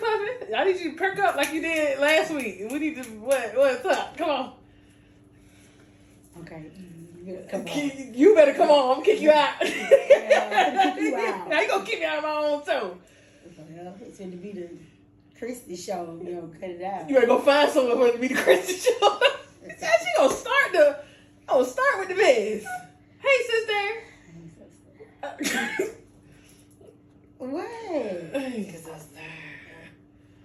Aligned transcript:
come 0.00 0.08
on 0.08 0.26
here, 0.26 0.38
Huffy 0.40 0.54
I 0.54 0.64
need 0.64 0.80
you 0.80 0.92
to 0.92 0.96
perk 0.96 1.18
up 1.18 1.36
like 1.36 1.52
you 1.52 1.60
did 1.60 1.98
last 1.98 2.30
week. 2.30 2.66
We 2.70 2.78
need 2.78 3.02
to 3.02 3.08
what 3.20 3.56
what's 3.56 3.84
up? 3.84 4.16
Come 4.16 4.30
on. 4.30 4.52
Okay. 6.40 6.70
You 7.24 7.34
better 7.34 7.48
Come 7.48 7.60
on. 7.66 8.14
You 8.14 8.34
better 8.34 8.54
come 8.54 8.70
on. 8.70 8.90
I'm 8.90 8.94
gonna 8.96 9.04
kick 9.04 9.20
you 9.20 9.30
out. 9.30 9.54
Yeah, 9.62 10.94
kick 10.94 11.02
you 11.02 11.16
out. 11.16 11.48
now 11.48 11.60
you 11.60 11.68
gonna 11.68 11.84
kick 11.84 12.00
me 12.00 12.04
out 12.06 12.18
of 12.18 12.24
my 12.24 12.30
own 12.30 12.64
too. 12.64 12.98
Well, 13.74 13.94
it's 14.00 14.18
going 14.18 14.30
to 14.30 14.36
be 14.36 14.52
the 14.52 14.68
Christy 15.38 15.76
show. 15.76 16.18
You 16.22 16.34
know, 16.34 16.50
cut 16.60 16.70
it 16.70 16.82
out. 16.82 17.08
You 17.08 17.14
better 17.14 17.26
go 17.26 17.38
find 17.38 17.70
someone 17.70 17.96
for 17.96 18.06
it 18.08 18.12
to 18.12 18.18
be 18.18 18.28
the 18.28 18.34
Christian 18.34 18.76
show. 18.76 19.20
she 19.68 20.06
gonna 20.16 20.34
start 20.34 20.72
the. 20.72 20.98
Oh, 21.48 21.62
start 21.64 21.98
with 21.98 22.08
the 22.08 22.14
biz. 22.14 22.66
Hey, 23.18 23.42
sister. 23.46 23.82
Uh, 25.22 25.84
what? 27.38 27.66
hey, 27.66 28.70
sister. 28.72 29.20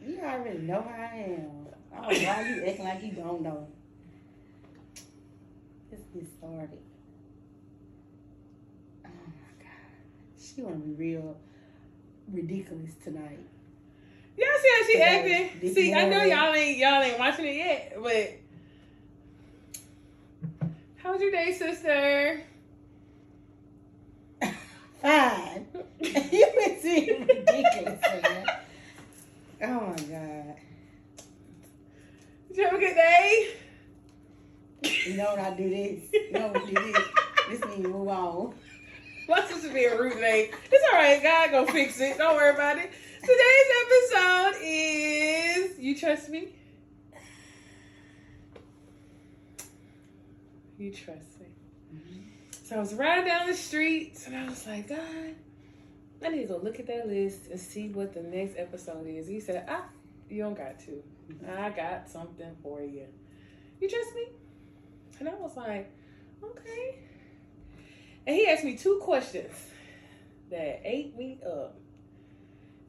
You 0.06 0.20
already 0.20 0.60
know 0.60 0.82
how 0.82 1.10
I 1.12 1.16
am. 1.18 1.52
I 1.92 1.96
don't 1.96 2.22
know 2.24 2.30
why 2.30 2.50
you 2.50 2.66
acting 2.66 2.86
like 2.86 3.04
you 3.04 3.12
don't 3.12 3.42
know. 3.42 3.68
Let's 5.92 6.04
get 6.14 6.26
started. 6.38 6.80
Oh 9.06 9.10
my 9.10 9.64
god. 9.64 10.40
She 10.40 10.62
wanna 10.62 10.78
be 10.78 10.94
real 10.94 11.36
ridiculous 12.32 12.92
tonight. 13.04 13.40
Y'all 14.38 14.48
see 14.62 14.70
how 14.70 14.86
she 14.86 14.94
Today, 14.94 15.44
acting? 15.48 15.60
this 15.62 15.76
See, 15.76 15.94
I 15.94 16.08
know 16.08 16.24
y'all 16.24 16.54
ain't 16.54 16.78
y'all 16.78 17.02
ain't 17.02 17.20
watching 17.20 17.46
it 17.46 17.56
yet, 17.56 17.98
but 18.02 18.40
how 20.98 21.12
was 21.14 21.22
your 21.22 21.32
day, 21.32 21.52
sister? 21.52 22.42
Fine. 25.02 25.68
you 26.00 26.46
been 26.56 26.80
being 26.82 27.28
ridiculous, 27.28 28.02
man. 28.02 28.46
Oh 29.62 29.68
my 29.68 29.96
god. 29.96 30.56
Did 32.48 32.58
you 32.58 32.64
have 32.64 32.74
a 32.74 32.78
good 32.80 32.96
day? 32.96 33.56
You 35.06 35.18
know 35.18 35.36
when 35.36 35.46
I 35.46 35.52
do 35.56 35.70
this. 35.70 36.10
You 36.14 36.32
know 36.32 36.48
when 36.48 36.68
you 36.68 36.76
do 36.76 36.94
this. 36.94 37.04
This 37.50 37.66
means 37.66 37.88
move 37.88 38.08
on. 38.08 38.54
My 39.28 39.46
sister 39.46 39.70
being 39.70 39.98
rude 39.98 40.14
today. 40.14 40.52
It's 40.72 40.84
all 40.92 41.00
right. 41.00 41.22
God 41.22 41.52
gonna 41.52 41.72
fix 41.72 42.00
it. 42.00 42.18
Don't 42.18 42.36
worry 42.36 42.54
about 42.54 42.78
it. 42.78 42.90
Today's 43.22 43.70
episode 43.84 44.56
is 44.64 45.80
You 45.80 45.98
Trust 45.98 46.30
Me? 46.30 46.48
You 50.78 50.92
Trust 50.92 51.42
Me. 51.42 51.48
Mm-hmm. 51.94 52.22
So 52.64 52.78
I 52.78 52.80
was 52.80 52.94
riding 52.94 53.26
down 53.26 53.48
the 53.48 53.54
street 53.54 54.18
and 54.26 54.38
I 54.38 54.50
was 54.50 54.66
like, 54.66 54.88
God, 54.88 55.36
I 56.24 56.30
need 56.30 56.42
to 56.42 56.48
go 56.48 56.58
look 56.58 56.80
at 56.80 56.88
that 56.88 57.08
list 57.08 57.48
and 57.50 57.60
see 57.60 57.90
what 57.90 58.14
the 58.14 58.22
next 58.22 58.56
episode 58.58 59.08
is. 59.08 59.28
He 59.28 59.40
said, 59.40 59.66
Ah, 59.70 59.86
you 60.30 60.44
don't 60.44 60.58
got 60.58 60.80
to. 60.82 61.04
I 61.48 61.70
got 61.70 62.10
something 62.10 62.56
for 62.62 62.82
you. 62.82 63.06
You 63.80 63.90
trust 63.90 64.16
me? 64.16 64.26
And 65.20 65.30
I 65.30 65.36
was 65.36 65.56
like, 65.56 65.92
Okay. 66.44 67.00
And 68.28 68.36
he 68.36 68.48
asked 68.48 68.64
me 68.64 68.76
two 68.76 69.00
questions 69.02 69.54
that 70.50 70.82
ate 70.84 71.16
me 71.18 71.40
up. 71.46 71.76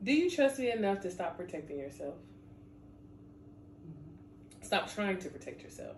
Do 0.02 0.12
you 0.12 0.30
trust 0.30 0.58
me 0.58 0.70
enough 0.70 1.00
to 1.02 1.10
stop 1.10 1.36
protecting 1.36 1.78
yourself? 1.78 2.14
Stop 4.62 4.92
trying 4.92 5.18
to 5.18 5.28
protect 5.28 5.62
yourself. 5.62 5.96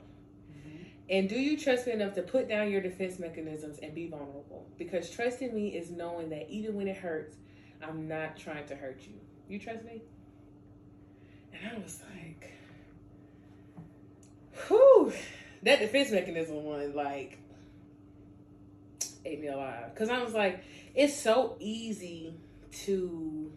And 1.10 1.28
do 1.28 1.38
you 1.38 1.58
trust 1.58 1.86
me 1.86 1.92
enough 1.92 2.14
to 2.14 2.22
put 2.22 2.48
down 2.48 2.70
your 2.70 2.80
defense 2.80 3.18
mechanisms 3.18 3.78
and 3.82 3.94
be 3.94 4.08
vulnerable? 4.08 4.66
Because 4.78 5.10
trusting 5.10 5.54
me 5.54 5.68
is 5.68 5.90
knowing 5.90 6.30
that 6.30 6.48
even 6.48 6.74
when 6.74 6.88
it 6.88 6.96
hurts, 6.96 7.34
I'm 7.82 8.08
not 8.08 8.36
trying 8.36 8.66
to 8.66 8.76
hurt 8.76 9.00
you. 9.02 9.14
You 9.48 9.58
trust 9.58 9.84
me? 9.84 10.02
And 11.52 11.76
I 11.76 11.78
was 11.82 12.00
like, 12.14 12.52
whew, 14.68 15.12
that 15.64 15.80
defense 15.80 16.10
mechanism 16.10 16.64
one, 16.64 16.94
like, 16.94 17.38
ate 19.24 19.40
me 19.40 19.48
alive. 19.48 19.92
Because 19.92 20.08
I 20.08 20.22
was 20.22 20.32
like, 20.32 20.62
it's 20.94 21.14
so 21.14 21.56
easy 21.58 22.34
to. 22.84 23.52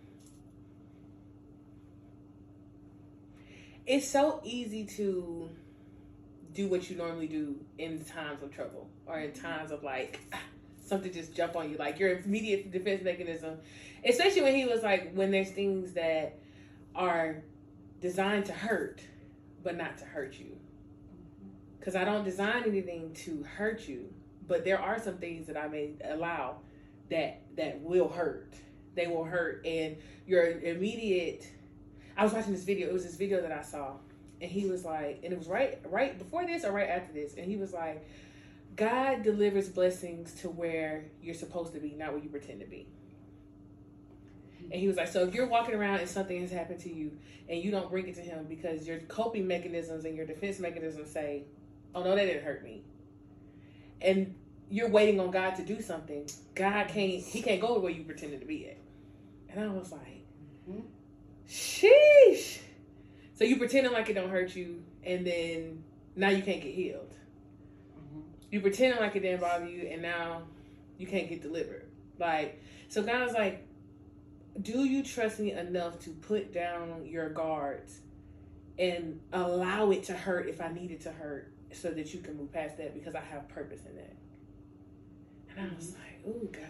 It's 3.85 4.07
so 4.07 4.41
easy 4.43 4.85
to 4.97 5.49
do 6.55 6.69
what 6.69 6.89
you 6.89 6.95
normally 6.95 7.27
do 7.27 7.57
in 7.77 8.03
times 8.05 8.41
of 8.41 8.49
trouble 8.49 8.89
or 9.05 9.19
in 9.19 9.33
times 9.33 9.71
of 9.71 9.83
like 9.83 10.21
something 10.83 11.11
just 11.11 11.35
jump 11.35 11.55
on 11.55 11.69
you 11.69 11.77
like 11.77 11.99
your 11.99 12.17
immediate 12.19 12.71
defense 12.71 13.03
mechanism. 13.03 13.57
Especially 14.05 14.41
when 14.41 14.55
he 14.55 14.65
was 14.65 14.81
like 14.81 15.13
when 15.13 15.29
there's 15.29 15.51
things 15.51 15.91
that 15.93 16.39
are 16.95 17.43
designed 17.99 18.45
to 18.45 18.53
hurt 18.53 19.01
but 19.63 19.75
not 19.75 19.97
to 19.97 20.05
hurt 20.05 20.39
you. 20.39 20.57
Because 21.77 21.95
i 21.95 22.05
don't 22.05 22.23
design 22.23 22.63
anything 22.65 23.13
to 23.13 23.43
hurt 23.43 23.87
you 23.87 24.11
but 24.47 24.63
there 24.63 24.79
are 24.79 24.99
some 24.99 25.17
things 25.17 25.45
that 25.47 25.57
i 25.57 25.67
may 25.67 25.91
allow 26.05 26.57
that 27.11 27.41
that 27.57 27.79
will 27.81 28.09
hurt. 28.09 28.53
They 28.95 29.07
will 29.07 29.25
hurt 29.25 29.65
and 29.65 29.97
your 30.25 30.59
immediate 30.61 31.45
i 32.15 32.23
was 32.23 32.31
watching 32.31 32.53
this 32.53 32.63
video 32.63 32.87
it 32.87 32.93
was 32.93 33.03
this 33.03 33.15
video 33.15 33.41
that 33.41 33.51
i 33.51 33.61
saw 33.61 33.95
and 34.41 34.51
he 34.51 34.65
was 34.65 34.83
like 34.83 35.21
and 35.23 35.31
it 35.33 35.37
was 35.37 35.47
right 35.47 35.79
right 35.89 36.17
before 36.17 36.45
this 36.45 36.63
or 36.65 36.71
right 36.71 36.89
after 36.89 37.13
this 37.13 37.35
and 37.35 37.45
he 37.45 37.55
was 37.55 37.73
like 37.73 38.05
god 38.75 39.23
delivers 39.23 39.69
blessings 39.69 40.33
to 40.33 40.49
where 40.49 41.05
you're 41.21 41.35
supposed 41.35 41.73
to 41.73 41.79
be 41.79 41.95
not 41.97 42.11
where 42.13 42.21
you 42.21 42.29
pretend 42.29 42.59
to 42.59 42.65
be. 42.65 42.87
And 44.71 44.81
he 44.81 44.87
was 44.87 44.97
like 44.97 45.07
so 45.07 45.23
if 45.23 45.33
you're 45.33 45.47
walking 45.47 45.75
around 45.75 45.99
and 45.99 46.09
something 46.09 46.41
has 46.41 46.51
happened 46.51 46.79
to 46.81 46.93
you 46.93 47.11
and 47.47 47.61
you 47.63 47.69
don't 47.71 47.89
bring 47.89 48.07
it 48.07 48.15
to 48.15 48.21
him 48.21 48.45
because 48.49 48.87
your 48.87 48.99
coping 49.01 49.47
mechanisms 49.47 50.05
and 50.05 50.15
your 50.17 50.25
defense 50.25 50.59
mechanisms 50.59 51.11
say 51.11 51.43
oh 51.93 52.03
no 52.03 52.15
that 52.15 52.25
didn't 52.25 52.43
hurt 52.43 52.63
me 52.63 52.81
and 54.01 54.33
you're 54.69 54.89
waiting 54.89 55.19
on 55.19 55.29
god 55.29 55.55
to 55.55 55.63
do 55.63 55.79
something 55.81 56.27
god 56.55 56.87
can't 56.87 57.11
he 57.23 57.41
can't 57.41 57.61
go 57.61 57.77
where 57.79 57.91
you 57.91 58.03
pretended 58.03 58.39
to 58.41 58.47
be 58.47 58.67
at. 58.67 58.77
And 59.49 59.63
i 59.63 59.67
was 59.71 59.91
like 59.91 60.25
Mhm. 60.69 60.81
sheesh 61.47 62.59
so 63.35 63.43
you 63.43 63.57
pretending 63.57 63.91
like 63.93 64.09
it 64.09 64.13
don't 64.13 64.29
hurt 64.29 64.55
you, 64.55 64.81
and 65.03 65.25
then 65.27 65.83
now 66.15 66.29
you 66.29 66.41
can't 66.41 66.61
get 66.61 66.73
healed. 66.73 67.13
Mhm. 67.97 68.23
You 68.49 68.61
pretending 68.61 68.99
like 68.99 69.15
it 69.15 69.19
didn't 69.19 69.41
bother 69.41 69.67
you, 69.67 69.87
and 69.87 70.01
now 70.01 70.47
you 70.97 71.05
can't 71.05 71.29
get 71.29 71.41
delivered. 71.41 71.85
Like 72.17 72.61
so, 72.87 73.03
God 73.03 73.21
was 73.21 73.33
like, 73.33 73.63
"Do 74.61 74.85
you 74.85 75.03
trust 75.03 75.39
me 75.39 75.51
enough 75.51 75.99
to 75.99 76.11
put 76.11 76.53
down 76.53 77.05
your 77.05 77.29
guards 77.29 77.99
and 78.79 79.19
allow 79.33 79.91
it 79.91 80.03
to 80.03 80.13
hurt 80.13 80.47
if 80.47 80.61
I 80.61 80.71
need 80.71 80.91
it 80.91 81.01
to 81.01 81.11
hurt, 81.11 81.51
so 81.73 81.91
that 81.91 82.13
you 82.13 82.21
can 82.21 82.37
move 82.37 82.51
past 82.53 82.77
that 82.77 82.93
because 82.93 83.15
I 83.15 83.21
have 83.21 83.47
purpose 83.49 83.81
in 83.85 83.95
that?" 83.97 84.15
And 85.57 85.71
I 85.71 85.75
was 85.75 85.93
like, 85.93 86.21
"Oh 86.25 86.47
God." 86.51 86.63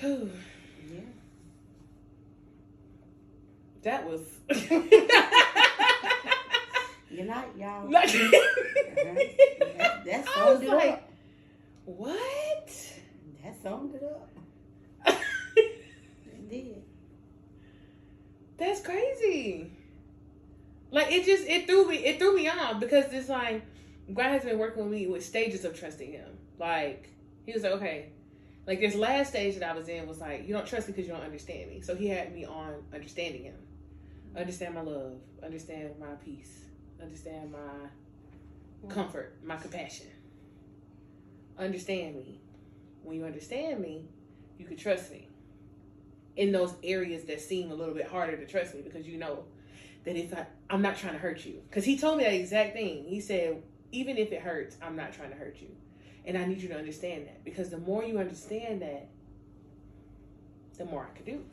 Whew. 0.00 0.30
Yeah. 0.92 1.00
That 3.86 4.04
was 4.04 4.20
You're 7.08 7.24
not, 7.24 7.44
uh-huh. 7.44 7.62
uh-huh. 7.62 7.86
y'all. 7.86 7.88
like 7.88 8.10
That, 8.10 10.02
that 10.04 10.28
summed 10.28 10.64
it 10.64 10.68
like, 10.68 10.88
up. 10.88 11.08
what? 11.84 12.92
That 13.44 13.62
summed 13.62 13.94
it 13.94 14.02
up. 14.02 14.28
It 15.56 16.50
did. 16.50 16.82
That's 18.58 18.80
crazy. 18.80 19.70
Like 20.90 21.12
it 21.12 21.24
just 21.24 21.46
it 21.46 21.68
threw 21.68 21.86
me 21.88 21.98
it 21.98 22.18
threw 22.18 22.34
me 22.34 22.48
off 22.48 22.80
because 22.80 23.04
it's 23.12 23.28
like 23.28 23.62
God 24.12 24.30
has 24.30 24.42
been 24.42 24.58
working 24.58 24.82
with 24.82 24.92
me 24.92 25.06
with 25.06 25.24
stages 25.24 25.64
of 25.64 25.78
trusting 25.78 26.10
Him. 26.10 26.36
Like 26.58 27.08
He 27.44 27.52
was 27.52 27.62
like, 27.62 27.72
okay, 27.74 28.06
like 28.66 28.80
this 28.80 28.96
last 28.96 29.28
stage 29.28 29.54
that 29.60 29.70
I 29.70 29.78
was 29.78 29.88
in 29.88 30.08
was 30.08 30.20
like, 30.20 30.48
you 30.48 30.54
don't 30.54 30.66
trust 30.66 30.88
me 30.88 30.92
because 30.92 31.06
you 31.06 31.14
don't 31.14 31.22
understand 31.22 31.70
me. 31.70 31.82
So 31.82 31.94
He 31.94 32.08
had 32.08 32.34
me 32.34 32.44
on 32.44 32.82
understanding 32.92 33.44
Him, 33.44 33.54
understand 34.36 34.74
my 34.74 34.82
love, 34.82 35.14
understand 35.42 35.90
my 35.98 36.14
peace, 36.24 36.60
understand 37.02 37.52
my 37.52 38.88
comfort, 38.88 39.36
my 39.44 39.56
compassion. 39.56 40.06
Understand 41.58 42.16
me. 42.16 42.40
When 43.02 43.16
you 43.16 43.24
understand 43.24 43.80
me, 43.80 44.04
you 44.58 44.66
can 44.66 44.76
trust 44.76 45.10
me. 45.10 45.28
In 46.36 46.52
those 46.52 46.74
areas 46.84 47.24
that 47.24 47.40
seem 47.40 47.70
a 47.70 47.74
little 47.74 47.94
bit 47.94 48.06
harder 48.06 48.36
to 48.36 48.46
trust 48.46 48.74
me 48.74 48.82
because 48.82 49.06
you 49.06 49.16
know 49.16 49.44
that 50.04 50.16
if 50.16 50.34
I, 50.34 50.46
I'm 50.68 50.82
not 50.82 50.96
trying 50.96 51.14
to 51.14 51.18
hurt 51.18 51.44
you. 51.44 51.62
Because 51.68 51.84
he 51.84 51.98
told 51.98 52.18
me 52.18 52.24
that 52.24 52.34
exact 52.34 52.74
thing. 52.74 53.04
He 53.04 53.20
said, 53.20 53.62
even 53.90 54.18
if 54.18 54.32
it 54.32 54.42
hurts, 54.42 54.76
I'm 54.82 54.96
not 54.96 55.14
trying 55.14 55.30
to 55.30 55.36
hurt 55.36 55.56
you. 55.60 55.68
And 56.26 56.36
I 56.36 56.44
need 56.44 56.60
you 56.60 56.68
to 56.68 56.76
understand 56.76 57.26
that. 57.26 57.42
Because 57.44 57.70
the 57.70 57.78
more 57.78 58.04
you 58.04 58.18
understand 58.18 58.82
that, 58.82 59.08
the 60.76 60.84
more 60.84 61.08
I 61.10 61.16
can 61.16 61.24
do. 61.24 61.44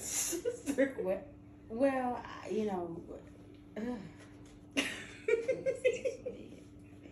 Sister. 0.00 0.94
Well, 1.00 1.20
well, 1.68 2.22
you 2.50 2.66
know, 2.66 3.00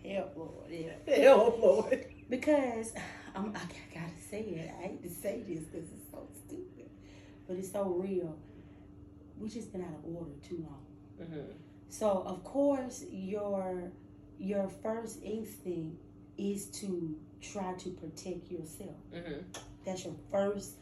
help, 0.05 0.35
Lord, 0.37 0.71
help. 0.71 1.07
Hell, 1.07 1.57
Lord. 1.59 2.05
Because 2.29 2.93
um, 3.35 3.53
I 3.55 3.59
g- 3.71 3.75
gotta 3.93 4.11
say 4.29 4.41
it. 4.41 4.71
I 4.79 4.81
hate 4.87 5.03
to 5.03 5.09
say 5.09 5.43
this 5.47 5.63
because 5.65 5.87
it's 5.89 6.11
so 6.11 6.27
stupid, 6.45 6.89
but 7.47 7.57
it's 7.57 7.71
so 7.71 7.83
real. 7.83 8.37
We 9.37 9.49
just 9.49 9.71
been 9.71 9.81
out 9.83 9.93
of 10.03 10.15
order 10.15 10.31
too 10.47 10.65
long. 10.67 10.85
Mm-hmm. 11.21 11.51
So 11.89 12.23
of 12.25 12.43
course 12.43 13.05
your 13.11 13.91
your 14.39 14.67
first 14.83 15.19
instinct 15.23 16.01
is 16.37 16.65
to 16.67 17.15
try 17.41 17.73
to 17.73 17.89
protect 17.91 18.51
yourself. 18.51 18.95
Mm-hmm. 19.13 19.41
That's 19.85 20.03
your 20.05 20.15
first 20.31 20.73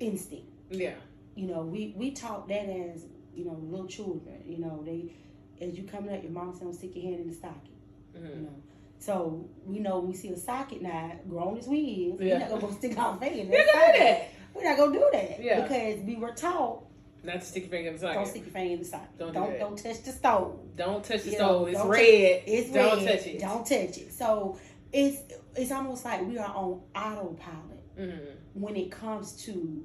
instinct. 0.00 0.48
Yeah. 0.70 0.94
You 1.34 1.46
know, 1.46 1.62
we 1.62 1.94
we 1.96 2.10
taught 2.12 2.48
that 2.48 2.68
as 2.68 3.06
you 3.34 3.44
know 3.44 3.58
little 3.62 3.86
children. 3.86 4.42
You 4.46 4.58
know, 4.58 4.82
they 4.84 5.12
as 5.60 5.76
you 5.76 5.84
coming 5.84 6.14
up, 6.14 6.22
your 6.22 6.32
mom 6.32 6.52
said, 6.54 6.62
"Don't 6.64 6.74
stick 6.74 6.94
your 6.96 7.04
hand 7.04 7.20
in 7.20 7.28
the 7.28 7.34
socket." 7.34 7.70
You 8.14 8.20
Mm-hmm. 8.20 8.42
know. 8.44 8.54
So 9.00 9.48
we 9.64 9.78
know 9.78 10.00
when 10.00 10.08
we 10.08 10.14
see 10.14 10.30
a 10.30 10.36
socket 10.36 10.82
now, 10.82 11.12
grown 11.28 11.56
as 11.58 11.68
we 11.68 11.78
is, 11.78 12.20
Yeah. 12.20 12.32
we're 12.34 12.38
not 12.40 12.48
gonna 12.48 12.60
go 12.62 12.70
stick 12.72 12.98
our 12.98 13.16
finger 13.18 13.40
in 13.42 13.48
that 13.50 13.56
gonna 13.56 13.64
do 13.66 13.78
socket. 13.78 14.00
that. 14.00 14.28
We're 14.54 14.64
not 14.64 14.76
gonna 14.76 14.92
do 14.92 15.08
that 15.12 15.40
Yeah. 15.44 15.60
because 15.62 16.00
we 16.00 16.16
were 16.16 16.32
taught 16.32 16.82
Not 17.22 17.34
to 17.34 17.40
stick 17.46 17.62
your 17.64 17.70
finger 17.70 17.88
in 17.90 17.94
the 17.94 18.00
socket. 18.00 18.14
don't 18.16 18.26
stick 18.26 18.42
your 18.42 18.50
finger 18.52 18.72
in 18.74 18.78
the 18.80 18.84
socket. 18.84 19.18
Don't 19.18 19.32
Don't 19.32 19.52
do 19.52 19.58
don't, 19.60 19.78
touch 19.78 20.02
the 20.02 20.10
stove. 20.10 20.58
Don't 20.74 21.04
touch 21.04 21.22
the 21.22 21.30
You 21.30 21.36
stove. 21.36 21.60
know, 21.62 21.66
it's 21.66 21.78
don't 21.78 21.88
red. 21.88 22.46
Don't 22.74 23.04
touch 23.06 23.26
it. 23.28 23.38
Don't 23.40 23.64
touch 23.66 23.98
it. 23.98 24.12
So 24.12 24.58
it's 24.92 25.18
it's 25.54 25.70
almost 25.70 26.04
like 26.04 26.26
we 26.26 26.36
are 26.38 26.52
on 26.52 26.80
autopilot 26.96 27.78
Mm-hmm. 27.96 28.60
when 28.62 28.74
it 28.76 28.90
comes 28.90 29.32
to 29.44 29.84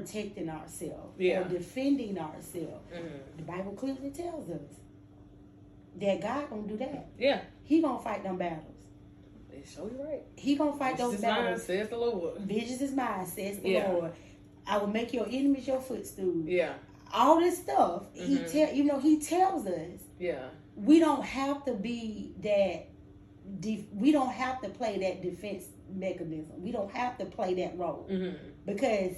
protecting 0.00 0.48
ourselves 0.48 1.14
Yeah. 1.18 1.40
or 1.40 1.44
defending 1.48 2.18
ourselves. 2.18 2.84
Mm-hmm. 2.94 3.36
The 3.38 3.42
Bible 3.42 3.72
clearly 3.72 4.10
tells 4.10 4.48
us 4.50 4.60
that 6.00 6.20
God 6.20 6.50
gonna 6.50 6.62
do 6.68 6.76
that. 6.78 7.08
Yeah. 7.18 7.40
He 7.64 7.80
gonna 7.80 7.98
fight 8.02 8.22
them 8.22 8.36
battles. 8.36 8.72
They 9.50 9.62
show 9.64 9.84
you 9.84 10.02
right. 10.02 10.22
He 10.36 10.56
gonna 10.56 10.76
fight 10.76 10.96
This 10.98 11.06
those 11.12 11.20
battles. 11.20 11.62
says 11.62 11.88
the 11.88 11.96
Lord. 11.96 12.38
Vengeance 12.40 12.80
is 12.82 12.92
mine, 12.92 13.26
says 13.26 13.58
the 13.60 13.70
Yeah. 13.70 13.92
Lord. 13.92 14.12
I 14.66 14.78
will 14.78 14.88
make 14.88 15.12
your 15.12 15.26
enemies 15.26 15.66
your 15.66 15.80
footstool. 15.80 16.42
Yeah. 16.46 16.74
All 17.14 17.38
this 17.40 17.58
stuff, 17.58 18.06
he 18.12 18.36
Mhm. 18.38 18.50
tell 18.52 18.74
you 18.74 18.84
know 18.84 18.98
he 18.98 19.18
tells 19.20 19.66
us 19.66 20.00
Yeah. 20.18 20.48
we 20.76 20.98
don't 21.00 21.22
have 21.24 21.64
to 21.64 21.74
be 21.74 22.34
that. 22.42 22.88
Def- 23.60 23.92
we 23.94 24.10
don't 24.10 24.32
have 24.32 24.60
to 24.62 24.68
play 24.68 24.98
that 24.98 25.22
defense 25.22 25.66
mechanism. 25.88 26.60
We 26.64 26.72
don't 26.72 26.90
have 26.90 27.16
to 27.18 27.26
play 27.26 27.54
that 27.54 27.78
role 27.78 28.06
Mm-hmm. 28.10 28.36
because 28.66 29.16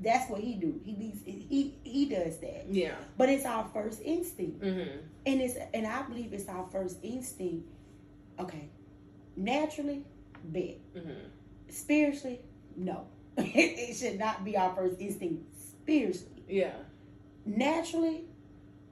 that's 0.00 0.30
what 0.30 0.40
he 0.40 0.54
do. 0.54 0.80
He 0.84 0.94
leads, 0.96 1.22
he 1.24 1.74
he 1.84 2.06
does 2.06 2.38
that. 2.38 2.66
Yeah. 2.70 2.94
But 3.16 3.28
it's 3.28 3.44
our 3.44 3.68
first 3.72 4.00
instinct, 4.04 4.60
Mm-hmm. 4.62 4.98
and 5.26 5.40
it's 5.40 5.56
and 5.74 5.86
I 5.86 6.02
believe 6.02 6.32
it's 6.32 6.48
our 6.48 6.66
first 6.72 6.98
instinct. 7.02 7.68
Okay, 8.38 8.68
naturally, 9.36 10.04
bet. 10.44 10.78
Mm-hmm. 10.96 11.26
Spiritually, 11.68 12.40
no. 12.76 13.06
it 13.36 13.96
should 13.96 14.18
not 14.18 14.44
be 14.44 14.56
our 14.56 14.74
first 14.74 15.00
instinct. 15.00 15.44
Spiritually, 15.60 16.42
Yeah. 16.48 16.72
naturally, 17.44 18.24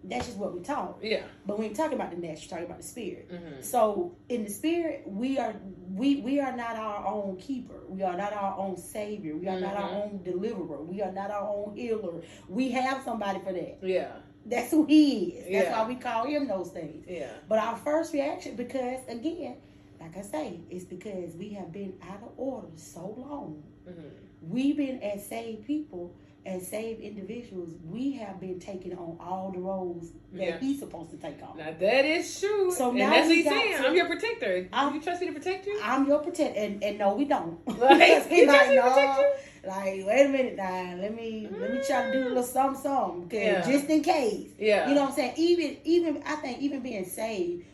that's 0.09 0.27
just 0.27 0.39
what 0.39 0.55
we 0.55 0.61
taught. 0.61 0.99
Yeah. 1.03 1.23
But 1.47 1.59
when 1.59 1.69
you 1.71 1.75
talk 1.75 1.93
about 1.93 2.11
the 2.11 2.17
natural, 2.17 2.41
you're 2.41 2.49
talking 2.51 2.65
about 2.67 2.79
the 2.79 2.87
spirit. 2.87 3.31
Mm-hmm. 3.31 3.63
So 3.63 4.17
in 4.29 4.45
the 4.45 4.51
spirit, 4.51 5.03
we 5.07 5.39
are 5.39 5.55
we 5.95 6.21
we 6.21 6.41
are 6.41 6.57
not 6.57 6.77
our 6.77 7.07
own 7.07 7.37
keeper. 7.37 7.81
We 7.89 8.03
are 8.03 8.17
not 8.17 8.33
our 8.33 8.59
own 8.59 8.77
savior. 8.77 9.37
We 9.37 9.49
are 9.49 9.61
not 9.61 9.77
our 9.77 9.91
Mhm. 9.91 10.03
own 10.03 10.23
deliverer. 10.23 10.83
We 10.83 11.03
are 11.03 11.13
not 11.13 11.31
our 11.31 11.49
own 11.49 11.77
healer. 11.77 12.23
We 12.49 12.71
have 12.71 13.03
somebody 13.05 13.41
for 13.41 13.53
that. 13.53 13.79
Yeah. 13.83 14.13
That's 14.47 14.71
who 14.71 14.85
he 14.87 15.25
is. 15.33 15.45
That's 15.53 15.69
Yeah. 15.69 15.83
why 15.83 15.89
we 15.89 15.97
call 15.97 16.25
him 16.27 16.49
those 16.49 16.71
things. 16.71 17.05
Yeah. 17.09 17.31
But 17.49 17.59
our 17.59 17.77
first 17.77 18.13
reaction, 18.15 18.57
because 18.57 19.01
again, 19.09 19.57
like 20.01 20.17
I 20.17 20.23
say, 20.23 20.61
it's 20.71 20.85
because 20.85 21.35
we 21.37 21.51
have 21.51 21.73
been 21.73 21.95
out 22.03 22.23
of 22.23 22.33
order 22.37 22.69
so 22.77 23.15
long. 23.19 23.63
Mm-hmm. 23.87 24.09
We've 24.49 24.77
been 24.77 25.03
as 25.03 25.27
saved 25.27 25.67
people, 25.67 26.15
as 26.49 26.67
saved 26.67 27.01
individuals, 27.01 27.71
we 27.85 28.13
have 28.13 28.41
been 28.41 28.59
taking 28.59 28.93
on 28.97 29.17
all 29.21 29.51
the 29.53 29.61
roles 29.61 30.13
that 30.33 30.43
Yeah. 30.43 30.59
he's 30.59 30.79
supposed 30.79 31.11
to 31.11 31.17
take 31.19 31.43
on. 31.43 31.59
Now 31.59 31.73
that 31.79 32.05
is 32.05 32.41
true. 32.41 32.71
So 32.73 32.89
and 32.91 32.99
now 32.99 33.11
that's 33.11 33.29
what 33.29 33.37
he's 33.37 33.45
saying. 33.45 33.77
to- 33.77 33.89
I'm 33.89 33.95
your 33.95 34.07
protector. 34.07 34.69
I'm- 34.73 34.95
you 34.95 35.01
trust 35.01 35.21
me 35.21 35.27
to 35.29 35.33
protect 35.35 35.67
you? 35.67 35.79
I'm 35.83 36.07
your 36.07 36.21
protector, 36.21 36.59
and, 36.59 36.83
and 36.83 36.99
no, 36.99 37.15
we 37.15 37.25
don't. 37.27 37.59
Like, 37.67 37.79
trust 37.79 38.31
like, 38.31 38.71
no, 38.75 38.83
protect 38.83 39.19
you? 39.19 39.69
like, 39.69 40.07
wait 40.07 40.27
a 40.27 40.29
minute 40.29 40.57
now. 40.57 40.97
Let 40.99 41.15
me 41.15 41.49
let 41.51 41.73
me 41.73 41.81
try 41.87 42.07
to 42.07 42.13
do 42.13 42.21
a 42.21 42.29
little 42.29 42.43
mm. 42.43 42.47
something, 42.47 42.83
something, 42.83 43.29
'cause 43.29 43.39
Yeah. 43.41 43.71
just 43.71 43.89
in 43.91 44.03
case. 44.03 44.49
Yeah. 44.59 44.89
You 44.89 44.95
know 44.95 45.03
what 45.03 45.11
I'm 45.11 45.17
saying? 45.17 45.35
Even 45.37 45.77
even 45.85 46.23
I 46.25 46.37
think 46.37 46.61
even 46.61 46.81
being 46.81 47.05
saved, 47.05 47.65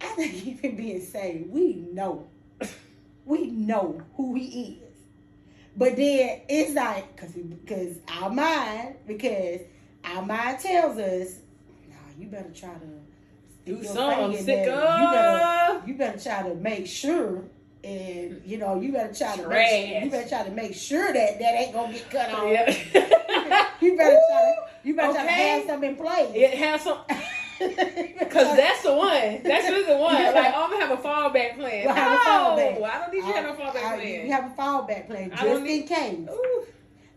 I 0.00 0.06
think 0.08 0.46
even 0.46 0.76
being 0.76 1.00
saved, 1.00 1.50
we 1.50 1.74
know, 1.92 2.26
we 3.24 3.46
know 3.50 4.02
who 4.16 4.34
he 4.34 4.46
is. 4.82 4.85
But 5.76 5.96
then 5.96 6.40
it's 6.48 6.74
like 6.74 7.14
because 7.16 7.32
because 7.32 7.98
our 8.08 8.30
mind 8.30 8.96
because 9.06 9.60
our 10.04 10.22
mind 10.24 10.58
tells 10.60 10.98
us, 10.98 11.38
nah, 11.88 11.94
you 12.18 12.28
better 12.28 12.50
try 12.54 12.74
to 12.74 13.70
Do 13.70 13.84
something, 13.84 14.36
sick. 14.42 14.64
You 14.66 14.72
better 14.72 15.82
you 15.86 15.94
better 15.94 16.18
try 16.18 16.48
to 16.48 16.54
make 16.54 16.86
sure 16.86 17.44
and 17.84 18.40
you 18.44 18.58
know 18.58 18.80
you 18.80 18.90
better 18.92 19.12
try 19.12 19.36
to 19.36 19.42
Trash. 19.42 19.70
make, 19.70 20.04
you 20.04 20.10
better 20.10 20.28
try 20.28 20.42
to 20.44 20.50
make 20.50 20.74
sure 20.74 21.12
that 21.12 21.38
that 21.38 21.54
ain't 21.54 21.72
gonna 21.72 21.92
get 21.92 22.10
cut 22.10 22.30
off. 22.32 22.44
Yeah. 22.50 23.12
You 23.80 23.94
better 23.96 24.18
try 24.30 24.40
to 24.42 24.88
you 24.88 24.96
better 24.96 25.12
try 25.12 25.22
to 25.26 25.30
have 25.30 25.66
something 25.66 25.90
in 25.90 25.96
place. 25.96 26.30
it 26.34 26.54
has 26.54 26.80
some. 26.82 26.98
Because 28.18 28.56
that's 28.56 28.82
the 28.82 28.92
one. 28.94 29.40
That's 29.42 29.68
really 29.68 29.84
the 29.84 29.96
one. 29.96 30.14
Yeah. 30.20 30.30
Like, 30.30 30.52
oh, 30.54 30.64
I'm 30.64 30.70
going 30.70 30.80
to 30.82 30.86
have 30.86 30.98
a 30.98 31.02
fallback 31.02 31.56
plan. 31.56 31.86
We'll 31.86 31.94
have 31.94 32.12
a 32.12 32.14
no, 32.14 32.20
fallback. 32.30 32.82
I 32.90 32.98
don't 33.00 33.12
need 33.12 33.18
you 33.26 33.32
to 33.32 33.40
have 33.40 33.58
no 33.58 33.64
fallback 33.64 33.76
I- 33.84 33.96
plan. 33.96 34.22
We 34.24 34.30
have 34.30 34.44
a 34.52 34.54
fallback 34.54 35.06
plan 35.06 35.30
just 35.30 35.44
in 35.44 35.62
need- 35.64 35.86
case. 35.86 36.28
Ooh. 36.30 36.64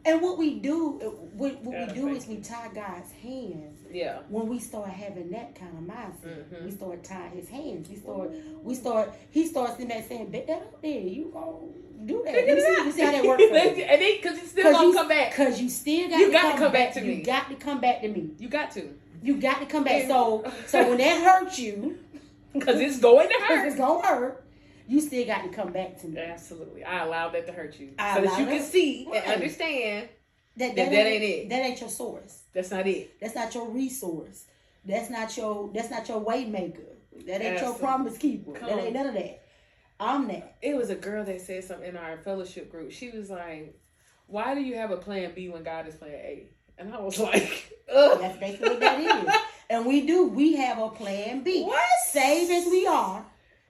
And 0.06 0.22
what 0.22 0.38
we 0.38 0.60
do, 0.60 0.92
what, 1.34 1.62
what 1.62 1.88
we 1.88 1.94
do 1.94 2.08
is 2.16 2.26
we 2.26 2.38
tie 2.38 2.70
God's 2.74 3.12
hands. 3.12 3.80
Yeah. 3.92 4.20
When 4.30 4.48
we 4.48 4.58
start 4.60 4.90
having 4.90 5.30
that 5.32 5.56
kind 5.56 5.78
of 5.78 5.84
mindset, 5.84 6.46
Mhm. 6.46 6.64
we 6.66 6.72
start 6.72 7.04
tying 7.04 7.32
His 7.32 7.50
hands. 7.50 7.90
We 7.90 7.98
start, 7.98 8.32
we 8.64 8.76
start. 8.76 9.14
He 9.32 9.46
starts 9.46 9.78
in 9.80 9.90
that 9.90 10.08
saying, 10.08 10.30
"Bet 10.32 10.48
that 10.48 10.54
up 10.58 10.82
there. 10.82 11.02
You 11.02 11.30
gonna 11.34 12.06
do 12.06 12.22
that? 12.24 12.48
You 12.48 12.62
see, 12.62 12.84
you 12.86 12.92
see 12.94 13.02
how 13.02 13.12
that 13.12 13.26
works 13.26 13.44
and 13.52 13.56
then, 13.56 13.76
because 14.22 14.40
you 14.40 14.48
still 14.48 14.72
you, 14.84 14.92
to 14.94 14.98
come 14.98 15.08
back. 15.10 15.34
Cause 15.36 15.60
you 15.62 15.70
still 15.70 16.08
got 16.10 16.20
You 16.20 16.28
to 16.28 16.32
got 16.32 16.42
to 16.44 16.50
come, 16.52 16.60
come 16.60 16.72
back 16.72 16.94
to 16.94 17.02
me. 17.02 17.14
You 17.16 17.24
got 17.24 17.50
to 17.50 17.56
come 17.56 17.82
back 17.82 18.02
to 18.02 18.08
me. 18.08 18.30
You 18.40 18.48
got 18.48 18.72
to. 18.72 18.94
You 19.22 19.40
got 19.42 19.60
to 19.60 19.66
come 19.66 19.84
back. 19.84 20.08
So, 20.08 20.50
so 20.68 20.88
when 20.90 20.98
that 21.00 21.22
hurts 21.42 21.60
you, 21.60 21.98
Because 22.54 22.80
it's 22.80 23.00
going 23.00 23.28
to 23.28 23.36
because 23.40 23.66
it's 23.66 23.78
hurt. 23.78 24.02
gonna 24.02 24.08
hurt, 24.08 24.44
you 24.88 25.00
still 25.02 25.26
got 25.26 25.44
to 25.44 25.50
come 25.50 25.72
back 25.72 26.00
to 26.02 26.08
me. 26.08 26.20
Absolutely. 26.20 26.84
I 26.84 27.04
allowed 27.06 27.34
that 27.34 27.46
to 27.48 27.54
hurt 27.54 27.80
you. 27.80 27.92
I 28.00 28.16
so 28.16 28.22
that 28.26 28.40
you 28.40 28.46
can 28.46 28.62
see 28.64 29.08
Right. 29.10 29.24
and 29.24 29.34
understand 29.34 30.10
That, 30.58 30.76
That- 30.76 30.90
that 30.92 31.06
ain't 31.08 31.24
it. 31.24 31.50
That 31.50 31.64
ain't 31.66 31.80
your 31.80 31.90
source. 31.90 32.44
that's 32.54 32.72
not 32.72 32.88
it. 32.88 33.20
That's 33.20 33.36
not 33.36 33.54
your 33.54 33.68
resource. 33.70 34.46
That's 34.86 35.10
not 35.10 35.36
your. 35.38 35.70
That's 35.74 35.90
not 35.92 36.08
your 36.08 36.20
way 36.20 36.46
maker. 36.46 36.82
That 37.28 37.42
ain't 37.42 37.62
your 37.62 37.74
promise 37.76 38.18
keeper. 38.18 38.54
Come 38.54 38.70
That 38.70 38.80
ain't 38.80 38.94
none 38.94 39.08
of 39.08 39.14
that. 39.14 39.42
I'm 40.00 40.28
that. 40.30 40.56
It 40.62 40.76
was 40.76 40.90
a 40.90 40.96
girl 40.96 41.26
that 41.26 41.42
said 41.42 41.66
something 41.66 41.90
in 41.90 41.98
our 41.98 42.18
fellowship 42.18 42.72
group. 42.72 42.92
She 42.92 43.10
was 43.12 43.30
like, 43.30 43.78
Why 44.28 44.56
do 44.56 44.62
you 44.62 44.76
have 44.76 44.92
a 44.92 44.98
plan 44.98 45.34
B 45.36 45.50
when 45.50 45.64
God 45.64 45.88
is 45.88 45.96
plan 45.96 46.12
A? 46.14 46.48
And 46.78 46.94
I 46.94 47.00
was 47.02 47.20
like, 47.30 47.74
Ugh. 47.94 48.20
That's 48.20 48.38
basically 48.38 48.70
what 48.70 48.80
that 48.80 49.00
is. 49.00 49.34
And 49.70 49.86
we 49.86 50.06
do. 50.06 50.28
We 50.28 50.56
have 50.56 50.80
a 50.80 50.90
plan 50.90 51.44
B. 51.44 51.64
What? 51.64 51.84
Save 52.12 52.50
as 52.50 52.66
we 52.72 52.88
are. 52.88 53.24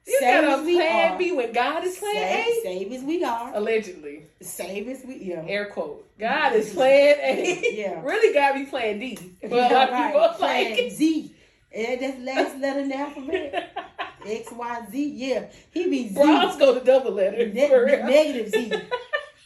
You 0.08 0.18
save 0.20 0.42
got 0.42 0.54
as 0.54 0.60
a 0.62 0.64
we 0.64 0.76
plan 0.76 1.12
are. 1.14 1.18
B 1.18 1.32
when 1.34 1.52
God 1.54 1.84
is 1.84 1.98
plan 1.98 2.14
Save, 2.16 2.48
A? 2.48 2.62
save 2.64 2.92
as 2.94 3.04
we 3.04 3.24
are. 3.24 3.54
Allegedly. 3.54 4.24
Save 4.42 4.88
as 4.88 5.04
we 5.06 5.18
yeah. 5.18 5.44
Air 5.48 5.66
quote. 5.68 6.08
God 6.18 6.54
is 6.56 6.74
plan 6.74 7.16
A. 7.22 7.74
Yeah. 7.74 8.02
really 8.04 8.34
God 8.34 8.54
be 8.54 8.66
plan 8.66 9.00
D. 9.00 9.18
But 9.42 9.52
a 9.52 9.56
Yeah, 9.56 9.90
right. 9.90 10.14
people 10.14 10.30
Plan 10.38 10.72
like 10.78 10.92
Z. 10.92 11.36
And 11.72 12.02
that's 12.02 12.20
last 12.22 12.58
letter 12.60 12.80
in 12.80 12.90
the 12.90 12.96
alphabet. 12.98 13.78
X, 14.26 14.52
Y, 14.52 14.82
Z. 14.92 15.14
Yeah. 15.16 15.46
He 15.72 15.90
be 15.90 16.08
Z. 16.10 16.16
Bronze 16.16 16.58
go 16.58 16.78
to 16.80 16.84
double 16.84 17.12
letter. 17.12 17.48
Ne- 17.48 18.04
negative 18.04 18.50
Z. 18.52 18.74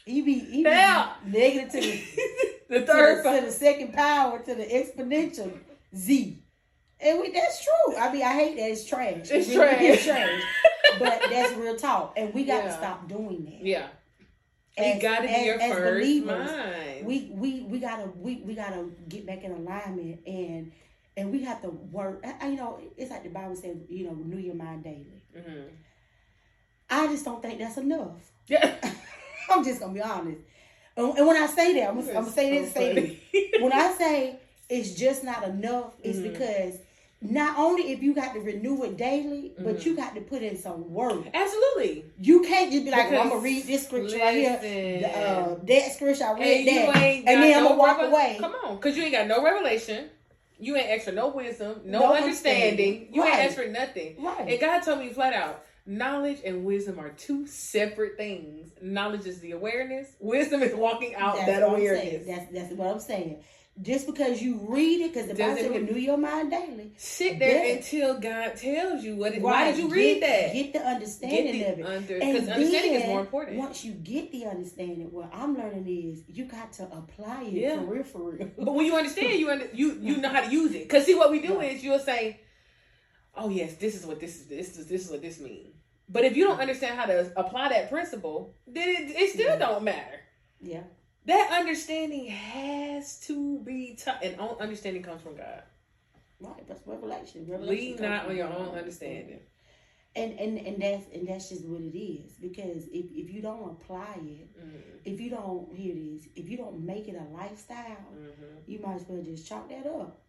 He 0.06 0.22
be, 0.22 0.39
he 0.39 0.63
be 0.63 0.70
Yeah. 0.70 1.13
negative 1.25 1.72
to 1.72 1.82
the, 2.74 2.80
the 2.80 2.86
to, 2.86 3.22
the, 3.24 3.39
to 3.39 3.46
the 3.46 3.51
second 3.51 3.94
power 3.94 4.39
to 4.39 4.56
the 4.56 4.63
exponential 4.65 5.51
Z. 5.96 6.39
And 7.00 7.20
we, 7.20 7.32
that's 7.32 7.63
true. 7.63 7.98
I 7.98 8.12
mean, 8.13 8.24
I 8.24 8.34
hate 8.34 8.56
that. 8.58 8.72
It's 8.72 8.86
trash. 8.86 9.30
It's 9.30 9.50
It 9.50 9.58
really 9.58 9.88
is 9.88 10.03
trash. 10.06 10.18
trash. 10.27 10.44
But 11.00 11.22
that's 11.30 11.53
real 11.53 11.75
talk. 11.75 12.13
And 12.18 12.34
we 12.34 12.44
got 12.46 12.62
to 12.62 12.68
Yeah. 12.68 12.77
stop 12.77 13.08
doing 13.10 13.46
that. 13.46 13.65
Yeah. 13.65 13.88
As- 14.77 14.96
you 14.96 15.01
got 15.01 15.18
to 15.22 15.27
be 15.27 15.34
as- 15.34 15.46
your 15.46 15.60
as 15.62 15.74
first 15.74 15.94
believers, 16.00 16.51
mind. 16.51 17.06
we 17.06 17.32
we 17.34 17.62
we 17.63 17.80
gotta 17.80 18.10
we, 18.15 18.36
we 18.46 18.53
gotta 18.56 18.89
get 19.10 19.25
back 19.25 19.44
in 19.44 19.51
alignment 19.51 20.20
and 20.27 20.72
and 21.18 21.32
we 21.32 21.44
have 21.44 21.62
to 21.62 21.70
work 21.70 22.25
you 22.44 22.56
know 22.56 22.80
it's 22.98 23.12
like 23.12 23.22
the 23.24 23.30
bible 23.30 23.56
says 23.56 23.77
you 23.88 24.03
know 24.06 24.13
renew 24.13 24.39
your 24.39 24.56
mind 24.56 24.84
daily 24.84 25.22
Mhm. 25.38 25.68
i 26.89 27.06
just 27.08 27.24
don't 27.24 27.39
think 27.42 27.60
that's 27.60 27.77
enough 27.77 28.32
Yeah. 28.48 28.74
i'm 29.51 29.63
just 29.63 29.80
gonna 29.80 29.94
be 29.94 30.01
honest 30.01 30.39
and, 30.98 31.18
and 31.18 31.28
when 31.28 31.38
i 31.38 31.48
say 31.48 31.74
that 31.76 31.90
i'm, 31.90 32.00
gonna- 32.00 32.10
I'm 32.10 32.24
gonna 32.24 32.32
say 32.32 32.60
this 32.60 32.74
say 32.74 32.94
this 33.32 33.62
when 33.62 33.74
i 33.74 33.92
say 33.98 34.38
it's 34.70 34.92
just 34.96 35.24
not 35.24 35.44
enough 35.44 35.94
it's 36.04 36.20
Mhm. 36.20 36.32
because 36.34 36.78
not 37.22 37.58
only 37.58 37.92
if 37.94 38.04
you 38.04 38.14
got 38.14 38.34
to 38.34 38.42
renew 38.42 38.84
it 38.84 38.98
daily, 38.98 39.54
but 39.58 39.78
Mhm. 39.78 39.86
you 39.86 39.96
got 39.96 40.14
to 40.16 40.20
put 40.20 40.42
in 40.42 40.58
some 40.58 40.94
work. 40.94 41.24
Absolutely. 41.34 42.04
You 42.20 42.42
can't 42.42 42.70
just 42.70 42.84
be 42.84 42.92
like, 42.92 43.10
well, 43.12 43.22
I'm 43.22 43.30
gonna 43.30 43.40
read 43.40 43.64
this 43.66 43.86
scripture 43.86 44.18
right 44.18 44.36
here, 44.36 44.60
the, 44.62 45.08
uh, 45.08 45.56
that 45.64 45.92
scripture 45.94 46.26
I 46.26 46.34
read 46.34 46.68
and 46.68 46.68
that, 46.90 46.96
and 46.98 47.26
then 47.44 47.58
I'm 47.60 47.64
gonna 47.64 47.76
walk 47.78 47.98
revel- 48.00 48.12
away. 48.14 48.36
Come 48.42 48.54
on, 48.66 48.76
because 48.76 48.98
you 48.98 49.04
ain't 49.04 49.14
got 49.14 49.28
no 49.28 49.42
revelation. 49.42 50.10
You 50.60 50.76
ain't 50.76 50.90
extra 50.90 51.14
no 51.14 51.30
wisdom, 51.30 51.80
no, 51.86 52.00
No 52.00 52.14
understanding. 52.14 52.64
understanding. 52.72 53.08
You 53.14 53.22
Right. 53.22 53.34
ain't 53.36 53.44
extra 53.46 53.70
nothing. 53.70 54.16
Right. 54.22 54.50
And 54.50 54.60
God 54.60 54.80
told 54.84 55.00
me 55.00 55.08
flat 55.14 55.32
out, 55.32 55.64
knowledge 55.86 56.40
and 56.46 56.63
wisdom 56.63 57.00
are 57.00 57.10
two 57.10 57.46
separate 57.48 58.18
things. 58.18 58.72
Knowledge 58.82 59.25
is 59.25 59.40
the 59.40 59.52
awareness. 59.52 60.16
Wisdom 60.20 60.62
is 60.63 60.74
walking 60.74 61.16
out 61.16 61.36
That's 61.36 61.48
that 61.48 61.63
awareness. 61.63 62.25
That's 62.28 62.52
that's 62.52 62.74
what 62.74 62.88
I'm 62.88 63.00
saying. 63.00 63.44
Just 63.82 64.06
because 64.06 64.40
you 64.40 64.60
read 64.70 65.02
it, 65.02 65.13
because 65.16 65.28
the 65.28 65.34
Bible 65.34 65.56
said 65.58 65.72
renew 65.72 65.98
your 66.00 66.16
mind 66.16 66.52
daily. 66.52 66.92
Sit 66.96 67.40
there 67.40 67.75
until 67.75 68.20
God 68.20 68.56
tells 68.56 69.04
you 69.04 69.16
what. 69.16 69.34
It, 69.34 69.42
why 69.42 69.72
did 69.72 69.80
you 69.80 69.90
read 69.90 70.20
Get- 70.20 70.22
that? 70.22 70.54
Get 70.54 70.74
the 70.74 70.80
understanding 70.88 71.54
Get 71.58 71.74
of 71.74 71.80
it. 71.80 71.82
the 71.82 71.88
under 71.90 72.18
And 72.20 72.34
because 72.34 72.50
understanding 72.50 72.94
is 72.94 73.08
more 73.08 73.22
important. 73.22 73.58
Once 73.58 73.84
you 73.84 73.94
get 73.94 74.32
the 74.32 74.46
understanding, 74.46 75.12
what 75.12 75.32
I'm 75.34 75.58
learning 75.58 75.88
is 75.88 76.22
you 76.28 76.46
got 76.46 76.72
to 76.74 76.84
apply 76.84 77.46
it 77.46 77.54
Yeah. 77.54 77.78
for 77.80 77.86
real, 77.86 78.04
for 78.04 78.32
real. 78.32 78.52
But 78.60 78.75
when 78.75 78.86
you 78.86 78.96
understand, 78.96 79.40
you 79.40 79.50
under, 79.50 79.68
you 79.74 79.98
you 80.00 80.18
know 80.18 80.30
how 80.30 80.42
to 80.42 80.52
use 80.52 80.72
it. 80.75 80.84
Because 80.84 81.08
see, 81.08 81.16
what 81.16 81.32
we 81.32 81.42
do 81.42 81.60
is 81.60 81.84
you'll 81.84 81.98
say, 81.98 82.42
"Oh 83.36 83.50
yes, 83.50 83.74
this 83.78 83.96
is 83.96 84.06
what 84.06 84.20
this 84.20 84.36
is. 84.36 84.46
This 84.46 84.78
is 84.78 84.86
this 84.86 85.06
is 85.06 85.10
what 85.10 85.24
this 85.24 85.40
means." 85.40 85.73
But 86.10 86.25
if 86.25 86.36
you 86.36 86.45
don't 86.45 86.60
understand 86.60 86.98
how 87.00 87.05
to 87.05 87.31
apply 87.38 87.69
that 87.69 87.89
principle, 87.89 88.55
then 88.67 88.88
it, 88.89 89.10
it 89.15 89.29
still 89.31 89.50
Yeah. 89.50 89.55
don't 89.57 89.83
matter. 89.83 90.19
Yeah. 90.62 90.83
That 91.25 91.57
understanding 91.60 92.27
has 92.27 93.19
to 93.22 93.60
be 93.60 93.95
taught, 93.95 94.24
and 94.24 94.39
on- 94.39 94.57
understanding 94.60 95.01
comes 95.03 95.22
from 95.22 95.36
God. 95.38 95.63
Right. 96.39 96.67
That's 96.67 96.86
revelation. 96.86 97.48
revelation 97.48 97.98
Lean 97.98 98.01
not 98.10 98.27
on 98.27 98.36
your 98.36 98.50
God. 98.50 98.57
own 98.60 98.77
understanding. 98.77 99.39
And 100.15 100.38
and 100.39 100.60
and 100.60 100.79
that's 100.81 101.05
and 101.13 101.27
that's 101.27 101.50
just 101.50 101.65
what 101.65 101.81
it 101.81 101.98
is. 101.98 102.33
Because 102.33 102.86
if 102.89 103.05
if 103.12 103.31
you 103.33 103.41
don't 103.41 103.72
apply 103.72 104.15
it, 104.17 104.50
Mm, 104.60 104.81
if 105.05 105.19
you 105.19 105.29
don't 105.31 105.74
hear 105.74 105.95
this, 105.95 106.27
if 106.36 106.48
you 106.50 106.57
don't 106.57 106.86
make 106.86 107.07
it 107.07 107.15
a 107.15 107.33
lifestyle, 107.33 108.05
mhm. 108.13 108.33
you 108.67 108.79
might 108.79 108.95
as 108.98 109.05
well 109.07 109.24
just 109.24 109.48
chalk 109.48 109.69
that 109.69 109.88
up. 109.88 110.22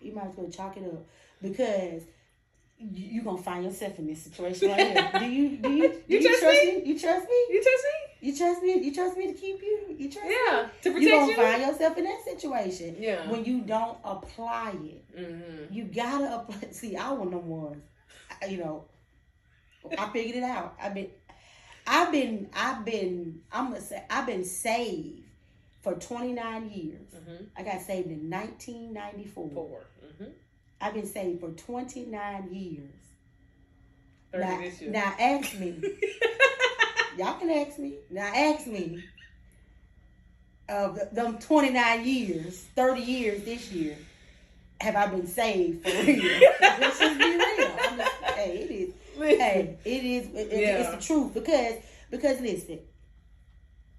You 0.00 0.12
might 0.14 0.28
as 0.28 0.36
well 0.36 0.48
chalk 0.50 0.76
it 0.78 0.84
up 0.84 1.04
because 1.42 2.04
you- 2.78 2.88
you're 3.14 3.24
gonna 3.24 3.42
find 3.42 3.64
yourself 3.64 3.98
in 3.98 4.06
this 4.06 4.22
situation 4.22 4.68
right 4.68 4.80
here. 4.80 5.12
Do 5.18 5.24
you 5.26 5.56
do 5.58 5.70
you, 5.70 5.88
do 6.08 6.14
You 6.16 6.38
trust 6.38 6.64
me? 6.64 6.82
You 6.84 6.98
trust 6.98 7.28
me? 7.28 7.36
You 7.50 7.62
trust 7.62 7.84
me? 7.84 8.28
You 8.28 8.36
trust 8.36 8.62
me? 8.62 8.72
You 8.84 8.94
trust 8.94 9.16
me 9.16 9.26
to 9.28 9.32
keep 9.34 9.60
you? 9.62 9.96
You 9.98 10.10
trust 10.10 10.28
me? 10.28 10.34
Yeah, 10.46 10.68
to 10.82 10.90
You're 10.90 10.98
protect 10.98 11.10
gonna 11.10 11.34
find 11.36 11.62
yourself 11.62 11.98
in 11.98 12.04
that 12.04 12.20
situation 12.24 12.96
yeah. 12.98 13.30
when 13.30 13.44
you 13.44 13.60
don't 13.62 13.98
apply 14.04 14.74
it. 14.84 15.04
hmm 15.16 15.72
You 15.74 15.84
gotta 15.84 16.36
apply. 16.36 16.68
See, 16.72 16.96
I 16.96 17.12
was 17.12 17.30
them 17.30 17.48
ones. 17.48 17.82
You 18.48 18.58
know, 18.58 18.84
I 19.96 20.08
figured 20.10 20.36
it 20.36 20.42
out. 20.44 20.74
I've 20.80 20.94
been, 20.94 21.10
I've 21.86 22.12
been, 22.12 22.48
I've 22.54 22.84
been. 22.84 23.40
I'm 23.52 23.70
gonna 23.70 23.80
say 23.80 24.04
I've 24.10 24.26
been 24.26 24.44
saved 24.44 25.22
for 25.80 25.94
29 25.94 26.70
years. 26.70 27.08
hmm 27.14 27.44
I 27.56 27.62
got 27.62 27.80
saved 27.82 28.08
in 28.10 28.28
1994. 28.30 29.50
4 29.50 29.86
hmm 30.18 30.24
I've 30.80 30.94
been 30.94 31.06
saved 31.06 31.40
for 31.40 31.50
29 31.50 32.48
years. 32.52 32.90
30 34.32 34.44
Now, 34.44 34.58
this 34.60 34.80
year. 34.82 34.90
now 34.90 35.14
ask 35.18 35.54
me. 35.58 35.80
Y'all 37.18 37.38
can 37.38 37.50
ask 37.50 37.78
me. 37.78 37.94
Now 38.10 38.32
ask 38.34 38.66
me. 38.66 39.02
Of 40.68 40.96
the, 40.96 41.08
them 41.12 41.38
29 41.38 42.04
years, 42.04 42.60
30 42.76 43.00
years 43.00 43.42
this 43.44 43.72
year, 43.72 43.96
have 44.82 44.96
I 44.96 45.06
been 45.06 45.26
saved 45.26 45.82
for 45.82 45.90
real? 46.02 46.40
Let's 46.60 46.98
just 46.98 47.18
be 47.18 47.24
real. 47.24 47.70
Just, 47.96 48.12
hey, 48.34 48.58
it 48.58 48.70
is. 48.70 48.94
Hey, 49.16 49.78
it 49.84 50.04
is. 50.04 50.26
It, 50.34 50.60
Yeah. 50.60 50.78
It's 50.78 50.90
the 50.90 51.14
truth 51.14 51.32
because 51.32 51.76
because 52.10 52.40
listen, 52.42 52.80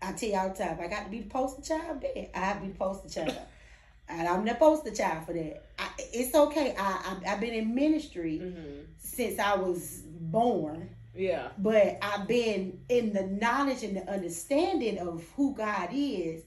I 0.01 0.11
tell 0.13 0.29
you 0.29 0.35
all 0.37 0.49
the 0.49 0.55
time. 0.55 0.77
I 0.79 0.87
got 0.87 1.05
to 1.05 1.09
be 1.09 1.19
the 1.21 1.29
poster 1.29 1.61
child. 1.63 2.01
There, 2.01 2.27
I 2.35 2.39
have 2.39 2.59
to 2.59 2.67
be 2.67 2.71
the 2.71 2.77
poster 2.77 3.09
child, 3.09 3.35
and 4.09 4.27
I'm 4.27 4.45
the 4.45 4.55
poster 4.55 4.91
child 4.91 5.25
for 5.25 5.33
that. 5.33 5.65
I, 5.77 5.89
it's 5.97 6.35
okay. 6.35 6.75
I, 6.77 7.17
I 7.25 7.33
I've 7.33 7.39
been 7.39 7.53
in 7.53 7.75
ministry 7.75 8.39
hmm 8.39 8.81
since 8.97 9.39
I 9.39 9.55
was 9.55 10.03
born. 10.05 10.89
Yeah. 11.15 11.49
But 11.57 11.97
I've 12.01 12.27
been 12.27 12.79
in 12.87 13.13
the 13.13 13.23
knowledge 13.23 13.83
and 13.83 13.97
the 13.97 14.09
understanding 14.09 14.97
of 14.99 15.25
who 15.35 15.53
God 15.55 15.89
is 15.91 16.43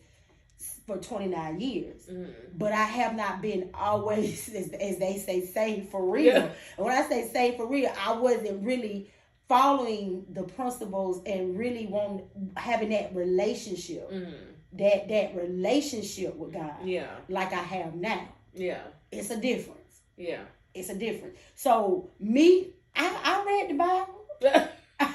for 0.86 0.96
29 0.96 1.60
years. 1.60 2.06
hmm 2.06 2.24
But 2.56 2.72
I 2.72 2.84
have 2.84 3.14
not 3.14 3.42
been 3.42 3.70
always, 3.74 4.48
as, 4.54 4.68
as 4.72 4.98
they 4.98 5.18
say, 5.18 5.44
saved 5.44 5.90
for 5.90 6.04
real. 6.10 6.34
Yeah. 6.34 6.48
And 6.76 6.86
when 6.86 6.96
I 6.96 7.06
say 7.08 7.28
saved 7.32 7.56
for 7.56 7.66
real, 7.66 7.92
I 7.98 8.12
wasn't 8.12 8.64
really 8.64 9.10
following 9.48 10.24
the 10.30 10.44
principles 10.44 11.20
and 11.26 11.58
really 11.58 11.86
want 11.86 12.24
having 12.56 12.90
that 12.90 13.14
relationship, 13.14 14.10
hmm 14.10 14.24
that 14.74 15.08
that 15.08 15.36
relationship 15.36 16.34
with 16.36 16.52
God, 16.52 16.74
Yeah. 16.84 17.10
like 17.28 17.52
I 17.52 17.62
have 17.62 17.94
now. 17.94 18.28
Yeah. 18.54 18.80
It's 19.10 19.30
a 19.30 19.36
difference. 19.36 20.00
Yeah. 20.16 20.40
It's 20.74 20.88
a 20.88 20.94
difference. 20.94 21.36
So 21.54 22.10
me, 22.18 22.70
I, 22.96 23.06
I 23.24 23.44
read 23.46 23.70
the 23.70 23.74
Bible. 23.74 24.26
I 25.00 25.14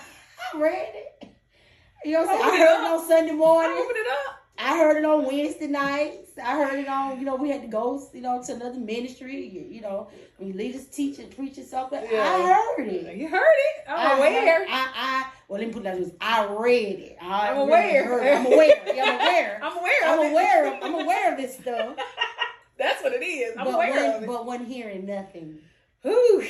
read 0.56 0.94
it. 0.94 1.30
You 2.06 2.14
know 2.14 2.22
what 2.26 2.30
I'm 2.30 2.42
saying? 2.42 2.54
I 2.54 2.58
heard 2.58 2.86
it 2.86 2.92
on 2.92 3.08
Sunday 3.08 3.32
morning. 3.34 3.78
Open 3.78 3.96
it 3.96 4.08
up. 4.28 4.47
I 4.60 4.78
heard 4.78 4.98
it 4.98 5.06
on 5.06 5.26
Wednesday 5.26 5.68
nights. 5.68 6.32
I 6.44 6.56
heard 6.56 6.80
it 6.80 6.88
on, 6.88 7.20
you 7.20 7.26
know, 7.26 7.36
we 7.36 7.50
had 7.50 7.62
to 7.62 7.68
go, 7.68 8.02
you 8.14 8.22
know, 8.22 8.42
to 8.44 8.54
another 8.54 8.80
ministry. 8.80 9.48
You, 9.48 9.66
you 9.70 9.82
know, 9.82 10.08
when 10.38 10.56
leaders 10.58 10.86
teaching, 10.86 11.30
preaching 11.30 11.64
something. 11.66 12.02
Yeah. 12.12 12.22
I 12.24 12.54
heard 12.78 12.88
it. 12.88 13.16
You 13.18 13.28
heard 13.30 13.42
it. 13.42 13.84
I'm 13.88 14.00
I 14.14 14.18
aware. 14.18 14.60
heard- 14.60 14.68
I, 14.70 14.88
I, 14.96 15.26
well, 15.48 15.60
let 15.60 15.68
me 15.68 15.74
put 15.74 15.84
that 15.84 15.98
this. 15.98 16.12
I 16.20 16.46
read 16.46 17.00
it. 17.00 17.18
I 17.22 17.50
I'm 17.52 17.58
aware. 17.60 18.36
I'm 18.36 18.46
aware. 18.48 18.82
Yeah, 18.96 19.04
I'm 19.04 19.16
aware. 19.16 19.60
I'm 19.64 19.78
aware. 19.78 19.94
I'm 20.06 20.32
aware. 20.32 20.74
Of, 20.76 20.84
I'm 20.84 20.94
aware 21.06 21.32
of 21.34 21.38
this 21.38 21.58
stuff. 21.58 21.96
That's 22.78 23.02
what 23.04 23.14
it 23.14 23.24
is. 23.24 23.56
I'm 23.58 23.66
but 23.66 23.74
aware 23.76 23.92
when, 23.94 24.16
of 24.18 24.24
it. 24.24 24.28
but 24.28 24.46
when 24.46 24.66
hearing 24.66 25.06
nothing, 25.06 25.60
Whew. 26.04 26.44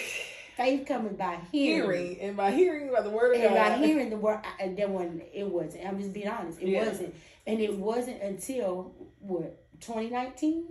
faith 0.57 0.85
coming 0.87 1.15
by 1.15 1.37
hearing. 1.51 1.83
Hearing 1.91 2.19
and 2.21 2.37
by 2.37 2.51
hearing 2.51 2.91
by 2.91 3.01
the 3.01 3.09
word 3.09 3.35
of 3.35 3.41
God. 3.41 3.45
and 3.47 3.55
God. 3.55 3.79
by 3.81 3.85
hearing 3.85 4.09
the 4.09 4.17
word, 4.17 4.39
I- 4.43 4.63
and 4.63 4.75
then 4.77 4.91
when 4.93 5.21
it 5.33 5.47
wasn't. 5.47 5.85
I'm 5.85 5.99
just 5.99 6.11
being 6.13 6.27
honest. 6.27 6.59
It 6.61 6.69
Yeah. 6.69 6.85
wasn't, 6.87 7.15
and 7.48 7.60
it 7.60 7.75
wasn't 7.77 8.22
until 8.22 8.94
what 9.20 9.66
2019. 9.82 10.66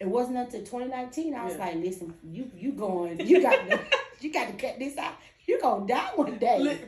It 0.00 0.08
wasn't 0.08 0.38
until 0.38 0.60
2019. 0.60 1.34
I 1.34 1.44
was 1.44 1.54
Yeah. 1.54 1.66
like, 1.66 1.76
listen, 1.76 2.12
you 2.24 2.50
you 2.56 2.72
going, 2.72 3.20
you 3.26 3.40
got 3.40 3.68
to, 3.70 3.80
you 4.20 4.32
got 4.32 4.48
to 4.48 4.54
cut 4.54 4.78
this 4.78 4.96
out. 4.98 5.14
You 5.46 5.60
gonna 5.60 5.86
die 5.86 6.10
one 6.16 6.36
day. 6.38 6.78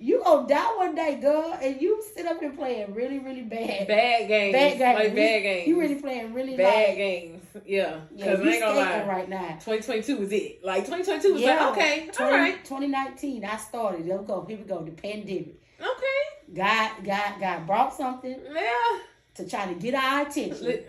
You 0.00 0.22
gonna 0.22 0.46
die 0.46 0.76
one 0.76 0.94
day, 0.94 1.16
girl, 1.20 1.58
and 1.60 1.80
you 1.82 2.00
sit 2.14 2.24
up 2.26 2.40
and 2.40 2.56
playing 2.56 2.94
really, 2.94 3.18
really 3.18 3.42
bad. 3.42 3.88
Bad 3.88 4.28
games. 4.28 4.52
Bad 4.52 4.78
games. 4.78 4.98
Like 4.98 5.14
bad 5.16 5.42
games. 5.42 5.66
You 5.68 5.80
really 5.80 5.94
playing 5.96 6.34
really 6.34 6.56
bad 6.56 6.88
like, 6.90 6.96
games. 6.96 7.42
Yeah. 7.66 8.00
yeah, 8.14 8.36
Because 8.36 8.44
you 8.44 8.50
I 8.50 8.52
ain't 8.54 8.62
gonna 8.62 8.78
lie. 8.80 9.06
right 9.08 9.28
now. 9.28 9.48
2022 9.64 10.16
was 10.18 10.30
it. 10.32 10.64
Like 10.64 10.84
2022 10.84 11.32
was 11.32 11.42
Yeah, 11.42 11.66
like, 11.66 11.76
okay, 11.78 12.08
20 12.12 12.32
all 12.32 12.38
right, 12.38 12.64
2019, 12.64 13.44
I 13.44 13.56
started. 13.56 14.06
Let's 14.06 14.24
go. 14.24 14.44
Here 14.44 14.56
we 14.58 14.62
go. 14.64 14.84
The 14.84 14.92
pandemic. 14.92 15.60
okay, 15.80 16.20
God, 16.54 16.90
God, 17.04 17.40
God 17.40 17.66
brought 17.66 17.94
something 17.94 18.38
yeah. 18.52 18.98
to 19.34 19.48
try 19.48 19.66
to 19.72 19.74
get 19.74 19.94
our 19.94 20.22
attention. 20.22 20.84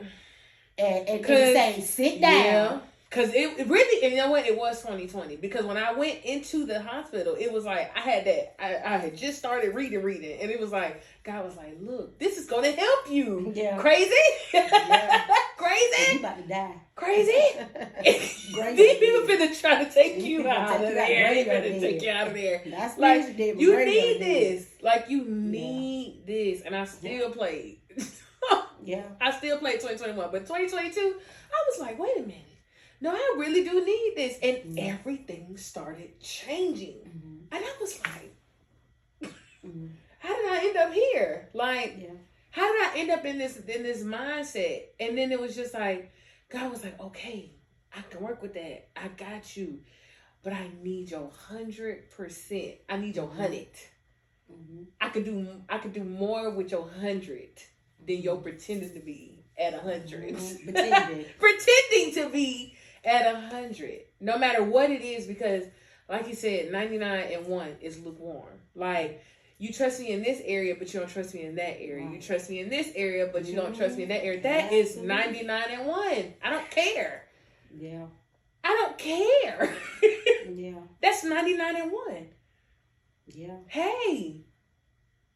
And, 0.78 1.08
and, 1.10 1.10
and 1.10 1.26
say, 1.26 1.82
sit 1.82 2.22
down. 2.22 2.32
Yeah. 2.32 2.80
Cause 3.12 3.30
it, 3.30 3.58
it 3.58 3.68
really, 3.68 4.04
and 4.04 4.14
you 4.14 4.20
know 4.20 4.30
what? 4.30 4.46
It 4.46 4.56
was 4.56 4.82
2020. 4.82 5.38
Because 5.38 5.66
when 5.66 5.78
I 5.78 5.94
went 5.94 6.24
into 6.24 6.68
the 6.68 6.80
hospital, 6.80 7.36
it 7.40 7.52
was 7.52 7.66
like 7.66 7.92
I 7.98 8.02
had 8.02 8.26
that. 8.26 8.56
I, 8.64 8.76
I 8.76 8.98
had 8.98 9.18
just 9.18 9.40
started 9.40 9.74
reading, 9.74 10.04
reading, 10.04 10.40
and 10.40 10.52
it 10.52 10.60
was 10.60 10.72
like 10.72 11.02
God 11.24 11.44
was 11.44 11.58
like, 11.58 11.78
"Look, 11.82 12.20
this 12.20 12.38
is 12.38 12.46
going 12.46 12.72
to 12.72 12.80
help 12.80 13.10
you." 13.10 13.52
Yeah. 13.56 13.78
Crazy, 13.78 14.14
Yeah. 14.54 15.26
You 15.60 15.66
crazy, 15.66 16.20
about 16.20 16.38
to 16.38 16.48
die. 16.48 16.76
crazy. 16.96 17.32
These 18.04 18.98
people 18.98 19.22
finna 19.28 19.60
try 19.60 19.84
to 19.84 19.92
take 19.92 20.24
you 20.24 20.48
out 20.48 20.76
of 20.78 20.88
you 20.90 20.96
there. 20.96 21.34
They 21.34 21.46
finna 21.46 21.80
take 21.82 22.02
you 22.02 22.12
out 22.12 22.28
of 22.28 22.34
there. 22.34 22.64
That's 22.66 22.98
Like 22.98 23.38
you 23.38 23.56
you 23.58 23.86
need 23.86 24.20
this. 24.22 24.68
Like 24.82 25.10
you 25.10 25.26
need 25.26 26.24
this, 26.26 26.62
and 26.62 26.76
I 26.76 26.86
still 26.86 27.32
played. 27.32 27.80
Yeah. 28.82 29.04
I 29.20 29.32
still 29.32 29.58
played 29.58 29.82
2021, 29.82 30.30
but 30.32 30.40
2022, 30.48 31.00
I 31.52 31.70
was 31.70 31.80
like, 31.82 32.00
wait 32.00 32.18
a 32.18 32.22
minute. 32.22 32.49
No, 33.02 33.12
I 33.16 33.36
really 33.38 33.64
do 33.64 33.84
need 33.86 34.14
this, 34.16 34.38
and 34.44 34.76
Mhm. 34.76 34.90
everything 34.90 35.56
started 35.58 36.20
changing, 36.20 37.00
Mhm. 37.00 37.48
and 37.52 37.66
I 37.66 37.74
was 37.80 38.00
like, 38.02 39.32
Mhm. 39.64 39.92
how 40.20 40.36
did 40.36 40.52
I 40.52 40.68
end 40.68 40.78
up 40.78 40.94
here? 40.94 41.50
Like, 41.54 41.96
Yeah. 42.02 42.14
how 42.52 42.72
did 42.72 42.82
I 42.82 42.98
end 43.00 43.12
up 43.12 43.26
in 43.26 43.38
this 43.38 43.58
in 43.58 43.84
this 43.84 44.04
mindset? 44.04 44.88
And 45.00 45.18
then 45.18 45.32
it 45.32 45.40
was 45.40 45.56
just 45.56 45.74
like, 45.74 46.12
God 46.50 46.72
was 46.72 46.84
like, 46.84 47.00
okay, 47.00 47.52
I 47.94 48.02
can 48.02 48.22
work 48.22 48.42
with 48.42 48.54
that. 48.54 48.90
I 48.96 49.08
got 49.10 49.56
you, 49.56 49.84
but 50.44 50.54
I 50.54 50.70
need 50.82 51.10
your 51.12 51.30
hundred 51.30 52.10
percent. 52.10 52.76
I 52.90 52.98
need 52.98 53.16
your 53.16 53.30
hundred. 53.30 53.68
Mhm. 54.52 54.88
I 55.00 55.10
could 55.10 55.26
do 55.26 55.64
I 55.70 55.78
could 55.78 55.94
do 55.94 56.04
more 56.04 56.50
with 56.50 56.72
your 56.72 56.90
hundred 56.90 57.62
than 58.06 58.22
your 58.22 58.38
pretending 58.38 58.94
to 58.94 59.00
be 59.00 59.44
at 59.58 59.74
a 59.74 59.78
100 59.78 60.34
Mhm. 60.36 60.64
Pretending. 60.74 61.26
pretending 61.38 62.14
to 62.16 62.30
be 62.30 62.76
at 63.06 63.34
a 63.34 63.40
hundred, 63.40 64.02
no 64.20 64.38
matter 64.38 64.64
what 64.64 64.90
it 64.90 65.02
is, 65.02 65.26
because 65.26 65.64
like 66.10 66.28
you 66.28 66.36
said, 66.36 66.72
ninety 66.72 66.98
nine 66.98 67.28
and 67.32 67.46
one 67.48 67.76
is 67.82 68.00
lukewarm. 68.00 68.60
Like 68.76 69.24
you 69.58 69.74
trust 69.74 70.00
me 70.00 70.12
in 70.12 70.24
this 70.24 70.42
area, 70.46 70.76
but 70.78 70.94
you 70.94 71.00
don't 71.00 71.10
trust 71.10 71.34
me 71.34 71.44
in 71.44 71.56
that 71.56 71.82
area. 71.82 72.10
You 72.10 72.22
trust 72.22 72.50
me 72.50 72.60
in 72.60 72.70
this 72.70 72.92
area, 72.96 73.30
but 73.32 73.46
you 73.46 73.56
don't 73.56 73.76
trust 73.76 73.98
me 73.98 74.04
in 74.04 74.10
that 74.10 74.24
area. 74.24 74.42
That 74.42 74.72
is 74.72 74.88
Absolutely. 74.88 75.16
ninety 75.16 75.44
nine 75.44 75.66
and 75.72 75.86
one. 75.88 76.34
I 76.44 76.50
don't 76.50 76.70
care. 76.72 77.26
Yeah. 77.78 78.06
I 78.64 78.68
don't 78.68 78.98
care. 78.98 79.76
Yeah. 80.52 80.80
That's 81.02 81.24
ninety 81.24 81.54
nine 81.56 81.76
and 81.76 81.92
one. 81.92 82.28
Yeah. 83.28 83.58
Hey, 83.68 84.42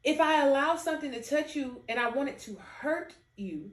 if 0.03 0.19
I 0.19 0.45
allow 0.47 0.75
something 0.75 1.11
to 1.11 1.21
touch 1.21 1.55
you 1.55 1.81
and 1.87 1.99
I 1.99 2.09
want 2.09 2.29
it 2.29 2.39
to 2.39 2.55
hurt 2.55 3.13
you, 3.35 3.71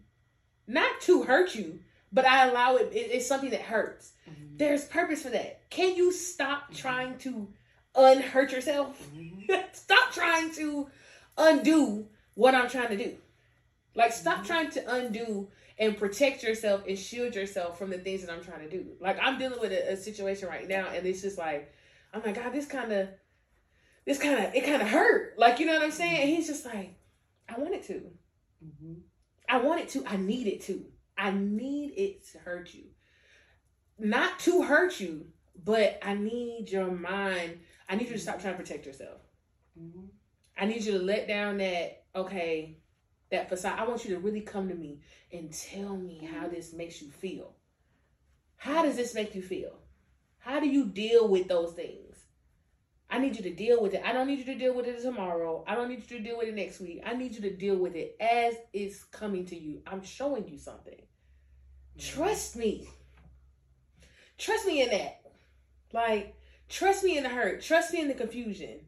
not 0.66 1.00
to 1.02 1.22
hurt 1.22 1.54
you, 1.54 1.80
but 2.12 2.24
I 2.26 2.48
allow 2.48 2.76
it, 2.76 2.92
it- 2.92 3.10
it's 3.12 3.26
something 3.26 3.50
that 3.50 3.60
hurts. 3.62 4.12
Mhm. 4.28 4.58
There's 4.58 4.84
purpose 4.84 5.22
for 5.22 5.30
that. 5.30 5.68
Can 5.70 5.96
you 5.96 6.12
stop 6.12 6.72
trying 6.74 7.18
to 7.18 7.52
unhurt 7.94 8.52
yourself? 8.52 9.00
Mhm. 9.14 9.46
stop 9.74 10.12
trying 10.12 10.52
to 10.54 10.88
undo 11.38 12.08
what 12.34 12.54
I'm 12.54 12.68
trying 12.68 12.88
to 12.88 12.96
do. 12.96 13.16
Like, 13.94 14.12
stop 14.12 14.40
Mhm. 14.40 14.46
trying 14.46 14.70
to 14.70 14.94
undo 14.94 15.50
and 15.78 15.96
protect 15.96 16.42
yourself 16.42 16.84
and 16.86 16.98
shield 16.98 17.34
yourself 17.34 17.78
from 17.78 17.90
the 17.90 17.98
things 17.98 18.22
that 18.22 18.30
I'm 18.32 18.44
trying 18.44 18.68
to 18.68 18.70
do. 18.70 18.96
Like, 19.00 19.18
I'm 19.20 19.38
dealing 19.38 19.60
with 19.60 19.72
a, 19.72 19.92
a 19.92 19.96
situation 19.96 20.48
right 20.48 20.68
now, 20.68 20.88
and 20.88 21.06
it's 21.06 21.22
just 21.22 21.38
like, 21.38 21.72
I'm 22.12 22.22
like, 22.22 22.34
God, 22.34 22.52
this 22.52 22.66
kind 22.66 22.92
of, 22.92 23.08
this 24.04 24.18
kind 24.18 24.44
of, 24.44 24.54
it 24.54 24.64
kind 24.64 24.82
of 24.82 24.88
hurt. 24.88 25.38
Like, 25.38 25.58
you 25.58 25.66
know 25.66 25.72
what 25.74 25.82
I'm 25.82 25.90
saying? 25.90 26.20
And 26.20 26.28
he's 26.30 26.46
just 26.48 26.64
like, 26.66 26.94
I 27.48 27.58
want 27.58 27.74
it 27.74 27.82
to. 27.84 28.10
Mhm. 28.64 29.00
I 29.48 29.58
want 29.58 29.80
it 29.80 29.88
to. 29.90 30.04
I 30.06 30.16
need 30.16 30.46
it 30.46 30.60
to. 30.62 30.84
I 31.20 31.32
need 31.32 31.92
it 31.98 32.26
to 32.32 32.38
hurt 32.38 32.72
you. 32.72 32.84
Not 33.98 34.38
to 34.40 34.62
hurt 34.62 34.98
you, 35.00 35.26
but 35.62 35.98
I 36.02 36.14
need 36.14 36.70
your 36.70 36.90
mind. 36.90 37.60
I 37.90 37.96
need 37.96 38.08
you 38.08 38.14
to 38.14 38.18
stop 38.18 38.40
trying 38.40 38.54
to 38.54 38.62
protect 38.62 38.86
yourself. 38.86 39.20
Mhm. 39.78 40.08
I 40.56 40.64
need 40.64 40.82
you 40.82 40.92
to 40.92 40.98
let 40.98 41.28
down 41.28 41.58
that, 41.58 42.04
okay, 42.14 42.78
that 43.30 43.50
facade. 43.50 43.78
I 43.78 43.86
want 43.86 44.04
you 44.04 44.14
to 44.14 44.20
really 44.20 44.40
come 44.40 44.68
to 44.68 44.74
me 44.74 45.02
and 45.30 45.52
tell 45.52 45.94
me 45.94 46.24
how 46.24 46.48
this 46.48 46.72
makes 46.72 47.02
you 47.02 47.10
feel. 47.10 47.54
How 48.56 48.82
does 48.82 48.96
this 48.96 49.14
make 49.14 49.34
you 49.34 49.42
feel? 49.42 49.78
How 50.38 50.58
do 50.58 50.68
you 50.68 50.86
deal 50.86 51.28
with 51.28 51.48
those 51.48 51.74
things? 51.74 52.24
I 53.10 53.18
need 53.18 53.36
you 53.36 53.42
to 53.42 53.54
deal 53.54 53.82
with 53.82 53.92
it. 53.92 54.02
I 54.04 54.12
don't 54.12 54.26
need 54.26 54.38
you 54.38 54.44
to 54.46 54.54
deal 54.54 54.72
with 54.72 54.86
it 54.86 55.02
tomorrow. 55.02 55.64
I 55.66 55.74
don't 55.74 55.88
need 55.88 56.10
you 56.10 56.16
to 56.16 56.22
deal 56.22 56.38
with 56.38 56.48
it 56.48 56.54
next 56.54 56.80
week. 56.80 57.02
I 57.04 57.12
need 57.12 57.34
you 57.34 57.42
to 57.42 57.54
deal 57.54 57.76
with 57.76 57.94
it 57.94 58.16
as 58.20 58.54
it's 58.72 59.04
coming 59.04 59.44
to 59.46 59.56
you. 59.56 59.82
I'm 59.86 60.02
showing 60.02 60.48
you 60.48 60.56
something. 60.56 61.02
Trust 62.00 62.56
me. 62.56 62.88
Trust 64.38 64.66
me 64.66 64.82
in 64.82 64.90
that. 64.90 65.20
Like, 65.92 66.34
trust 66.68 67.04
me 67.04 67.18
in 67.18 67.24
the 67.24 67.28
hurt. 67.28 67.60
Trust 67.60 67.92
me 67.92 68.00
in 68.00 68.08
the 68.08 68.14
confusion. 68.14 68.80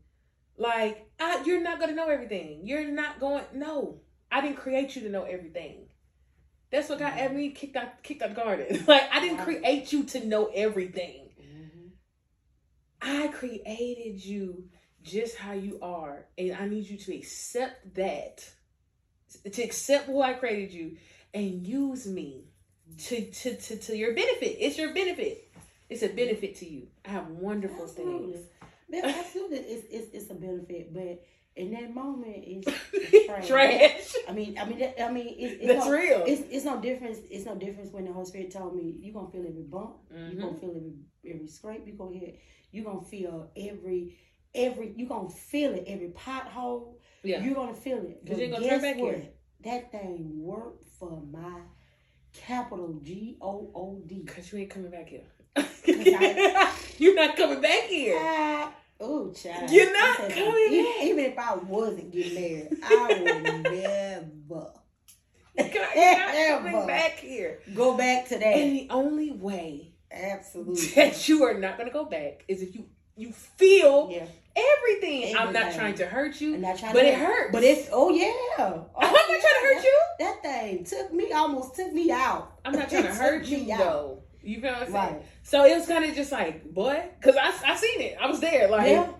Like, 0.57 1.11
I, 1.21 1.43
you're 1.45 1.63
not 1.63 1.79
going 1.79 1.91
to 1.91 1.97
know 1.97 2.09
everything. 2.09 2.63
You're 2.65 2.91
not 2.91 3.21
going, 3.21 3.45
no. 3.55 4.01
I 4.31 4.41
didn't 4.41 4.57
create 4.57 4.97
you 4.97 5.03
to 5.03 5.11
know 5.11 5.25
everything. 5.25 5.89
That's 6.71 6.89
what 6.89 7.01
got 7.01 7.35
me 7.35 7.51
kicked 7.51 7.77
out, 7.77 8.03
kicked 8.03 8.23
out 8.23 8.31
the 8.31 8.35
garden. 8.35 8.85
Like, 8.89 9.03
I 9.13 9.21
didn't 9.21 9.45
create 9.45 9.93
you 9.93 10.05
to 10.05 10.27
know 10.27 10.51
everything. 10.55 11.29
Mhm. 11.39 11.91
I 13.03 13.29
created 13.29 14.25
you 14.25 14.71
just 15.03 15.37
how 15.37 15.53
you 15.53 15.79
are. 15.83 16.29
And 16.39 16.57
I 16.59 16.67
need 16.67 16.89
you 16.89 16.97
to 16.97 17.15
accept 17.15 17.95
that. 17.97 18.49
To 19.53 19.63
accept 19.63 20.07
who 20.07 20.23
I 20.23 20.33
created 20.33 20.73
you 20.73 20.97
and 21.35 21.67
use 21.67 22.07
me 22.07 22.52
to, 22.99 23.25
to, 23.31 23.57
to, 23.57 23.77
to 23.77 23.97
your 23.97 24.15
benefit. 24.15 24.57
It's 24.61 24.79
your 24.79 24.93
benefit. 24.95 25.49
It's 25.89 26.03
a 26.03 26.09
benefit 26.09 26.57
to 26.57 26.69
you. 26.69 26.87
I 27.05 27.11
have 27.11 27.29
wonderful 27.29 27.85
Absolutely. 27.85 28.33
things. 28.35 28.47
Yeah, 28.89 29.01
absolutely. 29.19 29.59
It's, 29.59 29.87
it's 29.91 30.15
it's 30.15 30.31
a 30.31 30.35
benefit, 30.35 30.93
but 30.93 31.23
in 31.55 31.71
that 31.73 31.95
moment, 31.95 32.37
it's, 32.47 32.73
it's 32.93 33.27
trash. 33.47 33.47
Trash. 33.49 34.15
I 34.29 34.33
mean, 34.33 34.57
I 34.59 34.65
mean, 34.65 34.79
that, 34.79 35.03
I 35.03 35.13
mean, 35.13 35.35
it's, 35.39 35.55
it's 35.63 35.67
That's 35.67 35.87
no, 35.87 35.93
real. 35.93 36.25
It's 36.27 36.43
it's 36.51 36.65
no 36.65 36.81
difference. 36.81 37.19
It's 37.31 37.45
no 37.45 37.55
difference 37.57 37.93
when 37.93 38.05
the 38.07 38.13
Holy 38.13 38.27
Spirit 38.27 38.51
told 38.53 38.75
me 38.75 38.97
you're 39.01 39.13
gonna 39.15 39.31
feel 39.31 39.45
every 39.47 39.63
bump, 39.63 39.97
you 40.11 40.37
Mhm. 40.37 40.41
gonna 40.41 40.59
feel 40.59 40.71
every 40.71 40.95
every 41.35 41.47
scrape, 41.49 41.87
you 41.87 41.93
gonna 41.95 42.17
hit, 42.19 42.41
you 42.71 42.85
gonna 42.85 43.03
feel 43.03 43.51
every 43.57 44.17
every 44.55 44.95
you're 44.97 45.09
gonna 45.09 45.29
feel 45.31 45.75
it 45.75 45.85
every 45.87 46.09
pothole. 46.09 46.95
Yeah. 47.23 47.43
You're 47.45 47.55
gonna 47.55 47.75
feel 47.75 47.99
it. 47.99 48.23
Cause 48.27 48.39
you 48.39 48.45
ain't 48.45 48.53
gonna 48.55 48.65
guess 48.65 48.83
turn 48.83 48.93
back 48.95 49.03
what? 49.03 49.15
here. 49.15 49.29
That 49.65 49.93
thing 49.93 50.43
worked 50.43 50.85
for 50.99 51.23
my 51.31 51.61
capital 52.33 52.99
G 53.03 53.37
O 53.41 53.71
O 53.75 54.03
D. 54.07 54.23
Because 54.25 54.53
you 54.53 54.59
ain't 54.61 54.71
coming 54.71 54.91
back 54.91 55.09
here. 55.09 55.23
I- 55.57 56.73
You're 56.99 57.15
not 57.15 57.37
coming 57.37 57.61
back 57.61 57.85
here. 57.85 58.19
Oh, 59.01 59.33
child. 59.33 59.71
You're 59.71 59.93
not 59.93 60.17
Because 60.29 60.33
coming 60.35 60.67
even, 60.71 60.85
back. 60.85 61.03
even 61.03 61.25
if 61.25 61.39
I 61.39 61.55
wasn't 61.57 62.13
getting 62.13 62.35
married, 62.35 62.69
I 62.83 63.07
would 63.09 63.25
never 63.73 64.67
You're 65.59 65.67
not 65.67 66.35
coming 66.65 66.75
Ever. 66.77 66.87
back 66.87 67.19
here. 67.19 67.59
go 67.75 67.97
back 67.97 68.29
to 68.29 68.39
that. 68.39 68.47
And 68.47 68.73
the 68.77 68.87
only 68.91 69.33
way 69.33 69.93
Absolutely. 70.11 70.87
that 70.95 71.29
you 71.29 71.43
are 71.45 71.55
not 71.55 71.77
going 71.77 71.89
to 71.89 71.93
go 71.93 72.05
back 72.05 72.45
is 72.49 72.63
if 72.63 72.75
you 72.75 72.87
you 73.17 73.33
feel 73.33 74.09
Yeah. 74.11 74.25
Everything. 74.57 75.37
I'm 75.37 75.53
not 75.53 75.73
trying 75.75 75.95
to 75.97 76.07
hurt 76.07 76.41
you, 76.41 76.55
And 76.55 76.67
I 76.67 76.77
try 76.77 76.93
but 76.93 77.01
to 77.03 77.09
it 77.09 77.15
hurts. 77.15 77.51
But 77.53 77.65
it's 77.65 77.89
oh 77.93 78.11
yeah. 78.11 78.33
Oh, 78.59 78.87
I'm 78.99 79.13
not 79.13 79.25
trying 79.27 79.41
to 79.41 79.47
oh, 79.47 79.75
hurt 79.75 79.85
you. 79.85 80.01
That 80.21 80.43
thing 80.43 80.85
took 80.85 81.13
me 81.13 81.33
almost 81.33 81.75
took 81.77 81.93
me 81.93 82.11
out. 82.11 82.53
I'm 82.65 82.73
not 82.73 82.89
trying 82.89 83.05
to 83.05 83.15
hurt 83.15 83.45
you 83.47 83.67
though. 83.67 84.23
You 84.43 84.61
feel 84.61 84.73
what 84.73 84.83
I'm 84.83 84.93
saying? 84.93 85.15
Right. 85.15 85.23
So 85.45 85.65
it 85.65 85.77
was 85.77 85.87
kind 85.87 86.05
of 86.05 86.15
just 86.15 86.33
like, 86.33 86.65
boy, 86.73 87.03
because 87.21 87.37
I 87.37 87.53
I 87.73 87.77
seen 87.77 88.01
it. 88.01 88.17
I 88.21 88.27
was 88.27 88.41
there, 88.41 88.69
like 88.69 88.91
Yeah. 88.91 89.11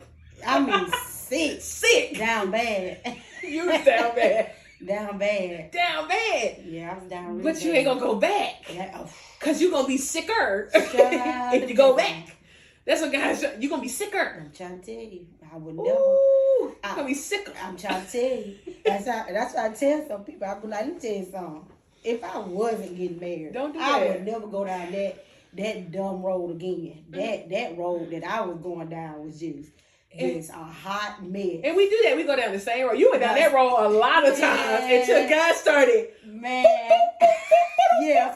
I 0.47 0.61
mean 0.61 0.91
sick. 1.07 1.61
sick. 1.61 2.19
Down 2.19 2.51
bad. 2.51 3.17
You 3.45 3.67
was 3.67 3.85
down 3.85 4.15
bad, 4.15 4.53
down 4.87 5.19
bad. 5.19 5.73
down 5.73 6.07
bad. 6.07 6.63
Yeah, 6.65 6.93
I 6.93 6.95
was 7.01 7.11
down 7.11 7.27
really 7.39 7.43
But 7.43 7.61
you 7.65 7.73
bad. 7.73 7.77
ain't 7.79 7.87
gonna 7.89 8.01
go 8.01 8.15
back 8.15 8.73
Yeah, 8.73 8.97
oh, 9.01 9.11
because 9.41 9.61
you're 9.61 9.73
gonna 9.73 9.89
be 9.89 9.97
sicker 9.97 10.71
if 10.73 11.69
you 11.69 11.75
go 11.75 11.97
back. 11.97 12.37
That's 12.85 13.01
what 13.01 13.13
guys. 13.13 13.43
You're 13.61 13.71
gonna 13.71 13.83
be 13.83 13.89
sicker. 13.89 14.41
I'm 14.41 14.51
trying 14.53 14.81
to 14.81 14.87
tell 14.87 15.05
you, 15.05 15.27
I 15.53 15.57
would 15.57 15.75
never. 15.77 15.89
Ooh, 15.89 16.75
you're 16.85 16.95
gonna 16.95 17.05
be 17.07 17.15
sicker. 17.15 17.53
I'm 17.63 17.77
trying 17.77 18.05
to 18.05 18.11
tell 18.11 18.23
you. 18.23 18.55
That's 18.85 19.07
how, 19.09 19.25
that's 19.31 19.55
why 19.55 19.67
I 19.67 19.69
tell 19.71 20.09
some 20.09 20.25
people. 20.25 20.47
I 20.49 20.55
be 20.59 20.67
like, 20.69 20.85
let 20.85 20.95
me 20.95 21.01
tell 21.01 21.13
you 21.19 21.29
something. 21.31 21.65
If 22.05 22.25
I 22.25 22.39
wasn't 22.39 22.97
getting 22.97 23.21
married, 23.21 23.53
Don't 23.53 23.73
do 23.73 23.79
I 23.79 24.01
that. 24.01 24.09
would 24.09 24.27
never 24.27 24.47
go 24.49 24.65
down 24.65 24.91
that 24.91 25.25
that 25.55 25.93
dumb 25.93 26.23
road 26.23 26.51
again. 26.57 27.05
Mm. 27.11 27.15
That 27.15 27.51
that 27.51 27.79
road 27.79 28.11
that 28.11 28.25
I 28.25 28.41
was 28.41 28.59
going 28.59 28.89
down 28.89 29.25
was 29.25 29.39
just 29.39 29.71
It's 30.11 30.49
a 30.51 30.55
hot 30.55 31.23
mess. 31.25 31.61
And 31.63 31.77
we 31.77 31.89
do 31.89 32.01
that. 32.05 32.17
We 32.17 32.25
go 32.25 32.35
down 32.35 32.53
the 32.53 32.59
same 32.59 32.87
road. 32.89 32.99
You 32.99 33.11
went 33.11 33.23
down 33.23 33.37
that 33.37 33.53
road 33.55 33.77
a 33.87 33.89
lot 33.89 34.27
of 34.27 34.37
times 34.37 34.85
until 34.91 35.29
God 35.29 35.55
started 35.55 36.09
Man, 36.27 36.65
yeah. 38.01 38.35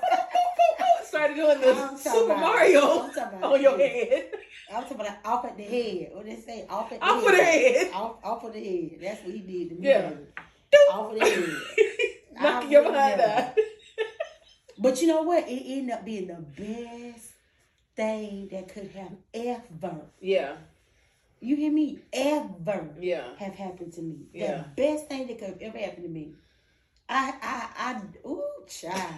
Started 1.17 1.35
doing 1.37 1.61
the 1.61 1.97
Super 1.97 2.25
about- 2.27 2.41
Mario 2.41 2.81
I'm 2.81 3.13
talking 3.15 3.39
about 3.39 3.43
on 3.55 3.63
your 3.63 3.79
head. 3.79 4.31
I'm 4.75 4.83
talking 4.83 5.01
about 5.01 5.17
off 5.25 5.45
at 5.45 5.57
the 5.57 5.63
head. 5.65 6.11
What 6.13 6.27
did 6.27 6.37
they 6.39 6.41
say? 6.43 6.67
Off 6.69 6.93
at 6.93 7.01
the 7.01 7.07
Off 7.07 7.23
head. 7.25 7.31
of 7.33 7.37
the 7.39 7.45
head. 7.45 7.91
Off, 7.93 8.17
off 8.25 8.45
of 8.45 8.53
the 8.53 8.65
head. 8.65 8.99
That's 9.01 9.23
what 9.25 9.33
he 9.35 9.41
did 9.41 9.69
to 9.71 9.75
me. 9.77 9.89
Yeah. 9.89 10.11
Off 10.93 11.13
of 11.13 11.19
the 11.19 11.25
head. 11.25 11.49
Knocking 12.43 12.71
your 12.71 12.83
behind 12.83 13.21
out. 13.21 13.55
But 14.79 15.01
you 15.01 15.09
know 15.09 15.23
what? 15.23 15.49
It 15.49 15.63
ended 15.79 15.95
up 15.95 16.05
being 16.05 16.27
the 16.27 16.35
best 16.35 17.31
thing 17.97 18.49
that 18.53 18.69
could 18.69 18.91
have 18.91 19.13
ever, 19.33 20.03
Yeah, 20.21 20.57
you 21.41 21.57
hear 21.57 21.73
me? 21.73 22.01
Ever 22.13 22.91
yeah. 23.01 23.29
have 23.39 23.55
happened 23.55 23.95
to 23.95 24.03
me. 24.03 24.27
Yeah. 24.35 24.65
The 24.77 24.83
best 24.83 25.09
thing 25.09 25.29
that 25.29 25.39
could 25.39 25.49
have 25.49 25.63
ever 25.63 25.79
happened 25.79 26.03
to 26.05 26.11
me. 26.11 26.35
I, 27.09 27.33
I, 27.41 27.69
I, 27.95 28.29
ooh, 28.29 28.43
child. 28.69 29.15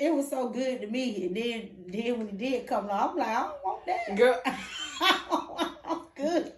It 0.00 0.12
was 0.14 0.28
so 0.30 0.48
good 0.48 0.80
to 0.80 0.86
me. 0.86 1.26
And 1.26 1.36
then, 1.36 1.70
then 1.88 2.18
when 2.18 2.28
it 2.28 2.38
did 2.38 2.66
come 2.66 2.86
along, 2.86 3.10
I'm 3.10 3.16
like, 3.18 3.28
I 3.28 3.42
don't 3.42 3.64
want 3.64 3.86
that. 3.86 4.16
Girl, 4.16 4.40
I'm 5.84 6.00
good. 6.14 6.52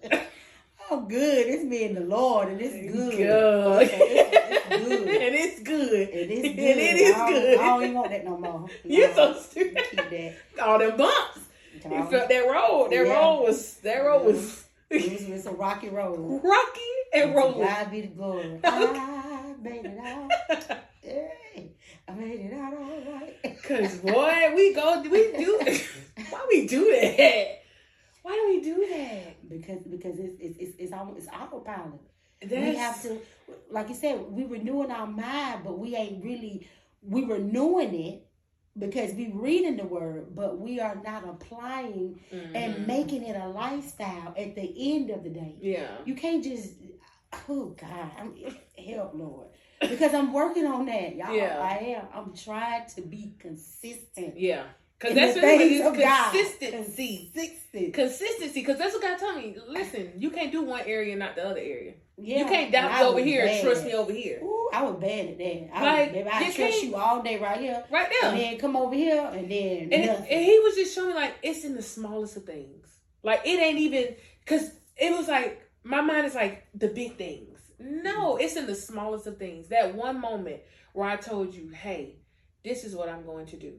I'm 0.91 1.09
good. 1.09 1.47
It's 1.49 1.65
me 1.65 1.85
and 1.87 1.97
the 1.97 2.03
Lord, 2.03 2.49
and 2.49 2.61
it's 2.61 2.75
good. 2.93 3.17
So 3.17 3.79
it's, 3.79 3.93
it's 3.95 4.77
good. 4.89 5.09
and 5.09 5.35
it's 5.35 5.61
good. 5.61 6.09
It 6.09 6.31
is 6.31 6.43
good. 6.43 6.59
And 6.59 6.81
it 6.81 6.97
is 6.97 7.15
I 7.15 7.31
good. 7.33 7.59
I 7.59 7.65
don't 7.67 7.83
even 7.83 7.95
want 7.95 8.11
that 8.11 8.25
no 8.25 8.37
more. 8.37 8.69
You're 8.85 9.15
so 9.15 9.35
stupid. 9.35 9.85
Keep 9.91 10.11
that. 10.11 10.35
All 10.63 10.79
them 10.79 10.97
bumps. 10.97 11.41
You 11.85 12.05
felt 12.05 12.29
that 12.29 12.47
road. 12.49 12.91
That 12.91 13.07
Yeah. 13.07 13.13
road 13.19 13.43
was 13.43 13.75
that 13.79 13.99
road 14.05 14.25
was 14.27 14.65
It 14.91 15.13
was, 15.13 15.23
it's 15.23 15.47
a 15.47 15.53
rocky 15.53 15.89
road. 15.89 16.19
rocky 16.45 16.81
and 17.15 17.35
rolling. 17.35 17.61
God 17.61 17.91
be 17.91 18.01
the 18.03 18.07
glory. 18.09 18.61
I 18.65 19.55
made 19.61 19.87
it 19.87 19.99
out. 19.99 20.31
Hey, 21.03 21.73
I 22.13 22.15
made 22.15 22.41
it 22.41 22.55
out 22.55 22.75
all 22.75 23.13
right. 23.13 23.63
Cause 23.63 23.97
boy, 23.99 24.53
we 24.55 24.75
go 24.75 25.03
we 25.03 25.33
do 25.33 25.61
why 26.31 26.47
we 26.51 26.67
do 26.67 26.91
that? 27.01 27.63
Why 28.23 28.33
do 28.33 28.47
we 28.49 28.61
do 28.61 28.87
that? 28.91 29.49
Because 29.49 29.79
because 29.89 30.19
it's 30.19 30.35
it's 30.41 30.59
it's, 30.59 30.77
it's 30.79 30.93
almost 30.93 31.19
it's 31.19 31.29
autopilot. 31.29 32.01
That's, 32.41 32.53
We 32.53 32.75
have 32.75 33.03
to, 33.03 33.21
like 33.71 33.89
you 33.89 33.95
said, 33.95 34.21
we 34.31 34.45
renewing 34.45 34.91
our 34.91 35.07
mind, 35.07 35.61
but 35.65 35.79
we 35.79 35.95
ain't 35.97 36.23
really 36.25 36.69
we 37.03 37.25
renewing 37.25 37.95
it, 37.95 38.27
because 38.79 39.13
we 39.15 39.31
reading 39.33 39.77
the 39.77 39.85
word, 39.85 40.35
but 40.35 40.59
we 40.59 40.81
are 40.81 40.95
not 41.05 41.29
applying 41.29 42.21
and 42.31 42.75
Mhm. 42.77 42.87
making 42.87 43.23
it 43.25 43.37
a 43.37 43.49
lifestyle 43.49 44.35
at 44.37 44.55
the 44.55 44.95
end 44.95 45.11
of 45.11 45.25
the 45.25 45.31
day. 45.31 45.57
yeah. 45.61 45.99
You 46.05 46.15
can't 46.15 46.43
just, 46.45 46.75
oh 47.49 47.75
God, 47.81 48.11
I'm, 48.19 48.35
help 48.79 49.15
Lord. 49.15 49.49
Because 49.89 50.15
I'm 50.15 50.33
working 50.33 50.67
on 50.67 50.87
that, 50.87 51.17
y'all. 51.17 51.35
Yeah. 51.35 51.59
I 51.61 51.79
am. 51.97 52.07
I'm 52.15 52.35
trying 52.37 52.87
to 52.95 53.03
be 53.03 53.35
consistent. 53.39 54.39
Yeah. 54.39 54.65
Because 54.99 55.17
that's 55.17 55.35
the 55.35 55.41
what 55.41 55.59
things 55.59 55.99
God. 55.99 56.33
consistency. 56.33 57.33
Consistency. 57.93 58.61
Because 58.61 58.79
that's 58.79 58.95
what 58.95 59.03
God 59.03 59.19
told 59.19 59.37
me. 59.37 59.57
Listen, 59.69 60.13
you 60.17 60.31
can't 60.31 60.53
do 60.53 60.63
one 60.63 60.83
area 60.87 61.11
and 61.13 61.19
not 61.19 61.35
the 61.35 61.45
other 61.45 61.59
area. 61.61 61.95
Yeah, 62.17 62.39
you 62.41 62.45
can't 62.45 62.71
doubt 62.71 62.93
me 63.01 63.07
over 63.07 63.19
here 63.21 63.45
and 63.47 63.63
trust 63.65 63.85
me 63.85 63.95
over 63.95 64.13
here. 64.13 64.39
Ooh, 64.45 64.71
I 64.73 64.83
was 64.83 65.01
bad 65.01 65.27
at 65.31 65.39
that. 65.39 65.71
I, 65.75 65.83
Like, 65.83 66.15
was, 66.15 66.27
I 66.33 66.41
trust 66.45 66.57
can't- 66.57 66.83
you 66.85 66.95
all 66.95 67.23
day 67.23 67.39
right 67.39 67.59
here, 67.59 67.85
Right 67.91 68.13
there. 68.21 68.31
and 68.31 68.39
then 68.39 68.59
come 68.59 68.77
over 68.77 68.95
here, 68.95 69.29
and 69.35 69.51
then 69.51 69.89
And, 69.93 69.95
and 70.11 70.45
he 70.45 70.61
was 70.61 70.77
just 70.77 70.95
showing 70.95 71.09
me 71.09 71.15
like 71.15 71.35
it's 71.43 71.65
in 71.65 71.75
the 71.75 71.83
smallest 71.83 72.37
of 72.37 72.45
things. 72.45 72.87
Like 73.25 73.41
it 73.45 73.59
ain't 73.59 73.79
even 73.79 74.15
because 74.45 74.71
it 74.97 75.17
was 75.17 75.27
like 75.27 75.69
my 75.83 76.01
mind 76.01 76.27
is 76.27 76.35
like 76.35 76.67
the 76.75 76.89
big 76.89 77.17
things. 77.17 77.52
No, 77.83 78.37
it's 78.37 78.57
in 78.57 78.67
the 78.67 78.75
smallest 78.75 79.27
of 79.27 79.39
things. 79.39 79.69
That 79.69 79.95
one 79.95 80.21
moment 80.21 80.61
where 80.93 81.09
I 81.09 81.17
told 81.17 81.55
you, 81.55 81.69
hey, 81.69 82.17
this 82.65 82.85
is 82.85 82.95
what 82.95 83.09
I'm 83.09 83.27
going 83.27 83.47
to 83.47 83.57
do. 83.57 83.75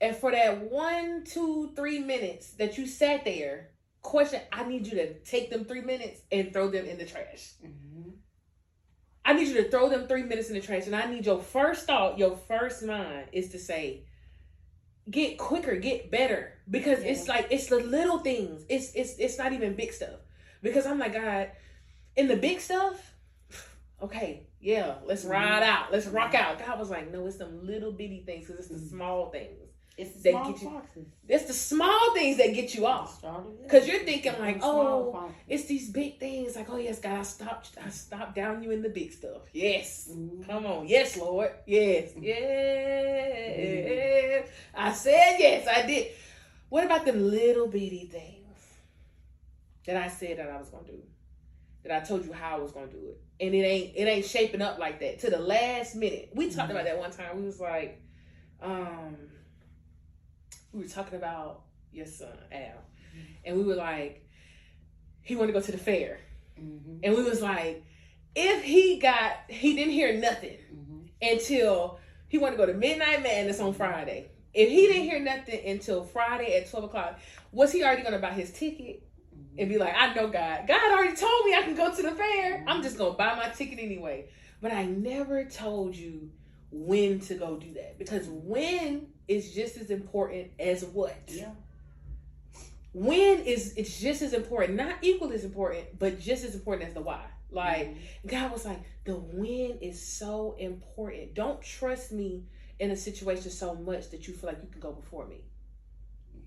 And 0.00 0.14
for 0.14 0.30
that 0.32 0.70
one, 0.70 1.24
two, 1.24 1.72
three 1.74 2.00
minutes 2.00 2.52
that 2.54 2.76
you 2.76 2.86
sat 2.86 3.24
there, 3.24 3.70
question, 4.02 4.40
I 4.52 4.64
need 4.64 4.86
you 4.86 4.94
to 4.96 5.14
take 5.20 5.50
them 5.50 5.64
three 5.64 5.80
minutes 5.80 6.20
and 6.30 6.52
throw 6.52 6.68
them 6.68 6.84
in 6.86 6.98
the 6.98 7.06
trash. 7.06 7.54
Mhm. 7.64 8.12
I 9.24 9.32
need 9.32 9.48
you 9.48 9.54
to 9.62 9.70
throw 9.70 9.88
them 9.88 10.06
three 10.06 10.22
minutes 10.22 10.48
in 10.48 10.54
the 10.54 10.60
trash, 10.60 10.86
and 10.86 10.94
I 10.94 11.10
need 11.10 11.26
your 11.26 11.40
first 11.40 11.86
thought, 11.86 12.18
your 12.18 12.36
first 12.36 12.84
mind 12.84 13.28
is 13.32 13.48
to 13.50 13.58
say, 13.58 14.04
"Get 15.10 15.36
quicker, 15.38 15.74
get 15.76 16.10
better," 16.12 16.60
because 16.70 17.00
it's 17.00 17.26
like 17.26 17.48
it's 17.50 17.66
the 17.66 17.80
little 17.80 18.18
things. 18.20 18.64
It's 18.68 18.94
it's 18.94 19.18
it's 19.18 19.38
not 19.38 19.52
even 19.52 19.74
big 19.74 19.92
stuff. 19.92 20.20
Because 20.62 20.86
I'm 20.86 20.98
like 21.00 21.12
God, 21.12 21.50
in 22.16 22.28
the 22.28 22.36
big 22.36 22.60
stuff, 22.60 23.14
okay, 24.02 24.46
yeah, 24.60 24.96
let's 25.04 25.24
ride 25.24 25.62
out, 25.62 25.92
let's 25.92 26.06
rock 26.06 26.34
out. 26.34 26.58
God 26.58 26.78
was 26.78 26.90
like, 26.90 27.10
no, 27.12 27.26
it's 27.26 27.36
them 27.36 27.66
little 27.66 27.92
bitty 27.92 28.22
things 28.26 28.46
because 28.46 28.60
it's 28.60 28.68
the 28.80 28.86
Mhm. 28.86 28.90
small 28.90 29.30
things. 29.30 29.60
It's 29.98 30.12
the 30.22 30.30
small 30.32 30.52
get 30.52 30.60
you- 30.62 30.68
foxes. 30.68 31.06
It's 31.26 31.44
the 31.46 31.54
small 31.54 32.12
things 32.14 32.36
that 32.36 32.52
get 32.52 32.74
you 32.74 32.84
off. 32.84 33.22
Because 33.62 33.88
you're 33.88 34.04
thinking 34.04 34.34
like, 34.38 34.58
oh. 34.62 35.30
It's 35.48 35.64
these 35.64 35.88
big 35.90 36.18
things 36.20 36.54
like, 36.54 36.68
oh 36.68 36.76
yes, 36.76 37.00
God, 37.00 37.20
I 37.20 37.22
stopped, 37.22 37.70
I 37.82 37.88
stopped 37.88 38.34
down 38.34 38.62
you 38.62 38.72
in 38.72 38.82
the 38.82 38.90
big 38.90 39.10
stuff. 39.12 39.42
Yes. 39.54 40.10
Mhm. 40.12 40.44
Come 40.46 40.66
on. 40.66 40.86
Yes, 40.86 41.16
Lord. 41.16 41.50
Yes. 41.66 42.10
Mm-hmm. 42.10 42.24
Yes. 42.24 42.38
I 44.74 44.92
said 44.92 45.36
yes, 45.38 45.66
I 45.66 45.86
did. 45.86 46.08
What 46.68 46.84
about 46.84 47.06
the 47.06 47.12
little 47.12 47.68
bitty 47.68 48.06
things 48.12 48.58
that 49.86 49.96
I 49.96 50.08
said 50.08 50.36
that 50.38 50.50
I 50.50 50.58
was 50.58 50.68
gonna 50.68 50.88
do? 50.88 51.02
That 51.88 52.02
I 52.02 52.06
told 52.06 52.24
you 52.24 52.32
how 52.32 52.56
I 52.56 52.58
was 52.60 52.72
gonna 52.72 52.86
do 52.88 52.98
it. 53.08 53.20
And 53.40 53.54
it 53.54 53.58
ain't 53.58 53.96
it 53.96 54.04
ain't 54.08 54.24
shaping 54.24 54.62
up 54.62 54.78
like 54.78 55.00
that 55.00 55.20
to 55.20 55.30
the 55.30 55.38
last 55.38 55.94
minute. 55.94 56.30
We 56.34 56.50
talked 56.50 56.68
Mhm. 56.68 56.72
about 56.72 56.84
that 56.84 56.98
one 56.98 57.10
time. 57.10 57.36
We 57.38 57.44
was 57.46 57.60
like, 57.60 58.00
um 58.60 59.16
we 60.72 60.82
were 60.82 60.88
talking 60.88 61.16
about 61.16 61.62
your 61.92 62.06
son, 62.06 62.36
Al. 62.52 62.82
And 63.44 63.56
we 63.56 63.64
were 63.64 63.76
like, 63.76 64.26
he 65.22 65.36
wanted 65.36 65.52
to 65.52 65.60
go 65.60 65.64
to 65.64 65.72
the 65.72 65.78
fair. 65.78 66.20
Mhm. 66.60 67.00
And 67.02 67.14
we 67.14 67.22
was 67.22 67.40
like, 67.42 67.82
if 68.34 68.62
he 68.64 68.98
got 68.98 69.32
he 69.48 69.74
didn't 69.76 69.92
hear 69.92 70.14
nothing 70.18 70.58
Mhm. 70.74 71.08
until 71.34 71.98
he 72.28 72.38
wanted 72.38 72.56
to 72.56 72.58
go 72.58 72.66
to 72.66 72.74
Midnight 72.74 73.22
Madness 73.22 73.60
on 73.60 73.72
Friday. 73.72 74.30
If 74.52 74.70
he 74.70 74.86
didn't 74.86 75.02
hear 75.02 75.20
nothing 75.20 75.64
until 75.68 76.02
Friday 76.02 76.56
at 76.58 76.68
12 76.70 76.86
o'clock, 76.86 77.20
was 77.52 77.72
he 77.72 77.84
already 77.84 78.02
to 78.02 78.18
buy 78.18 78.32
his 78.32 78.50
ticket. 78.52 79.02
And 79.58 79.68
be 79.68 79.78
like, 79.78 79.94
I 79.96 80.14
know 80.14 80.28
God. 80.28 80.66
God 80.66 80.92
already 80.92 81.16
told 81.16 81.44
me 81.46 81.54
I 81.54 81.62
can 81.62 81.74
go 81.74 81.94
to 81.94 82.02
the 82.02 82.12
fair. 82.12 82.64
I'm 82.66 82.82
just 82.82 82.98
going 82.98 83.12
to 83.12 83.18
buy 83.18 83.34
my 83.36 83.48
ticket 83.48 83.78
anyway. 83.78 84.28
But 84.60 84.72
I 84.72 84.84
never 84.84 85.44
told 85.44 85.94
you 85.94 86.30
when 86.70 87.20
to 87.20 87.34
go 87.34 87.56
do 87.56 87.72
that 87.74 87.98
because 87.98 88.26
when 88.28 89.08
is 89.28 89.52
just 89.52 89.76
as 89.76 89.90
important 89.90 90.50
as 90.58 90.84
what. 90.84 91.16
Yeah. 91.28 91.50
When 92.92 93.40
is 93.40 93.74
it's 93.76 94.00
just 94.00 94.22
as 94.22 94.32
important, 94.32 94.76
not 94.76 94.96
equal 95.02 95.32
as 95.32 95.44
important, 95.44 95.98
but 95.98 96.18
just 96.18 96.44
as 96.44 96.54
important 96.54 96.88
as 96.88 96.94
the 96.94 97.02
why. 97.02 97.26
Like 97.50 97.88
Mhm. 97.88 97.96
God 98.26 98.52
was 98.52 98.64
like, 98.64 98.80
the 99.04 99.14
when 99.14 99.78
is 99.80 100.00
so 100.00 100.56
important. 100.58 101.34
Don't 101.34 101.60
trust 101.60 102.12
me 102.12 102.44
in 102.78 102.90
a 102.90 102.96
situation 102.96 103.50
so 103.50 103.74
much 103.74 104.10
that 104.10 104.26
you 104.26 104.34
feel 104.34 104.50
like 104.50 104.62
you 104.62 104.68
can 104.70 104.80
go 104.80 104.92
before 104.92 105.26
me. 105.26 105.44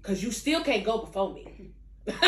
Because 0.02 0.24
you 0.24 0.32
still 0.32 0.64
can't 0.64 0.84
go 0.84 1.00
before 1.00 1.34
me. 1.34 1.72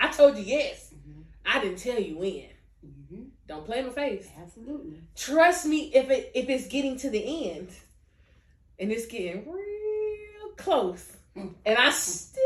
I 0.00 0.10
told 0.14 0.36
you 0.36 0.44
yes. 0.44 0.92
Mhm. 0.94 1.24
I 1.46 1.60
didn't 1.60 1.78
tell 1.78 1.98
you 2.00 2.18
when. 2.18 2.48
Mhm. 2.84 3.30
Don't 3.46 3.64
play 3.64 3.82
my 3.82 3.90
face. 3.90 4.28
Absolutely. 4.40 5.00
Trust 5.16 5.66
me 5.66 5.90
if 5.94 6.10
it 6.10 6.32
if 6.34 6.48
it's 6.48 6.66
getting 6.68 6.96
to 6.98 7.10
the 7.10 7.50
end 7.50 7.70
and 8.78 8.92
it's 8.92 9.06
getting 9.06 9.50
real 9.50 10.52
close 10.56 11.16
and 11.36 11.78
I 11.78 11.90
still 11.90 12.42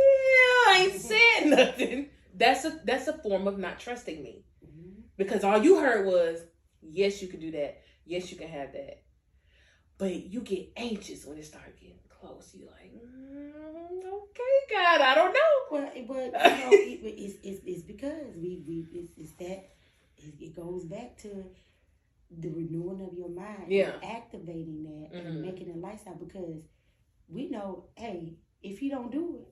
ain't 0.74 0.92
said 1.00 1.46
nothing. 1.46 2.08
That's 2.34 2.64
a 2.64 2.80
that's 2.84 3.08
a 3.08 3.14
form 3.18 3.46
of 3.46 3.58
not 3.58 3.78
trusting 3.80 4.22
me. 4.22 4.44
Mhm. 4.64 5.02
Because 5.16 5.44
all 5.44 5.62
you 5.62 5.78
heard 5.78 6.06
was, 6.06 6.40
yes, 6.80 7.22
you 7.22 7.28
can 7.28 7.40
do 7.40 7.50
that. 7.52 7.82
Yes, 8.04 8.30
you 8.30 8.38
can 8.38 8.48
have 8.48 8.72
that. 8.72 9.02
But 9.98 10.26
you 10.26 10.40
get 10.40 10.72
anxious 10.76 11.24
when 11.24 11.38
it 11.38 11.44
starts 11.44 11.78
getting 11.78 11.98
close. 12.08 12.54
You're 12.54 12.70
like, 12.70 12.92
mm, 12.92 13.51
okay, 14.22 14.74
God, 14.74 15.00
I 15.00 15.14
don't 15.14 15.32
know. 15.32 15.54
Well, 15.70 15.90
but 16.06 16.16
you 16.56 16.64
know, 16.64 16.70
it, 16.72 17.00
it- 17.02 17.22
it's, 17.22 17.34
it's, 17.42 17.60
it's 17.66 17.82
because 17.82 18.34
we 18.36 18.62
we 18.66 18.86
it's, 18.92 19.12
it's 19.16 19.32
that 19.38 19.68
it, 20.16 20.34
it 20.40 20.56
goes 20.56 20.84
back 20.84 21.16
to 21.18 21.46
the 22.30 22.48
renewing 22.48 23.02
of 23.02 23.14
your 23.16 23.28
mind, 23.28 23.66
Yeah. 23.68 23.92
activating 24.02 24.84
that 24.84 25.18
Mhm. 25.18 25.26
and 25.26 25.42
making 25.42 25.70
a 25.70 25.76
lifestyle. 25.76 26.14
Because 26.14 26.62
we 27.28 27.48
know, 27.50 27.84
hey, 27.96 28.34
if 28.62 28.80
you 28.82 28.90
don't 28.90 29.10
do 29.12 29.36
it, 29.40 29.48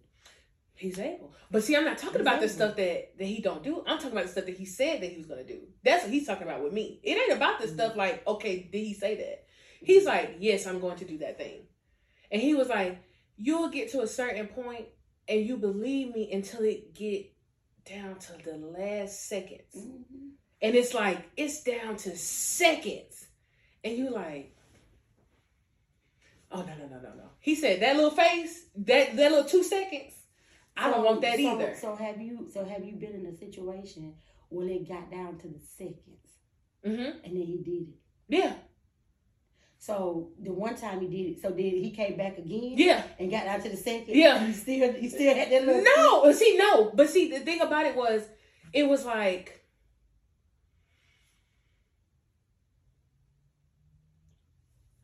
He's 0.74 0.98
able. 0.98 1.34
But 1.50 1.62
see, 1.62 1.76
I'm 1.76 1.84
not 1.84 1.98
talking 1.98 2.22
about 2.22 2.40
the 2.40 2.48
stuff 2.48 2.74
that, 2.76 3.18
that 3.18 3.24
he 3.26 3.42
don't 3.42 3.62
do. 3.62 3.84
I'm 3.86 3.98
talking 3.98 4.12
about 4.12 4.24
the 4.24 4.32
stuff 4.32 4.46
that 4.46 4.56
he 4.56 4.64
said 4.64 5.02
that 5.02 5.10
he 5.10 5.18
was 5.18 5.26
going 5.26 5.44
to 5.46 5.52
do. 5.52 5.60
That's 5.84 6.04
what 6.04 6.10
he's 6.12 6.26
talking 6.26 6.44
about 6.44 6.62
with 6.64 6.72
me. 6.72 7.00
It 7.02 7.18
ain't 7.18 7.36
about 7.36 7.60
the 7.60 7.66
Mhm. 7.66 7.74
stuff 7.74 7.96
like, 7.96 8.26
okay, 8.26 8.62
did 8.72 8.78
he 8.78 8.94
say 8.94 9.14
that? 9.16 9.44
He's 9.82 10.06
like, 10.06 10.36
yes, 10.40 10.66
I'm 10.66 10.80
going 10.80 10.96
to 10.96 11.04
do 11.04 11.18
that 11.18 11.36
thing. 11.36 11.66
And 12.32 12.40
he 12.40 12.54
was 12.54 12.68
like, 12.68 12.98
you'll 13.42 13.70
get 13.70 13.90
to 13.92 14.02
a 14.02 14.06
certain 14.06 14.46
point 14.48 14.86
and 15.26 15.46
you 15.46 15.56
believe 15.56 16.14
me 16.14 16.30
until 16.32 16.62
it 16.62 16.94
get 16.94 17.32
down 17.86 18.18
to 18.18 18.32
the 18.44 18.56
last 18.56 19.26
seconds. 19.28 19.74
Mhm. 19.74 20.32
And 20.62 20.74
it's 20.74 20.92
like, 20.92 21.18
it's 21.36 21.62
down 21.62 21.96
to 21.98 22.16
seconds. 22.18 23.26
And 23.82 23.96
you 23.96 24.10
like, 24.10 24.54
oh, 26.52 26.60
no, 26.60 26.66
no, 26.76 26.86
no, 26.86 27.00
no, 27.00 27.14
no. 27.16 27.30
He 27.40 27.54
said, 27.54 27.80
that 27.80 27.96
little 27.96 28.10
face, 28.10 28.66
that, 28.76 29.16
that 29.16 29.30
little 29.32 29.48
two 29.48 29.62
seconds, 29.62 30.12
I 30.76 30.90
don't 30.90 31.04
want 31.04 31.22
that 31.22 31.36
so- 31.38 31.52
either. 31.54 31.74
So 31.80 31.94
have 31.96 32.20
you? 32.20 32.46
So 32.52 32.64
have 32.64 32.84
you 32.84 32.96
been 32.96 33.14
in 33.14 33.26
a 33.26 33.36
situation 33.36 34.14
where 34.50 34.68
it 34.68 34.86
got 34.88 35.10
down 35.10 35.38
to 35.38 35.48
the 35.48 35.60
seconds, 35.60 35.96
Mm-hmm. 36.84 37.24
and 37.24 37.36
then 37.36 37.42
he 37.46 37.58
did 37.62 37.88
it? 37.88 37.94
Yeah. 38.28 38.54
So 39.82 40.28
the 40.38 40.52
one 40.52 40.76
time 40.76 41.00
he 41.00 41.06
did 41.08 41.30
it, 41.36 41.40
so 41.40 41.50
did 41.52 41.72
he 41.72 41.90
came 41.90 42.14
back 42.18 42.36
again? 42.36 42.74
Yeah. 42.76 43.02
and 43.18 43.30
got 43.30 43.46
down 43.46 43.62
to 43.62 43.70
the 43.70 43.78
second. 43.78 44.14
Yeah. 44.14 44.46
he 44.46 44.52
still 44.52 44.92
he 44.92 45.08
still 45.08 45.34
had 45.34 45.50
that 45.50 45.64
little. 45.64 45.82
No. 45.96 46.30
See, 46.32 46.54
no. 46.58 46.90
But 46.94 47.08
see, 47.08 47.30
the 47.30 47.40
thing 47.40 47.62
about 47.62 47.86
it 47.86 47.96
was, 47.96 48.22
it 48.74 48.86
was 48.86 49.06
like, 49.06 49.64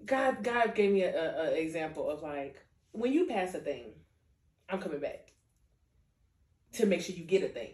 God, 0.04 0.42
God 0.44 0.74
gave 0.74 0.92
me 0.92 1.02
a, 1.02 1.10
a, 1.10 1.44
a 1.48 1.54
example 1.54 2.10
of 2.10 2.22
like 2.22 2.56
when 2.92 3.14
you 3.14 3.26
pass 3.26 3.54
a 3.54 3.58
thing, 3.60 3.92
I'm 4.68 4.80
coming 4.80 5.00
back 5.00 5.32
to 6.74 6.86
make 6.86 7.00
sure 7.00 7.14
you 7.16 7.24
get 7.24 7.42
a 7.42 7.48
thing. 7.48 7.72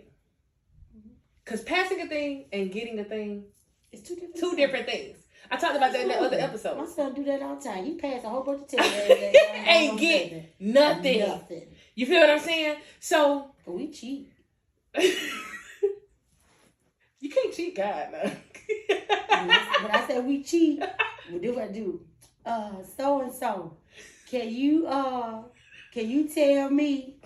Mm-hmm. 0.97 1.15
Cause 1.45 1.63
passing 1.63 2.01
a 2.01 2.07
thing 2.07 2.47
and 2.53 2.71
getting 2.73 2.99
a 3.01 3.05
thing, 3.05 3.47
It's 3.91 4.03
two 4.09 4.15
different. 4.15 4.37
two 4.37 4.51
things. 4.51 4.57
different 4.57 4.87
things. 4.87 5.19
I 5.53 5.57
talked 5.57 5.77
about 5.77 5.93
that 5.93 6.01
in 6.01 6.09
the 6.09 6.15
other 6.15 6.37
Absolutely. 6.39 6.39
My 6.39 6.83
episode. 6.83 6.89
son 6.97 7.15
do 7.15 7.25
that 7.25 7.43
all 7.43 7.57
the 7.57 7.63
time. 7.63 7.85
You 7.85 7.95
pass 7.97 8.25
a 8.25 8.29
whole 8.29 8.43
bunch 8.43 8.63
of 8.63 8.69
tests. 8.69 9.37
Ain't 9.67 10.01
get 10.01 10.55
Nothing. 10.59 11.21
nothing. 11.21 11.67
You 11.95 12.07
feel 12.07 12.21
what 12.21 12.31
I'm 12.31 12.39
saying? 12.41 12.77
So 13.01 13.51
But 13.67 13.73
we 13.75 13.91
cheat. 13.91 14.33
you 17.21 17.31
can't 17.31 17.53
cheat 17.55 17.77
God, 17.77 18.09
no. 18.13 18.23
When 19.43 19.51
I, 19.91 20.05
say 20.07 20.21
we 20.21 20.43
cheat, 20.45 20.81
we 21.33 21.39
do 21.41 21.55
what 21.55 21.65
I 21.65 21.69
do. 21.69 22.01
Uh, 22.47 22.75
so 22.97 23.23
and 23.23 23.33
so, 23.33 23.77
can 24.31 24.49
you 24.49 24.87
uh, 24.87 25.43
can 25.93 26.09
you 26.09 26.29
tell 26.29 26.71
me 26.71 27.17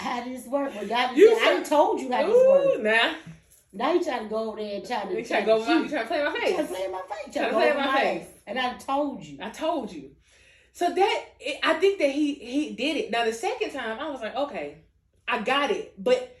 how 0.00 0.24
this 0.24 0.46
work? 0.46 0.74
Well, 0.74 0.86
y'all 0.86 1.14
You 1.14 1.38
said, 1.38 1.46
I 1.48 1.56
said- 1.62 1.66
told 1.66 2.00
you 2.00 2.10
how 2.10 2.26
this 2.26 2.34
work. 2.48 2.82
nah. 2.82 3.14
Now 3.76 3.92
you 3.92 4.02
trying 4.02 4.24
to 4.24 4.28
go 4.30 4.48
over 4.50 4.56
there 4.60 4.76
and 4.76 4.86
try 4.86 5.04
to 5.04 5.14
You 5.14 5.24
trying 5.24 5.42
to 5.42 5.46
go? 5.46 5.58
My, 5.64 5.72
you 5.82 5.88
trying 5.88 6.02
to 6.02 6.08
play 6.08 6.24
my 6.24 6.32
You 6.32 6.38
trying 6.40 6.56
to 6.56 6.64
face? 6.64 6.68
play 6.76 6.88
my 6.88 6.98
face. 7.02 7.08
Trying 7.08 7.32
to 7.32 7.38
Trying 7.38 7.48
to 7.50 7.56
play 7.56 7.74
my 7.74 7.86
my 7.86 8.00
face. 8.00 8.22
face. 8.26 8.32
And 8.46 8.58
I 8.58 8.74
told 8.78 9.22
you. 9.24 9.38
I 9.42 9.50
told 9.50 9.92
you. 9.92 10.10
So 10.72 10.92
that 10.94 11.24
I 11.62 11.74
think 11.74 11.98
that 11.98 12.10
he 12.10 12.34
he 12.34 12.74
did 12.74 12.96
it. 12.96 13.10
Now 13.10 13.24
the 13.24 13.32
second 13.32 13.72
time 13.72 13.98
I 13.98 14.08
was 14.08 14.20
like, 14.22 14.34
okay, 14.34 14.78
I 15.28 15.42
got 15.42 15.70
it. 15.70 15.94
But 16.02 16.36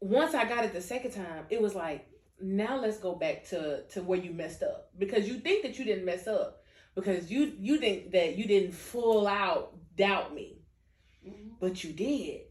once 0.00 0.34
I 0.34 0.44
got 0.44 0.64
it 0.64 0.72
the 0.72 0.80
second 0.80 1.12
time, 1.12 1.44
it 1.50 1.60
was 1.62 1.74
like, 1.74 2.06
now 2.40 2.80
let's 2.80 2.98
go 2.98 3.14
back 3.14 3.44
to 3.50 3.84
to 3.92 4.02
where 4.02 4.18
you 4.18 4.32
messed 4.32 4.62
up 4.64 4.90
because 4.98 5.28
you 5.28 5.38
think 5.38 5.62
that 5.62 5.78
you 5.78 5.84
didn't 5.84 6.04
mess 6.04 6.26
up 6.26 6.62
because 6.96 7.30
you 7.30 7.52
you 7.58 7.78
think 7.78 8.10
that 8.12 8.36
you 8.36 8.44
didn't 8.46 8.72
full 8.72 9.26
out 9.28 9.74
doubt 9.96 10.34
me, 10.34 10.58
Mhm. 11.24 11.52
but 11.60 11.84
you 11.84 11.92
did. 11.92 12.42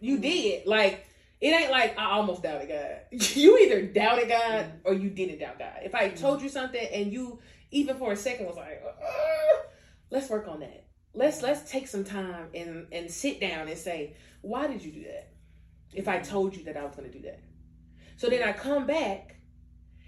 You 0.00 0.18
Mhm. 0.18 0.22
did 0.22 0.66
like. 0.66 1.06
It 1.42 1.48
ain't 1.48 1.72
like 1.72 1.98
I 1.98 2.12
almost 2.12 2.42
doubted 2.44 2.68
God. 2.68 2.98
You 3.36 3.58
either 3.58 3.82
doubted 3.86 4.28
God 4.28 4.64
Mhm. 4.64 4.72
or 4.84 4.94
you 4.94 5.10
didn't 5.10 5.40
doubt 5.40 5.58
God. 5.58 5.80
If 5.82 5.94
I 5.94 6.08
told 6.10 6.40
you 6.40 6.48
something 6.48 6.80
and 6.80 7.12
you 7.12 7.40
even 7.72 7.96
for 7.96 8.12
a 8.12 8.16
second 8.16 8.46
was 8.46 8.56
like, 8.56 8.80
"Uh, 8.84 9.62
let's 10.10 10.30
work 10.30 10.46
on 10.46 10.60
that. 10.60 10.84
Let's 11.14 11.42
let's 11.42 11.68
take 11.70 11.88
some 11.88 12.04
time 12.04 12.46
and 12.54 12.86
and 12.92 13.10
sit 13.10 13.40
down 13.40 13.68
and 13.68 13.76
say, 13.76 14.14
why 14.40 14.66
did 14.68 14.82
you 14.84 14.92
do 14.92 15.02
that? 15.04 15.32
If 15.92 16.06
I 16.08 16.20
told 16.20 16.56
you 16.56 16.64
that 16.64 16.76
I 16.76 16.84
was 16.84 16.94
going 16.96 17.10
to 17.10 17.18
do 17.18 17.24
that, 17.26 17.40
so 18.16 18.28
then 18.28 18.42
I 18.48 18.52
come 18.52 18.86
back, 18.86 19.34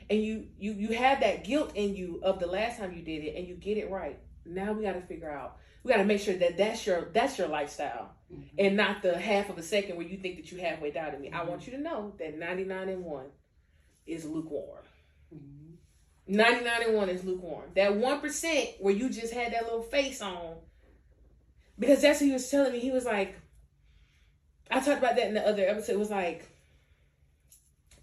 and 0.08 0.22
you 0.22 0.46
you 0.56 0.72
you 0.72 0.88
have 0.96 1.20
that 1.20 1.42
guilt 1.44 1.72
in 1.74 1.96
you 1.96 2.20
of 2.22 2.38
the 2.38 2.46
last 2.46 2.78
time 2.78 2.92
you 2.94 3.02
did 3.02 3.24
it, 3.24 3.36
and 3.36 3.46
you 3.48 3.54
get 3.56 3.76
it 3.76 3.90
right. 3.90 4.18
Now 4.46 4.72
we 4.72 4.84
got 4.84 4.92
to 4.92 5.02
figure 5.02 5.30
out. 5.30 5.58
We 5.82 5.90
got 5.90 5.98
to 5.98 6.04
make 6.04 6.20
sure 6.20 6.34
that 6.36 6.56
that's 6.56 6.86
your 6.86 7.10
that's 7.12 7.36
your 7.38 7.48
lifestyle, 7.48 8.14
Mhm. 8.34 8.48
and 8.58 8.76
not 8.76 9.02
the 9.02 9.18
half 9.18 9.48
of 9.48 9.58
a 9.58 9.62
second 9.62 9.96
where 9.96 10.06
you 10.06 10.16
think 10.18 10.36
that 10.36 10.50
you 10.50 10.58
halfway 10.58 10.90
doubted 10.90 11.20
me. 11.20 11.30
I 11.30 11.44
want 11.44 11.66
you 11.66 11.72
to 11.72 11.78
know 11.78 12.12
that 12.18 12.38
ninety 12.38 12.64
nine 12.64 12.88
and 12.88 13.04
one 13.04 13.26
is 14.06 14.24
lukewarm. 14.24 14.84
Mhm. 15.34 15.76
99 16.26 16.82
and 16.86 16.96
1 16.96 17.08
is 17.10 17.22
lukewarm. 17.24 17.70
That 17.74 17.94
1% 17.96 18.76
where 18.80 18.94
you 18.94 19.10
just 19.10 19.34
had 19.34 19.52
that 19.52 19.64
little 19.64 19.82
face 19.82 20.22
on. 20.22 20.56
Because 21.78 22.00
that's 22.02 22.20
what 22.20 22.26
he 22.26 22.32
was 22.32 22.48
telling 22.50 22.72
me. 22.72 22.78
He 22.80 22.90
was 22.90 23.04
like, 23.04 23.34
I 24.70 24.80
talked 24.80 24.98
about 24.98 25.16
that 25.16 25.28
in 25.28 25.34
the 25.34 25.46
other 25.46 25.66
episode. 25.68 25.92
It 25.92 25.98
was 25.98 26.10
like, 26.10 26.48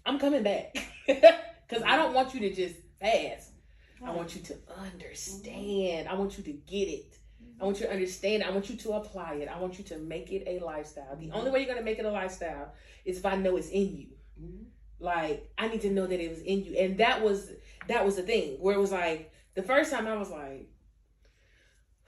I'm 0.06 0.18
coming 0.18 0.42
back. 0.42 0.76
Because 1.68 1.84
I 1.86 1.96
don't 1.96 2.12
want 2.12 2.34
you 2.34 2.40
to 2.40 2.54
just 2.54 2.74
pass. 3.00 3.50
I 4.04 4.10
want 4.10 4.36
you 4.36 4.42
to 4.42 4.56
understand. 4.68 6.06
I 6.06 6.14
want 6.14 6.36
you 6.36 6.44
to 6.44 6.52
get 6.52 6.88
it. 6.88 7.18
I 7.62 7.64
want 7.64 7.78
you 7.80 7.86
to 7.86 7.92
understand. 7.92 8.42
it. 8.42 8.48
I 8.48 8.50
want 8.50 8.68
you 8.68 8.76
to 8.76 8.92
apply 8.94 9.34
it. 9.34 9.48
I 9.48 9.58
want 9.60 9.78
you 9.78 9.84
to 9.84 9.98
make 9.98 10.32
it 10.32 10.42
a 10.46 10.58
lifestyle. 10.64 11.16
The 11.16 11.30
only 11.30 11.50
way 11.52 11.60
you're 11.60 11.66
going 11.72 11.78
to 11.78 11.84
make 11.84 11.98
it 12.00 12.04
a 12.04 12.10
lifestyle 12.10 12.74
is 13.04 13.18
if 13.18 13.24
I 13.24 13.36
know 13.36 13.56
it's 13.56 13.68
in 13.68 13.96
you 13.96 14.06
Mhm. 14.42 14.64
like 14.98 15.48
I 15.56 15.68
need 15.68 15.80
to 15.82 15.90
know 15.90 16.06
that 16.06 16.20
it 16.20 16.28
was 16.30 16.40
in 16.40 16.64
you. 16.64 16.76
And 16.76 16.98
that 16.98 17.22
was 17.22 17.50
that 17.88 18.04
was 18.04 18.16
the 18.16 18.22
thing 18.22 18.56
where 18.60 18.74
it 18.74 18.80
was 18.80 18.92
like 18.92 19.32
the 19.54 19.62
first 19.62 19.92
time 19.92 20.06
I 20.06 20.16
was 20.16 20.30
like, 20.30 20.68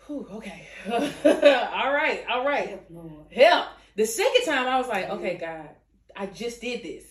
Whew, 0.06 0.26
okay. 0.32 0.66
all 0.86 1.92
right, 1.92 2.24
all 2.28 2.44
right. 2.44 2.68
Help, 2.68 2.86
Lord. 2.90 3.32
Help. 3.32 3.66
The 3.96 4.04
second 4.06 4.44
time 4.44 4.66
I 4.66 4.76
was 4.78 4.88
like, 4.88 5.08
okay, 5.08 5.36
God, 5.38 5.70
I 6.14 6.26
just 6.26 6.60
did 6.60 6.82
this. 6.82 7.04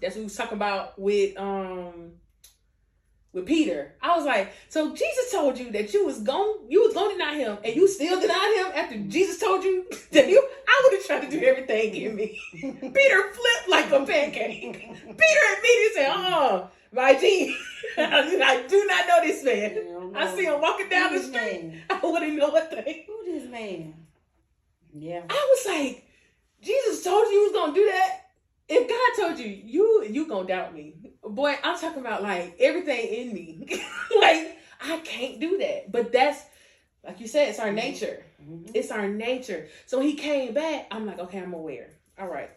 That's 0.00 0.14
what 0.14 0.20
we 0.20 0.24
was 0.24 0.36
talking 0.36 0.56
about 0.56 0.98
with 0.98 1.36
um 1.36 2.12
with 3.32 3.46
Peter. 3.46 3.94
I 4.02 4.16
was 4.16 4.26
like, 4.26 4.52
so 4.68 4.94
Jesus 4.94 5.32
told 5.32 5.58
you 5.58 5.70
that 5.72 5.92
you 5.94 6.04
was 6.04 6.20
going 6.20 6.58
you 6.68 6.82
was 6.82 6.94
gonna 6.94 7.12
deny 7.14 7.36
him 7.36 7.58
and 7.64 7.74
you 7.74 7.88
still 7.88 8.20
denied 8.20 8.54
him 8.58 8.72
after 8.74 8.98
Jesus 9.08 9.38
told 9.38 9.64
you 9.64 9.86
that 10.12 10.28
you 10.28 10.46
I 10.68 10.80
would 10.84 10.98
have 10.98 11.06
tried 11.06 11.30
to 11.30 11.38
do 11.38 11.44
everything 11.44 11.94
in 11.94 12.14
me. 12.14 12.38
Peter 12.52 13.32
flipped 13.32 13.68
like 13.68 13.90
a 13.90 14.04
pancake. 14.04 14.62
Peter 14.62 15.40
immediately 15.58 15.94
said, 15.94 16.12
Oh, 16.14 16.68
my 16.92 17.14
G, 17.14 17.56
I 17.96 18.64
do 18.68 18.84
not 18.86 19.08
know 19.08 19.20
this 19.22 19.42
man. 19.44 20.12
I 20.14 20.34
see 20.36 20.44
him 20.44 20.60
walking 20.60 20.88
down 20.90 21.10
Who 21.10 21.18
the 21.18 21.24
street. 21.24 21.34
man? 21.64 21.82
I 21.88 22.00
wouldn't 22.02 22.34
know 22.34 22.50
what 22.50 22.70
thing. 22.70 23.04
Who 23.06 23.32
this 23.32 23.48
man? 23.50 23.94
Yeah. 24.94 25.22
I 25.28 25.56
was 25.56 25.66
like, 25.66 26.04
Jesus 26.60 27.02
told 27.02 27.26
you 27.28 27.32
you 27.32 27.42
was 27.44 27.52
gonna 27.52 27.74
do 27.74 27.86
that. 27.86 28.21
If 28.74 28.88
God 28.88 29.22
told 29.22 29.38
you, 29.38 29.48
you 29.48 30.06
you 30.08 30.26
gonna 30.26 30.48
doubt 30.48 30.74
me. 30.74 30.94
Boy, 31.22 31.54
I'm 31.62 31.78
talking 31.78 32.00
about 32.00 32.22
like 32.22 32.56
everything 32.58 33.06
in 33.06 33.34
me. 33.34 33.66
like, 34.20 34.56
I 34.80 34.98
can't 35.04 35.38
do 35.38 35.58
that. 35.58 35.92
But 35.92 36.10
that's 36.10 36.42
like 37.04 37.20
you 37.20 37.28
said, 37.28 37.48
it's 37.48 37.58
our 37.58 37.66
mm-hmm. 37.66 37.76
nature. 37.76 38.24
Mhm. 38.42 38.70
It's 38.72 38.90
our 38.90 39.08
nature. 39.08 39.68
So 39.84 39.98
when 39.98 40.06
he 40.06 40.14
came 40.14 40.54
back, 40.54 40.86
I'm 40.90 41.04
like, 41.04 41.18
okay, 41.18 41.38
I'm 41.38 41.52
aware. 41.52 41.90
All 42.18 42.28
right. 42.28 42.50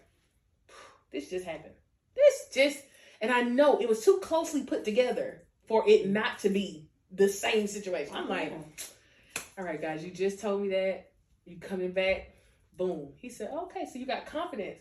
This 1.12 1.30
just 1.30 1.46
happened. 1.46 1.74
This 2.16 2.50
just 2.54 2.84
and 3.20 3.32
I 3.32 3.42
know 3.42 3.80
it 3.80 3.90
was 3.90 4.04
too 4.04 4.20
closely 4.22 4.64
put 4.64 4.86
together 4.86 5.44
for 5.68 5.84
it 5.88 6.04
mm-hmm. 6.04 6.14
not 6.14 6.40
to 6.40 6.50
be 6.50 6.88
the 7.12 7.28
same 7.28 7.68
situation. 7.68 8.16
I'm 8.16 8.30
like, 8.30 8.54
mm-hmm. 8.54 9.60
all 9.60 9.66
right, 9.66 9.82
guys, 9.82 10.04
you 10.04 10.12
just 10.12 10.40
told 10.40 10.62
me 10.62 10.70
that. 10.70 11.10
You 11.46 11.58
coming 11.58 11.92
back. 11.92 12.32
Boom. 12.78 13.10
He 13.18 13.30
said, 13.30 13.52
okay, 13.54 13.86
so 13.92 14.00
you 14.00 14.06
got 14.06 14.26
confidence 14.26 14.80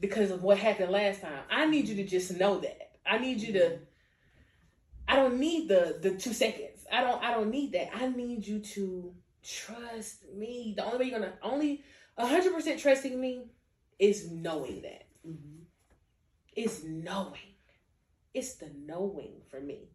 because 0.00 0.30
of 0.30 0.42
what 0.42 0.58
happened 0.58 0.90
last 0.90 1.22
time. 1.22 1.42
I 1.50 1.66
need 1.66 1.88
you 1.88 1.96
to 1.96 2.04
just 2.04 2.36
know 2.36 2.58
that. 2.60 2.92
I 3.06 3.18
need 3.18 3.40
you 3.40 3.52
to 3.54 3.78
I 5.08 5.16
don't 5.16 5.38
need 5.38 5.68
the 5.68 5.98
the 6.00 6.12
two 6.16 6.32
seconds. 6.32 6.86
I 6.90 7.00
don't 7.02 7.22
I 7.22 7.32
don't 7.32 7.50
need 7.50 7.72
that. 7.72 7.90
I 7.94 8.08
need 8.08 8.46
you 8.46 8.60
to 8.60 9.14
trust 9.42 10.24
me. 10.34 10.74
The 10.76 10.84
only 10.84 10.98
way 10.98 11.04
you're 11.06 11.20
gonna 11.20 11.34
only 11.42 11.82
hundred 12.16 12.54
percent 12.54 12.80
trusting 12.80 13.20
me 13.20 13.42
is 13.98 14.30
knowing 14.30 14.82
that. 14.82 15.04
Mhm. 15.26 15.64
Is 16.56 16.84
knowing. 16.84 17.54
It's 18.34 18.54
the 18.54 18.70
knowing 18.86 19.42
for 19.50 19.60
me. 19.60 19.88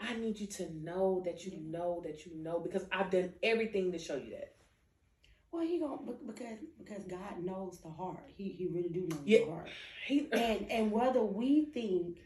I 0.00 0.14
need 0.14 0.38
you 0.38 0.46
to 0.46 0.72
know 0.72 1.22
that 1.24 1.44
you 1.44 1.58
know 1.60 2.00
that 2.04 2.24
you 2.24 2.34
know 2.36 2.60
because 2.60 2.84
I've 2.92 3.10
done 3.10 3.32
everything 3.42 3.92
to 3.92 3.98
show 3.98 4.16
you 4.16 4.30
that. 4.30 4.54
Well, 5.50 5.66
he 5.66 5.78
don't 5.78 6.26
because 6.26 6.58
because 6.78 7.04
God 7.04 7.42
knows 7.42 7.78
the 7.82 7.90
heart. 7.90 8.24
He 8.36 8.50
he 8.50 8.66
really 8.68 8.88
do 8.90 9.06
know 9.08 9.16
Yeah. 9.24 9.44
the 9.46 9.50
heart. 9.52 9.68
He, 10.06 10.28
And 10.32 10.70
and 10.70 10.92
whether 10.92 11.22
we 11.22 11.66
think 11.72 12.18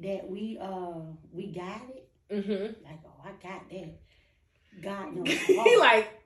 that 0.00 0.28
we 0.28 0.58
uh 0.60 1.00
we 1.32 1.52
got 1.52 1.82
it, 1.90 2.08
mm-hmm. 2.30 2.84
like 2.84 2.98
oh 3.06 3.22
I 3.24 3.30
got 3.42 3.68
that, 3.70 3.98
God 4.82 5.12
knows 5.14 5.26
the 5.46 5.56
heart. 5.56 5.68
he 5.68 5.76
like 5.76 6.20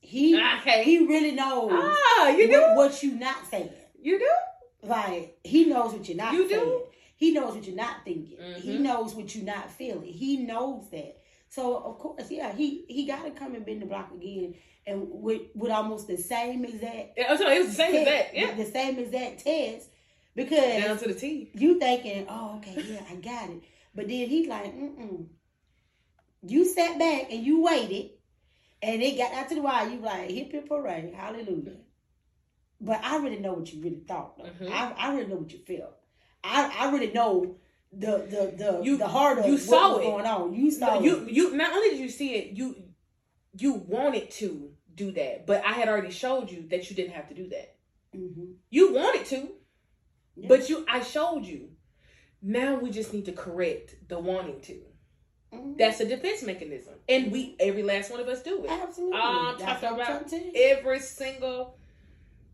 he 0.00 0.42
okay. 0.60 0.84
he 0.84 1.06
really 1.06 1.32
knows 1.32 1.70
ah, 1.72 2.28
you 2.28 2.46
do, 2.46 2.60
what, 2.60 2.76
what 2.76 3.02
you 3.02 3.12
not 3.16 3.46
saying. 3.50 3.70
you 4.00 4.18
do. 4.18 4.30
Like 4.88 5.38
he 5.44 5.64
knows 5.66 5.92
what 5.92 6.08
you're 6.08 6.16
not 6.16 6.32
You 6.32 6.48
do? 6.48 6.82
He 7.16 7.32
knows 7.32 7.54
what 7.54 7.66
you're 7.66 7.74
not 7.76 8.04
thinking. 8.04 8.36
He 8.56 8.76
Mhm. 8.76 8.80
knows 8.80 9.14
what 9.14 9.34
you're 9.34 9.44
not 9.44 9.70
feeling. 9.70 10.12
He 10.12 10.38
knows 10.38 10.88
that. 10.90 11.16
So 11.48 11.76
of 11.78 11.98
course, 11.98 12.30
yeah, 12.30 12.52
he 12.54 12.84
he 12.88 13.04
got 13.06 13.24
to 13.24 13.30
come 13.30 13.54
and 13.54 13.64
bend 13.64 13.82
the 13.82 13.86
block 13.86 14.12
again, 14.14 14.54
and 14.86 15.06
with 15.10 15.42
with 15.54 15.70
almost 15.70 16.06
the 16.06 16.16
same 16.16 16.64
exact 16.64 17.10
Yeah, 17.16 17.26
I'm 17.30 17.38
sorry, 17.38 17.56
it 17.56 17.58
was 17.60 17.68
the 17.68 17.74
same 17.74 17.94
as 17.96 18.04
that. 18.04 18.22
test, 18.32 18.34
Yeah, 18.34 18.54
the 18.54 18.64
same 18.70 18.98
exact 18.98 19.44
test, 19.44 19.88
because 20.34 20.82
down 20.82 20.98
to 20.98 21.08
the 21.08 21.14
T. 21.14 21.50
you 21.54 21.78
thinking, 21.78 22.26
oh 22.28 22.56
okay, 22.58 22.82
yeah, 22.88 23.02
I 23.10 23.14
got 23.16 23.50
it, 23.50 23.62
but 23.94 24.08
then 24.08 24.28
he's 24.28 24.46
like, 24.48 24.74
mm 24.74 24.96
mm. 24.96 25.26
You 26.42 26.64
sat 26.64 26.98
back 26.98 27.32
and 27.32 27.42
you 27.44 27.62
waited, 27.62 28.10
and 28.82 29.02
it 29.02 29.16
got 29.16 29.32
out 29.32 29.48
to 29.48 29.54
the 29.56 29.62
wire. 29.62 29.88
You 29.88 29.98
like 29.98 30.30
hip 30.30 30.52
hip 30.52 30.68
hooray, 30.68 31.12
hallelujah. 31.16 31.78
But 32.80 33.00
I 33.02 33.16
really 33.16 33.38
know 33.40 33.54
what 33.54 33.72
you 33.72 33.82
really 33.82 34.02
thought. 34.06 34.36
Though. 34.38 34.44
Mhm. 34.44 34.70
I, 34.70 34.92
I 34.96 35.14
really 35.14 35.26
know 35.28 35.36
what 35.36 35.50
you 35.52 35.58
felt. 35.66 35.94
I, 36.44 36.72
I 36.78 36.90
really 36.92 37.10
know 37.12 37.56
the 37.92 38.18
the 38.28 38.54
the 38.56 38.80
You- 38.84 38.98
the 38.98 39.08
heart 39.08 39.38
of 39.38 39.46
you 39.46 39.52
what 39.52 39.60
saw 39.62 39.96
was 39.96 40.00
it. 40.00 40.10
going 40.10 40.26
on. 40.26 40.54
You 40.54 40.70
saw 40.70 41.00
you 41.00 41.24
it. 41.26 41.30
you 41.32 41.56
not 41.56 41.72
only 41.72 41.90
did 41.90 41.98
you 42.00 42.10
see 42.10 42.34
it, 42.34 42.56
you 42.56 42.76
you 43.58 43.72
wanted 43.72 44.30
to 44.32 44.70
do 44.96 45.12
that, 45.12 45.46
but 45.46 45.64
I 45.64 45.72
had 45.72 45.88
already 45.88 46.10
showed 46.10 46.50
you 46.50 46.66
that 46.70 46.88
you 46.90 46.96
didn't 46.96 47.12
have 47.12 47.28
to 47.28 47.34
do 47.34 47.48
that. 47.50 47.76
Mhm. 48.14 48.54
You 48.70 48.94
wanted 48.94 49.26
to, 49.26 49.52
Yeah. 50.34 50.48
but 50.48 50.68
you 50.68 50.84
I 50.88 51.00
showed 51.02 51.44
you. 51.44 51.70
Now 52.42 52.78
we 52.78 52.90
just 52.90 53.12
need 53.12 53.26
to 53.26 53.32
correct 53.32 53.96
the 54.08 54.18
wanting 54.18 54.60
to. 54.62 54.82
Mhm. 55.52 55.78
That's 55.78 56.00
a 56.00 56.06
defense 56.08 56.42
mechanism, 56.42 56.94
and 57.08 57.30
we 57.30 57.56
every 57.60 57.82
last 57.82 58.10
one 58.10 58.20
of 58.20 58.28
us 58.28 58.42
do 58.42 58.64
it. 58.64 58.70
absolutely. 58.70 59.18
I'm 59.18 59.58
That's 59.58 59.80
talking 59.80 59.96
about 59.96 60.06
trying 60.06 60.24
to 60.24 60.30
tell 60.30 60.40
you. 60.40 60.52
Every 60.54 60.98
single 61.00 61.78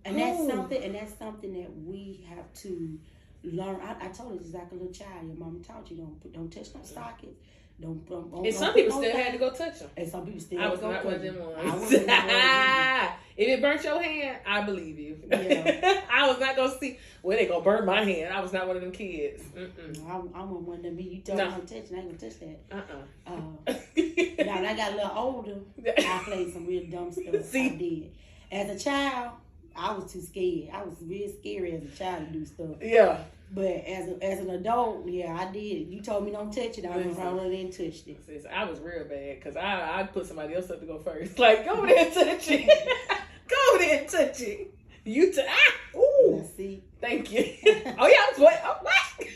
And 0.05 0.19
that's 0.19 0.41
Oh. 0.41 0.49
something, 0.49 0.83
and 0.83 0.95
that's 0.97 1.15
something 1.15 1.53
that 1.53 1.73
we 1.77 2.25
have 2.29 2.53
to 2.55 2.99
learn. 3.45 3.81
I, 3.81 4.07
I 4.07 4.09
told 4.09 4.33
her 4.33 4.41
it's 4.41 4.53
like 4.53 4.73
a 4.73 4.75
little 4.75 4.91
child. 4.93 5.29
Your 5.29 5.37
mama 5.37 5.61
taught 5.61 5.89
you 5.93 5.97
don't 5.97 6.33
don't 6.33 6.51
touch 6.53 6.75
my 6.75 6.83
stockings. 6.83 7.39
Don't. 7.81 8.09
don't, 8.09 8.31
don't 8.31 8.47
and 8.47 8.55
some 8.55 8.73
people 8.75 8.97
still 9.01 9.17
had 9.17 9.33
to 9.33 9.39
go 9.39 9.51
touch 9.51 9.81
them. 9.81 9.91
And 9.97 10.09
some 10.09 10.25
people 10.25 10.41
still. 10.41 10.61
I 10.61 10.69
was 10.69 10.81
not 10.81 11.05
one 11.05 11.15
of 11.15 11.23
them 11.23 11.39
ones. 11.41 11.93
if 11.93 13.49
it 13.49 13.61
burnt 13.61 13.83
your 13.83 14.01
hand, 14.01 14.39
I 14.47 14.63
believe 14.63 14.99
you. 14.99 15.19
Yeah. 15.29 16.03
I 16.13 16.29
was 16.29 16.39
not 16.39 16.55
gonna 16.57 16.79
see. 16.79 16.99
Well, 17.23 17.37
they 17.37 17.47
gonna 17.47 17.65
burn 17.65 17.85
my 17.85 18.05
hand. 18.05 18.33
I 18.33 18.41
was 18.41 18.53
not 18.53 18.67
one 18.67 18.77
of 18.77 18.83
them 18.83 18.93
kids. 18.93 19.43
Mm-mm. 19.57 20.09
I'm, 20.09 20.31
I'm 20.35 20.65
one 20.67 20.77
of 20.77 20.83
them. 20.83 20.99
You 20.99 21.21
told 21.23 21.39
No. 21.39 21.47
me 21.47 21.51
don't 21.51 21.69
touch, 21.69 21.93
I 21.93 21.97
ain't 21.97 22.19
gonna 22.21 22.31
touch 22.31 22.41
that. 22.41 22.61
Uh-uh. 22.71 23.33
Uh, 23.33 24.45
now 24.45 24.55
when 24.57 24.67
I 24.67 24.77
got 24.77 24.93
a 24.93 24.97
little 24.97 25.13
older, 25.17 25.57
I 25.99 26.23
played 26.25 26.53
some 26.53 26.67
real 26.67 26.85
dumb 26.91 27.11
stuff. 27.11 27.45
See? 27.47 27.67
I 27.67 27.69
did. 27.77 28.11
As 28.53 28.81
a 28.81 28.85
child, 28.85 29.33
I 29.75 29.93
was 29.95 30.13
too 30.13 30.21
scared. 30.21 30.69
I 30.73 30.83
was 30.85 30.97
real 31.03 31.29
scary 31.41 31.73
as 31.73 31.83
a 31.85 31.97
child 31.97 32.27
to 32.29 32.33
do 32.33 32.45
stuff. 32.45 32.77
yeah. 32.83 33.19
But 33.55 33.67
as 33.67 34.09
a, 34.09 34.25
as 34.25 34.39
an 34.41 34.51
adult, 34.51 35.07
yeah, 35.07 35.37
I 35.39 35.53
did. 35.53 35.89
You 35.89 36.01
told 36.01 36.25
me 36.25 36.31
don't 36.33 36.51
touch 36.51 36.79
it. 36.79 36.87
I 36.87 36.97
was 36.97 37.07
Listen. 37.07 37.25
rolling 37.25 37.61
and 37.61 37.71
touched 37.73 38.09
it. 38.09 38.25
Sis, 38.25 38.47
I 38.51 38.65
was 38.65 38.81
real 38.81 39.05
bad 39.05 39.37
because 39.37 39.57
I 39.57 40.01
I 40.01 40.05
put 40.05 40.27
somebody 40.27 40.55
else 40.55 40.71
up 40.71 40.81
to 40.81 40.87
go 40.87 40.99
first. 40.99 41.39
Like 41.43 41.67
go 41.67 41.73
over 41.73 41.87
there 41.87 42.07
and 42.07 42.15
touch 42.15 42.51
it. 42.51 42.67
go 43.49 43.57
over 43.75 43.79
there 43.85 44.01
and 44.01 44.09
touch 44.09 44.41
it. 44.41 44.75
You 45.05 45.33
t- 45.33 45.43
ah 45.47 45.99
ooh. 45.99 46.37
Now, 46.39 46.45
see, 46.57 46.83
Thank 47.01 47.31
you. 47.33 47.41
oh 47.65 47.67
yeah, 47.67 47.97
I 47.99 48.29
was 48.31 48.39
what? 48.39 48.63
Oh, 48.65 48.77
what? 48.81 49.29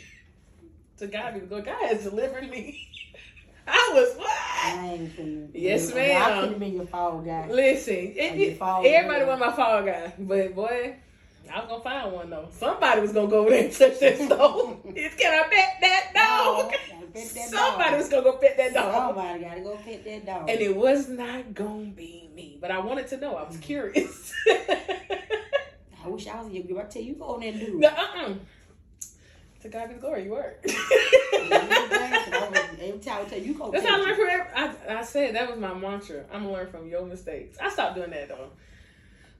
To 0.97 1.07
God 1.07 1.33
be 1.35 1.39
the. 1.41 1.61
God 1.61 1.85
has 1.85 2.03
delivered 2.03 2.49
me. 2.49 2.89
I 3.67 3.91
was 3.93 4.15
what? 4.17 4.29
I. 4.29 5.09
Yes, 5.53 5.91
I 5.91 5.95
ma'am. 5.95 6.41
could 6.41 6.49
have 6.51 6.59
been 6.59 6.73
your 6.73 6.87
fall 6.87 7.21
guy. 7.21 7.49
Listen, 7.49 8.13
it, 8.15 8.57
everybody 8.61 9.25
want 9.25 9.41
my 9.41 9.51
fall 9.51 9.83
guy, 9.83 10.13
but 10.17 10.55
boy, 10.55 10.95
I 11.53 11.59
was 11.59 11.69
gonna 11.69 11.83
find 11.83 12.11
one 12.13 12.29
though. 12.29 12.47
Somebody 12.51 13.01
was 13.01 13.11
gonna 13.13 13.27
go 13.27 13.39
over 13.41 13.49
there 13.49 13.63
and 13.65 13.73
touch 13.73 13.99
that 13.99 14.17
stove. 14.25 14.77
It's 14.85 15.15
can 15.15 15.33
I 15.33 15.47
pet 15.47 15.77
that 15.81 16.11
dog? 16.13 16.71
Gotta 16.71 17.05
pet 17.07 17.29
that 17.33 17.49
Somebody 17.49 17.89
dog. 17.91 17.99
was 17.99 18.09
gonna 18.09 18.23
go 18.23 18.33
pet 18.37 18.57
that 18.57 18.73
dog. 18.73 18.93
Somebody 19.15 19.43
gotta 19.43 19.61
go 19.61 19.75
pet 19.77 20.03
that 20.05 20.25
dog. 20.25 20.49
And 20.49 20.59
it 20.61 20.75
was 20.75 21.07
not 21.09 21.53
gonna 21.53 21.85
be 21.85 22.29
me, 22.35 22.57
but 22.59 22.71
I 22.71 22.79
wanted 22.79 23.07
to 23.09 23.17
know. 23.17 23.35
I 23.35 23.43
was 23.47 23.57
curious. 23.57 24.33
I 24.47 26.09
wish 26.09 26.27
I 26.27 26.41
was 26.41 26.51
you. 26.53 26.79
I 26.79 26.83
tell 26.83 27.01
you, 27.01 27.15
go 27.15 27.35
on 27.35 27.43
and 27.43 27.59
do 27.59 27.79
no, 27.79 27.87
uh-uh. 27.89 28.33
To 29.63 29.69
God 29.69 29.87
be 29.89 29.95
the 29.95 29.99
glory, 29.99 30.23
you 30.25 30.31
work. 30.31 30.63
Every 30.63 31.49
time 32.99 33.25
I 33.25 33.25
tell 33.27 33.39
you, 33.39 33.53
go. 33.55 33.71
That's 33.71 33.85
how 33.85 33.95
I 33.95 33.99
learned 33.99 34.15
from. 34.15 34.29
Every, 34.29 34.53
I, 34.55 34.99
I 34.99 35.03
said 35.03 35.35
that 35.35 35.49
was 35.49 35.59
my 35.59 35.73
mantra. 35.73 36.23
I'm 36.31 36.43
gonna 36.43 36.53
learn 36.53 36.67
from 36.71 36.87
your 36.87 37.05
mistakes. 37.05 37.57
I 37.59 37.69
stopped 37.69 37.95
doing 37.95 38.11
that 38.11 38.29
though, 38.29 38.49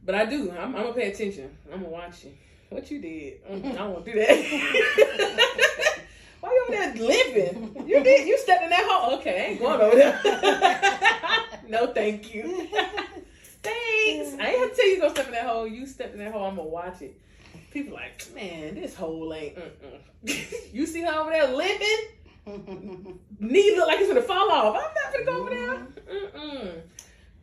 but 0.08 0.16
I 0.16 0.26
do. 0.26 0.50
I'm, 0.52 0.74
I'm 0.76 0.84
gonna 0.84 0.94
pay 0.94 1.12
attention. 1.12 1.56
I'm 1.72 1.82
gonna 1.82 1.92
watch 1.92 2.24
you. 2.24 2.32
What 2.70 2.90
you 2.90 3.00
did? 3.00 3.42
I 3.50 3.60
don't 3.60 3.94
want 3.94 4.06
to 4.06 4.12
do 4.14 4.20
that. 4.20 6.00
Why 6.40 6.50
you 6.50 6.66
over 6.68 6.72
there 6.72 6.96
living? 6.96 7.84
You 7.86 8.02
did. 8.04 8.26
You 8.26 8.38
stepped 8.38 8.64
in 8.64 8.70
that 8.70 8.86
hole. 8.88 9.20
Okay, 9.20 9.42
I 9.42 9.46
ain't 9.52 9.60
going 9.60 9.82
over 9.82 9.96
there. 9.96 11.60
no, 11.68 11.94
thank 11.94 12.34
you. 12.34 12.68
Thanks. 13.62 14.34
I 14.40 14.48
ain't 14.48 14.60
have 14.60 14.70
to 14.70 14.76
tell 14.76 14.88
you 14.88 15.02
go 15.02 15.10
step 15.10 15.28
in 15.28 15.34
that 15.34 15.46
hole. 15.46 15.68
You 15.68 15.86
step 15.86 16.14
in 16.14 16.20
that 16.20 16.32
hole. 16.32 16.46
I'm 16.46 16.56
gonna 16.56 16.70
watch 16.70 17.02
it. 17.02 17.20
People 17.72 17.94
like, 17.94 18.26
man, 18.34 18.76
this 18.76 18.96
hole 18.96 19.34
ain't. 19.34 19.58
You 20.72 20.86
see 20.86 21.02
her 21.02 21.20
over 21.20 21.32
there 21.32 21.54
limping? 21.54 22.06
knee 23.40 23.76
look 23.76 23.88
like 23.88 24.00
it's 24.00 24.08
gonna 24.08 24.22
fall 24.22 24.50
off. 24.50 24.76
I'm 24.76 24.94
not 24.94 25.12
gonna 25.12 25.26
go 25.26 25.42
over 25.42 25.50
there. 25.50 25.76
Mm-hmm. 25.76 26.38
Mm-mm. 26.38 26.82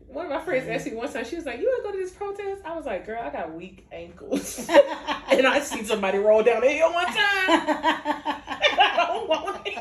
One 0.09 0.27
of 0.27 0.33
my 0.33 0.41
friends 0.41 0.69
asked 0.69 0.87
me 0.87 0.95
one 0.95 1.13
time, 1.13 1.25
she 1.25 1.37
was 1.37 1.45
like, 1.45 1.61
You 1.61 1.69
wanna 1.71 1.83
go 1.83 1.99
to 1.99 2.05
this 2.05 2.13
protest? 2.15 2.63
I 2.65 2.77
was 2.77 2.87
like, 2.87 3.07
Girl, 3.07 3.21
I 3.21 3.31
got 3.31 3.53
weak 3.55 3.87
ankles. 3.91 4.59
and 4.69 5.47
I 5.47 5.61
seen 5.61 5.85
somebody 5.85 6.19
roll 6.19 6.43
down 6.43 6.61
the 6.61 6.71
hill 6.71 6.93
one 6.93 7.07
time. 7.07 7.15
I 7.17 8.95
don't 8.97 9.29
want 9.29 9.67
it. 9.67 9.79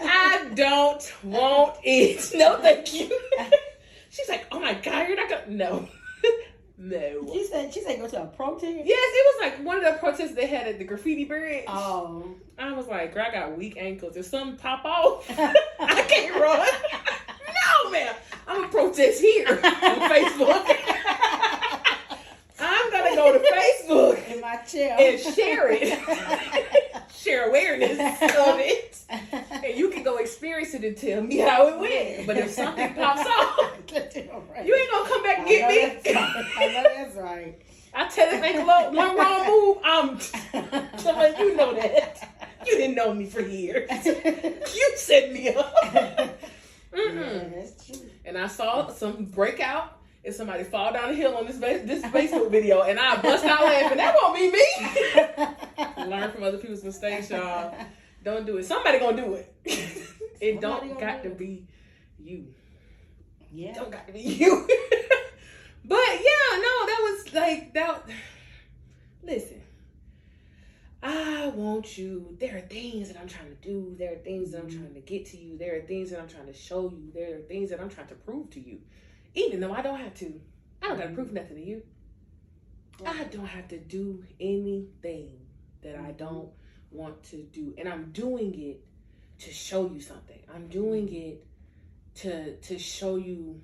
I 0.00 0.50
don't 0.54 1.24
want 1.24 1.76
it. 1.82 2.30
No, 2.34 2.58
thank 2.60 2.94
you. 2.94 3.18
She's 4.10 4.28
like, 4.28 4.46
Oh 4.50 4.60
my 4.60 4.74
god, 4.74 5.08
you're 5.08 5.16
not 5.16 5.28
gonna 5.28 5.42
no. 5.48 5.88
no. 6.78 7.30
She 7.32 7.44
said 7.44 7.74
she 7.74 7.82
said 7.82 8.00
go 8.00 8.08
to 8.08 8.22
a 8.22 8.26
protest. 8.26 8.78
Yes, 8.84 8.86
it 8.88 9.36
was 9.36 9.50
like 9.50 9.66
one 9.66 9.84
of 9.84 9.84
the 9.84 9.98
protests 9.98 10.34
they 10.34 10.46
had 10.46 10.66
at 10.66 10.78
the 10.78 10.84
graffiti 10.84 11.24
bridge. 11.24 11.64
Oh. 11.68 12.34
I 12.58 12.72
was 12.72 12.86
like, 12.86 13.12
girl, 13.12 13.26
I 13.28 13.32
got 13.32 13.56
weak 13.56 13.76
ankles. 13.76 14.16
If 14.16 14.26
something 14.26 14.56
pop 14.56 14.84
off, 14.84 15.26
I 15.28 16.02
can't 16.08 16.34
run. 16.34 16.66
no, 17.84 17.90
man. 17.90 18.14
I'm 18.46 18.56
gonna 18.60 18.68
protest 18.68 19.20
here 19.20 19.48
on 19.48 19.56
Facebook. 20.10 20.64
I'm 22.58 22.90
gonna 22.90 23.14
go 23.16 23.32
to 23.32 23.38
Facebook 23.40 24.28
In 24.32 24.40
my 24.40 24.56
chair. 24.58 24.96
and 24.98 25.20
share 25.20 25.68
it. 25.70 27.02
share 27.14 27.48
awareness 27.48 27.98
of 27.98 28.58
it. 28.60 28.98
And 29.10 29.76
you 29.76 29.90
can 29.90 30.02
go 30.02 30.16
experience 30.18 30.74
it 30.74 30.84
and 30.84 30.96
tell 30.96 31.22
me 31.22 31.38
how 31.38 31.66
it 31.68 31.78
went. 31.78 32.26
But 32.26 32.38
if 32.38 32.50
something 32.50 32.94
pops 32.94 33.20
off, 33.26 33.74
you 33.92 34.74
ain't 34.74 34.90
gonna 34.90 35.08
come 35.08 35.22
back 35.22 35.38
and 35.38 35.46
get 35.48 36.04
me. 36.04 36.12
I 36.14 36.66
know 36.66 36.82
that's 36.94 37.16
right. 37.16 37.58
I 37.94 38.08
tell 38.08 38.30
this 38.30 38.42
ankle 38.42 38.68
up, 38.70 38.92
one 38.92 39.16
wrong 39.16 39.46
move, 39.46 39.78
I'm 39.82 40.18
telling 40.98 41.36
you 41.38 41.56
know 41.56 41.74
that. 41.74 42.30
You 42.66 42.76
didn't 42.76 42.94
know 42.96 43.14
me 43.14 43.26
for 43.26 43.40
years. 43.40 43.88
You 44.04 44.92
set 44.96 45.32
me 45.32 45.48
up. 45.54 45.74
Mm-mm. 46.92 47.14
Yeah, 47.14 47.48
that's 47.54 47.86
true. 47.86 48.10
And 48.26 48.36
I 48.36 48.48
saw 48.48 48.86
oh. 48.88 48.92
some 48.92 49.24
breakout 49.24 49.98
and 50.24 50.34
somebody 50.34 50.64
fall 50.64 50.92
down 50.92 51.10
the 51.10 51.14
hill 51.14 51.36
on 51.36 51.46
this 51.46 51.56
this 51.58 52.02
Facebook 52.12 52.50
video, 52.50 52.82
and 52.82 52.98
I 52.98 53.22
bust 53.22 53.44
out 53.44 53.64
laughing. 53.64 53.96
That 53.96 54.16
won't 54.20 54.36
be 54.36 54.50
me. 54.50 56.06
Learn 56.10 56.32
from 56.32 56.42
other 56.42 56.58
people's 56.58 56.84
mistakes, 56.84 57.30
y'all. 57.30 57.72
Don't 58.24 58.44
do 58.44 58.56
it. 58.58 58.64
Somebody 58.64 58.98
gonna 58.98 59.16
do 59.22 59.34
it. 59.34 59.54
It 60.38 60.60
Somebody 60.60 60.88
don't 60.88 61.00
got 61.00 61.22
do 61.22 61.30
to 61.30 61.34
it. 61.34 61.38
be 61.38 61.66
you. 62.18 62.48
Yeah. 63.50 63.72
Don't 63.72 63.90
got 63.90 64.06
to 64.06 64.12
be 64.12 64.20
you. 64.20 64.66
but 65.82 65.96
yeah, 65.96 66.58
no, 66.58 66.86
that 66.86 66.98
was 67.00 67.32
like 67.32 67.72
that. 67.72 68.02
Listen, 69.22 69.62
I 71.02 71.48
want 71.48 71.98
you. 71.98 72.36
There 72.40 72.56
are 72.56 72.60
things 72.60 73.08
that 73.08 73.20
I'm 73.20 73.28
trying 73.28 73.48
to 73.48 73.54
do. 73.56 73.94
There 73.98 74.12
are 74.12 74.18
things 74.18 74.52
that 74.52 74.58
I'm 74.58 74.68
mm-hmm. 74.68 74.80
trying 74.80 74.94
to 74.94 75.00
get 75.00 75.26
to 75.26 75.36
you. 75.36 75.56
There 75.58 75.76
are 75.76 75.82
things 75.82 76.10
that 76.10 76.20
I'm 76.20 76.28
trying 76.28 76.46
to 76.46 76.52
show 76.52 76.90
you. 76.90 77.10
There 77.14 77.36
are 77.36 77.42
things 77.42 77.70
that 77.70 77.80
I'm 77.80 77.90
trying 77.90 78.08
to 78.08 78.14
prove 78.14 78.50
to 78.50 78.60
you. 78.60 78.80
Even 79.34 79.60
though 79.60 79.72
I 79.72 79.82
don't 79.82 80.00
have 80.00 80.14
to. 80.14 80.40
I 80.82 80.88
don't 80.88 80.98
got 80.98 81.08
to 81.08 81.14
prove 81.14 81.28
mm-hmm. 81.28 81.36
nothing 81.36 81.56
to 81.56 81.62
you. 81.62 81.82
I 83.04 83.24
don't 83.24 83.46
have 83.46 83.68
to 83.68 83.78
do 83.78 84.24
anything 84.40 85.30
that 85.82 85.96
I 85.96 85.98
mm-hmm. 85.98 86.16
don't 86.16 86.48
want 86.90 87.22
to 87.24 87.42
do. 87.42 87.74
And 87.78 87.88
I'm 87.88 88.10
doing 88.12 88.58
it 88.60 88.80
to 89.44 89.52
show 89.52 89.90
you 89.90 90.00
something. 90.00 90.40
I'm 90.54 90.68
doing 90.68 91.12
it 91.14 91.44
to 92.16 92.56
to 92.56 92.78
show 92.78 93.16
you 93.16 93.60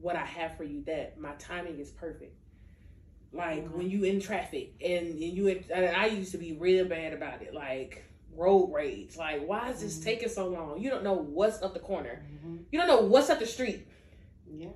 what 0.00 0.16
I 0.16 0.24
have 0.24 0.56
for 0.56 0.64
you 0.64 0.82
that 0.84 1.18
my 1.20 1.32
timing 1.38 1.78
is 1.78 1.90
perfect. 1.90 2.34
Like 3.34 3.68
when 3.68 3.90
you 3.90 4.04
in 4.04 4.20
traffic 4.20 4.74
and, 4.84 5.06
and 5.08 5.20
you 5.20 5.48
in, 5.48 5.64
and 5.74 5.94
I 5.96 6.06
used 6.06 6.32
to 6.32 6.38
be 6.38 6.52
real 6.52 6.84
bad 6.84 7.12
about 7.12 7.42
it. 7.42 7.52
Like 7.54 8.04
road 8.36 8.72
rage. 8.72 9.16
Like 9.16 9.46
why 9.46 9.70
is 9.70 9.80
this 9.80 9.98
Mhm. 9.98 10.04
taking 10.04 10.28
so 10.28 10.48
long? 10.48 10.80
You 10.80 10.90
don't 10.90 11.04
know 11.04 11.14
what's 11.14 11.62
up 11.62 11.74
the 11.74 11.80
corner. 11.80 12.22
Mhm. 12.46 12.64
You 12.70 12.78
don't 12.78 12.88
know 12.88 13.02
what's 13.02 13.30
up 13.30 13.38
the 13.40 13.46
street. 13.46 13.86
Yeah. 14.50 14.68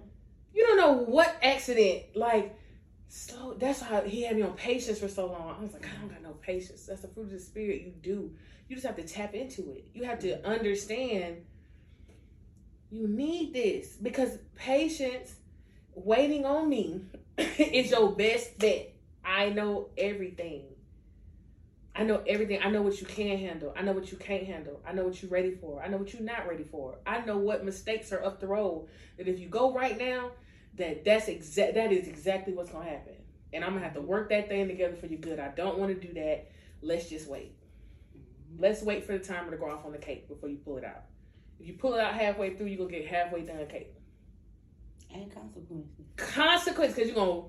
You 0.55 0.67
don't 0.67 0.77
know 0.77 0.93
what 0.93 1.37
accident. 1.43 2.05
Like 2.15 2.55
so 3.09 3.55
that's 3.59 3.81
how 3.81 4.03
he 4.03 4.23
had 4.23 4.37
me 4.37 4.43
on 4.43 4.53
patience 4.53 4.99
for 4.99 5.09
so 5.09 5.27
long. 5.27 5.57
I 5.59 5.63
was 5.63 5.73
like, 5.73 5.87
I 5.87 5.99
don't 6.01 6.09
got 6.11 6.23
no 6.23 6.33
patience. 6.33 6.87
That's 6.87 7.01
the 7.03 7.09
fruit 7.09 7.25
of 7.25 7.31
the 7.31 7.41
spirit. 7.41 7.81
You 7.83 7.93
do. 8.03 8.35
You 8.69 8.77
just 8.77 8.87
have 8.87 8.97
to 8.97 9.03
tap 9.03 9.35
into 9.35 9.71
it. 9.73 9.89
You 9.95 10.05
have 10.05 10.19
to 10.21 10.47
understand. 10.47 11.39
You 12.91 13.07
need 13.09 13.53
this 13.53 13.97
because 13.97 14.39
patience, 14.57 15.35
waiting 16.05 16.45
on 16.45 16.69
me, 16.69 17.03
is 17.39 17.91
your 17.91 18.13
best 18.13 18.59
bet. 18.59 18.95
I 19.25 19.51
know 19.51 19.89
everything. 19.97 20.65
I 21.95 22.05
know 22.05 22.23
everything. 22.29 22.61
I 22.63 22.71
know 22.71 22.83
what 22.83 23.01
you 23.01 23.07
can 23.07 23.39
handle. 23.39 23.75
I 23.77 23.83
know 23.83 23.93
what 23.93 24.13
you 24.13 24.19
can't 24.19 24.45
handle. 24.45 24.81
I 24.87 24.93
know 24.93 25.05
what 25.05 25.21
you're 25.21 25.31
ready 25.31 25.57
for. 25.57 25.83
I 25.83 25.89
know 25.89 25.97
what 25.97 26.13
you're 26.13 26.23
not 26.23 26.49
ready 26.49 26.63
for. 26.63 26.97
I 27.05 27.25
know 27.25 27.39
what 27.39 27.65
mistakes 27.65 28.13
are 28.13 28.25
up 28.25 28.41
the 28.41 28.47
road. 28.47 28.89
That 29.17 29.27
if 29.27 29.41
you 29.41 29.49
go 29.49 29.75
right 29.75 29.99
now, 29.99 30.31
that 30.77 31.05
that's 31.05 31.27
exact 31.27 31.75
that 31.75 31.93
is 31.93 32.07
exactly 32.07 32.55
what's 32.55 32.71
gonna 32.71 32.89
happen. 32.89 33.15
And 33.53 33.65
I'm 33.65 33.73
gonna 33.73 33.85
have 33.85 33.95
to 33.95 34.01
work 34.01 34.31
that 34.31 34.49
thing 34.49 34.69
together 34.69 34.95
for 34.95 35.07
you 35.07 35.19
good. 35.19 35.41
I 35.41 35.49
don't 35.49 35.79
want 35.79 36.01
to 36.01 36.07
do 36.07 36.15
that. 36.15 36.49
Let's 36.83 37.09
just 37.09 37.29
wait. 37.29 37.53
Let's 38.57 38.83
wait 38.83 39.05
for 39.05 39.19
the 39.19 39.25
timer 39.25 39.51
to 39.51 39.57
go 39.57 39.69
off 39.69 39.85
on 39.85 39.93
the 39.93 39.99
cake 39.99 40.29
before 40.29 40.49
you 40.49 40.59
pull 40.59 40.79
it 40.79 40.85
out. 40.85 41.03
If 41.59 41.67
you 41.67 41.75
pull 41.75 41.95
it 41.95 42.01
out 42.01 42.15
halfway 42.15 42.55
through, 42.55 42.67
you're 42.67 42.79
gonna 42.79 42.91
get 42.91 43.09
halfway 43.09 43.43
done 43.43 43.67
cake. 43.67 43.93
And 45.15 45.33
consequences. 45.35 46.07
Consequence, 46.17 46.95
because 46.95 47.09
you're 47.11 47.17
gonna 47.17 47.43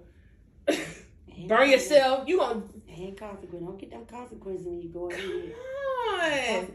burn 1.47 1.69
yourself. 1.69 2.27
You're 2.27 2.39
gonna 2.39 2.61
And 2.87 3.17
consequences. 3.17 3.61
Don't 3.67 3.77
get 3.79 3.91
them 3.91 4.05
consequences 4.05 4.65
when 4.65 4.81
you 4.81 4.89
go 4.89 5.09
ahead. 5.09 5.53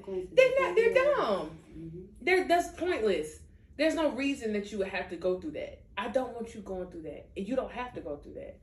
come 0.05 0.15
on. 0.15 0.29
They're 0.33 0.61
not. 0.61 0.77
They're 0.77 0.95
dumb. 0.95 1.51
Mhm. 1.77 2.05
They're 2.21 2.47
that's 2.49 2.69
pointless. 2.79 3.41
There's 3.77 3.95
no 3.95 4.11
reason 4.13 4.53
that 4.53 4.71
you 4.71 4.79
would 4.79 4.89
have 4.89 5.09
to 5.11 5.17
go 5.17 5.41
through 5.41 5.53
that. 5.53 5.81
I 5.97 6.09
don't 6.09 6.33
want 6.35 6.55
you 6.55 6.61
going 6.61 6.89
through 6.91 7.03
that. 7.03 7.29
And 7.37 7.49
you 7.49 7.57
don't 7.57 7.73
have 7.73 7.93
to 7.95 8.01
go 8.01 8.17
through 8.17 8.35
that. 8.35 8.59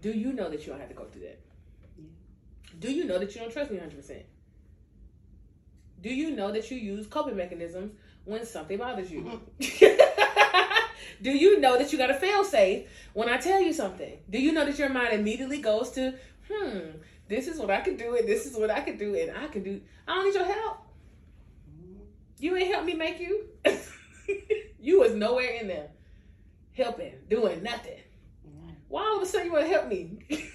Do 0.00 0.10
you 0.12 0.32
know 0.32 0.50
that 0.50 0.60
you 0.66 0.72
don't 0.72 0.80
have 0.80 0.88
to 0.90 0.94
go 0.94 1.04
through 1.06 1.22
that? 1.22 1.40
Do 2.78 2.92
you 2.92 3.04
know 3.04 3.18
that 3.18 3.34
you 3.34 3.40
don't 3.40 3.52
trust 3.52 3.70
me 3.70 3.78
100%? 3.78 4.22
Do 6.02 6.10
you 6.12 6.30
know 6.32 6.52
that 6.52 6.70
you 6.70 6.76
use 6.76 7.06
coping 7.06 7.36
mechanisms 7.36 7.92
when 8.24 8.44
something 8.44 8.76
bothers 8.76 9.10
you? 9.10 9.40
Do 11.22 11.30
you 11.30 11.60
know 11.60 11.78
that 11.78 11.92
you 11.92 11.98
got 11.98 12.08
to 12.08 12.14
fail 12.14 12.44
safe 12.44 12.88
when 13.12 13.28
I 13.28 13.36
tell 13.38 13.60
you 13.60 13.72
something? 13.72 14.18
Do 14.30 14.38
you 14.38 14.52
know 14.52 14.64
that 14.64 14.78
your 14.78 14.88
mind 14.88 15.12
immediately 15.14 15.58
goes 15.58 15.90
to, 15.92 16.14
hmm, 16.50 16.78
this 17.28 17.48
is 17.48 17.58
what 17.58 17.70
I 17.70 17.80
can 17.80 17.96
do 17.96 18.16
and 18.16 18.28
this 18.28 18.46
is 18.46 18.56
what 18.56 18.70
I 18.70 18.80
can 18.80 18.96
do 18.96 19.14
and 19.14 19.36
I 19.36 19.48
can 19.48 19.62
do. 19.62 19.80
I 20.06 20.14
don't 20.14 20.24
need 20.26 20.34
your 20.34 20.44
help. 20.44 20.78
You 22.38 22.56
ain't 22.56 22.72
help 22.72 22.84
me 22.84 22.94
make 22.94 23.20
you. 23.20 23.44
you 24.80 25.00
was 25.00 25.12
nowhere 25.14 25.50
in 25.60 25.68
there 25.68 25.88
helping, 26.76 27.14
doing 27.28 27.62
nothing. 27.62 28.00
Why 28.88 29.02
all 29.02 29.16
of 29.16 29.22
a 29.22 29.26
sudden 29.26 29.46
you 29.46 29.52
want 29.52 29.64
to 29.64 29.72
help 29.72 29.88
me? 29.88 30.18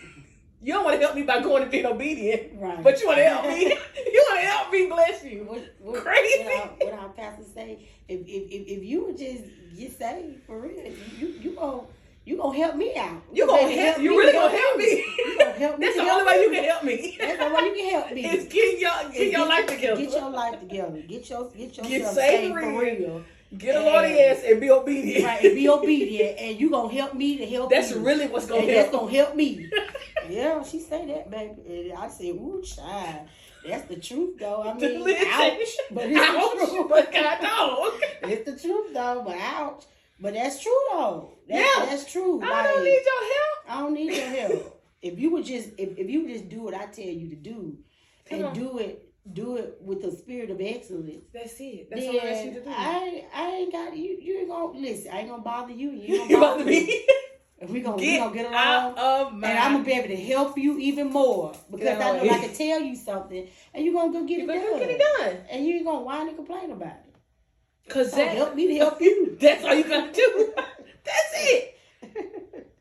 You 0.61 0.73
don't 0.73 0.83
want 0.83 0.99
to 0.99 1.05
help 1.05 1.15
me 1.15 1.23
by 1.23 1.39
going 1.39 1.63
and 1.63 1.71
being 1.71 1.85
obedient, 1.85 2.59
Right. 2.59 2.83
but 2.83 2.99
you 2.99 3.07
want 3.07 3.19
to 3.19 3.23
help 3.23 3.45
me. 3.45 3.65
you 3.95 4.25
want 4.29 4.41
to 4.41 4.45
help 4.47 4.71
me 4.71 4.87
bless 4.87 5.23
you. 5.23 5.45
What, 5.45 5.73
what, 5.79 6.03
Crazy. 6.03 6.43
What 6.43 6.57
our, 6.57 6.67
what 6.67 6.93
our 6.93 7.09
pastor 7.09 7.43
say? 7.53 7.87
If, 8.09 8.19
if 8.21 8.51
if 8.51 8.67
if 8.79 8.83
you 8.83 9.05
would 9.05 9.17
just 9.17 9.43
get 9.80 9.97
saved 9.97 10.43
for 10.45 10.59
real, 10.59 10.91
you 11.17 11.27
you 11.41 11.55
gonna 11.55 11.84
you 12.25 12.38
gonna 12.38 12.57
help 12.57 12.75
me 12.75 12.95
out. 12.95 13.23
You 13.34 13.47
gonna 13.47 13.71
help? 13.71 13.97
me 13.97 14.03
You 14.03 14.11
really 14.11 14.32
to 14.34 14.38
gonna 14.38 14.57
help 14.57 14.77
me? 14.77 15.05
You 15.17 15.38
gonna 15.39 15.51
help 15.53 15.80
me. 15.80 15.86
That's 15.88 15.97
the 15.97 16.11
only 16.11 16.25
way 16.25 16.41
you 16.43 16.51
can 16.51 16.63
help 16.63 16.84
me. 16.84 17.17
That's 17.19 17.38
the 17.38 17.45
only 17.45 17.55
way 17.55 17.67
you 17.67 17.75
can 17.75 17.89
help 17.89 18.11
me. 18.13 18.25
Is 18.25 18.45
getting 18.45 18.80
your 18.80 19.11
get 19.11 19.32
your 19.32 19.47
life 19.47 19.67
together. 19.67 20.01
Get 20.01 20.11
your 20.11 20.30
life 20.30 20.59
together. 20.59 21.03
Get 21.07 21.30
your 21.30 21.49
get 21.49 21.77
yourself 21.77 21.88
Get 21.88 22.07
saved 22.07 22.53
for 22.53 22.82
real. 22.82 23.23
Get 23.57 23.75
a 23.75 23.80
Lord 23.80 24.05
ass 24.05 24.43
and 24.45 24.61
be 24.61 24.69
obedient. 24.69 25.25
Right, 25.25 25.43
and 25.43 25.55
be 25.55 25.67
obedient, 25.67 26.38
and 26.39 26.59
you 26.59 26.69
gonna 26.69 26.93
help 26.93 27.15
me 27.15 27.38
to 27.38 27.47
help. 27.47 27.71
That's 27.71 27.89
you. 27.89 27.99
really 27.99 28.27
what's 28.27 28.45
gonna 28.45 28.61
and 28.61 28.69
help. 28.69 28.91
that's 28.91 28.95
gonna 28.95 29.11
help 29.11 29.36
me. 29.36 29.71
yeah, 30.30 30.61
she 30.61 30.80
say 30.80 31.07
that, 31.07 31.32
baby. 31.32 31.55
And 31.67 31.93
I 31.93 32.09
said, 32.09 32.27
"Ooh, 32.27 32.61
child, 32.63 33.27
that's 33.66 33.88
the 33.88 33.97
truth, 33.97 34.38
though." 34.39 34.64
I 34.64 34.74
mean, 34.78 35.01
ouch, 35.01 35.78
but 35.91 36.05
it's 36.10 36.20
the 36.20 36.38
Ouch, 36.38 36.70
truth. 36.70 36.89
but 36.89 37.12
God 37.12 37.41
dog. 37.41 37.93
It's 38.24 38.49
the 38.51 38.57
truth, 38.68 38.93
though. 38.93 39.24
But 39.26 39.38
ouch, 39.38 39.84
but 40.20 40.34
that's 40.34 40.62
true, 40.62 40.80
though. 40.91 41.32
That's, 41.47 41.62
Yeah. 41.78 41.86
that's 41.86 42.12
true. 42.12 42.41
I 42.43 42.64
don't 42.64 42.84
need 42.84 43.01
your 43.05 43.24
help. 43.34 43.57
I 43.68 43.80
don't 43.82 43.93
need 43.93 44.14
your 44.14 44.28
help. 44.49 44.82
if 45.01 45.20
you 45.20 45.32
would 45.32 45.45
just, 45.45 45.70
if, 45.78 45.97
if 45.97 46.10
you 46.10 46.22
would 46.24 46.32
just 46.32 46.49
do 46.49 46.62
what 46.62 46.74
I 46.74 46.86
tell 46.88 47.05
you 47.05 47.30
to 47.30 47.36
do, 47.36 47.78
Come 48.30 48.39
and 48.39 48.47
on. 48.49 48.53
do 48.53 48.78
it, 48.80 49.05
do 49.34 49.57
it 49.57 49.78
with 49.82 50.03
a 50.03 50.12
spirit 50.12 50.49
of 50.49 50.60
excellence. 50.62 51.26
That's 51.34 51.55
it. 51.60 51.89
That's 51.89 52.05
all 52.07 52.20
I 52.22 52.26
ask 52.30 52.45
you 52.45 52.53
to 52.55 52.60
do. 52.62 52.70
I, 52.70 53.26
I 53.34 53.47
ain't 53.49 53.72
got 53.72 53.95
you. 53.97 54.18
You 54.22 54.39
ain't 54.39 54.49
gonna 54.49 54.78
listen. 54.78 55.12
I 55.14 55.20
ain't 55.20 55.30
gonna 55.30 55.41
bother 55.41 55.74
you. 55.74 55.89
You 55.93 56.16
ain't 56.22 56.30
gonna 56.32 56.41
bother 56.41 56.66
me. 56.66 57.05
And 57.62 57.70
we 57.70 57.82
gonna 57.82 57.97
we 57.97 58.03
get 58.05 58.20
gonna 58.20 58.34
get 58.34 58.45
along. 58.45 58.55
out 58.55 58.97
of 58.97 59.34
my. 59.34 59.49
And 59.49 59.60
I'm 59.60 59.72
gonna 59.74 59.84
be 59.84 59.91
able 59.91 60.07
to 60.07 60.16
help 60.16 60.57
you 60.57 60.78
even 60.80 61.10
more 61.10 61.53
because 61.70 61.88
I 61.88 62.18
know. 62.18 62.22
I 62.24 62.39
can 62.39 62.53
tell 62.53 62.80
you 62.82 62.95
something, 62.95 63.47
and 63.74 63.84
you're 63.86 63.93
gonna 63.93 64.14
go 64.14 64.24
get 64.26 64.39
it 64.39 64.47
done. 64.47 64.80
get 64.80 64.89
it 64.89 65.01
done. 65.18 65.38
And 65.49 65.66
you 65.66 65.76
ain't 65.76 65.86
gonna 65.86 65.99
whine 66.01 66.28
and 66.28 66.38
complain 66.38 66.72
about 66.72 66.88
it. 66.93 67.89
Cause 67.89 68.12
So 68.12 68.18
that 68.18 68.36
help 68.38 68.55
me 68.55 68.68
to 68.68 68.76
help 68.78 69.01
you. 69.01 69.36
That's 69.41 69.64
all 69.64 69.74
you 69.74 69.84
gotta 69.84 70.12
do. 70.14 70.53
That's 71.03 71.34
it. 71.36 71.76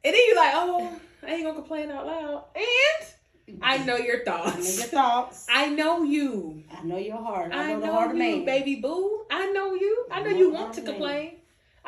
And 0.05 0.15
then 0.15 0.23
you're 0.29 0.37
like, 0.37 0.53
oh, 0.55 1.01
I 1.27 1.31
ain't 1.33 1.43
gonna 1.43 1.55
complain 1.57 1.91
out 1.91 2.07
loud. 2.07 2.45
And 2.55 3.59
I 3.63 3.79
know 3.79 3.97
your 3.97 4.17
I 4.17 4.25
know 4.25 4.25
your 4.25 4.25
thoughts. 4.25 4.85
thoughts. 4.85 5.47
I 5.51 5.67
know 5.71 6.03
you. 6.05 6.63
I 6.73 6.85
know 6.85 6.97
your 6.99 7.17
heart. 7.17 7.53
I 7.53 7.63
I 7.65 7.73
know, 7.73 7.81
know, 7.81 7.87
the 7.87 7.93
heart 7.93 8.11
of 8.13 8.17
you, 8.17 8.23
man. 8.23 8.45
baby 8.45 8.77
boo. 8.77 9.25
I 9.31 9.51
know 9.53 9.75
you. 9.75 10.07
I 10.11 10.23
know 10.23 10.31
know 10.31 10.37
you 10.37 10.51
want 10.51 10.75
to 10.75 10.83
man. 10.83 10.93
complain. 10.93 11.33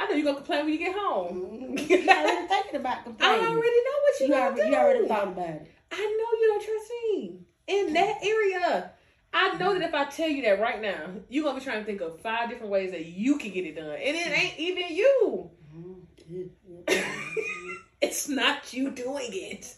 I 0.00 0.06
know 0.06 0.14
you're 0.14 0.24
gonna 0.24 0.36
complain 0.38 0.64
when 0.64 0.72
you 0.72 0.78
get 0.78 0.96
home. 0.96 1.76
Mhm. 1.76 1.90
you 1.90 2.08
already 2.08 2.48
thinking 2.48 2.76
about 2.76 3.04
complaining. 3.04 3.44
I 3.44 3.48
already 3.48 3.84
know 3.84 3.98
what 4.02 4.20
you, 4.20 4.26
you 4.26 4.32
gonna 4.32 4.44
already, 4.44 4.62
do. 4.62 4.68
you 4.68 4.76
already 4.76 5.08
thought 5.08 5.28
about 5.28 5.48
it. 5.48 5.70
I 5.92 5.96
know 5.96 6.40
you 6.40 6.46
don't 6.48 6.64
trust 6.64 6.90
me 7.02 7.40
in 7.66 7.92
that 7.92 8.24
area. 8.24 8.92
I 9.34 9.56
know 9.58 9.74
that 9.74 9.82
mm-hmm. 9.82 9.82
if 9.82 9.94
I 9.94 10.04
tell 10.06 10.28
you 10.28 10.42
that 10.42 10.58
right 10.58 10.80
now, 10.80 11.10
you're 11.28 11.44
gonna 11.44 11.58
be 11.58 11.64
trying 11.64 11.80
to 11.80 11.84
think 11.84 12.00
of 12.00 12.18
five 12.20 12.48
different 12.48 12.72
ways 12.72 12.92
that 12.92 13.04
you 13.04 13.36
can 13.36 13.50
get 13.50 13.66
it 13.66 13.76
done, 13.76 13.90
and 13.90 14.16
it 14.16 14.26
ain't 14.26 14.54
mm-hmm. 14.54 14.62
even 14.62 14.96
you. 14.96 15.50
Mm-hmm. 15.76 17.74
it's 18.00 18.26
not 18.28 18.72
you 18.72 18.90
doing 18.90 19.30
it. 19.32 19.76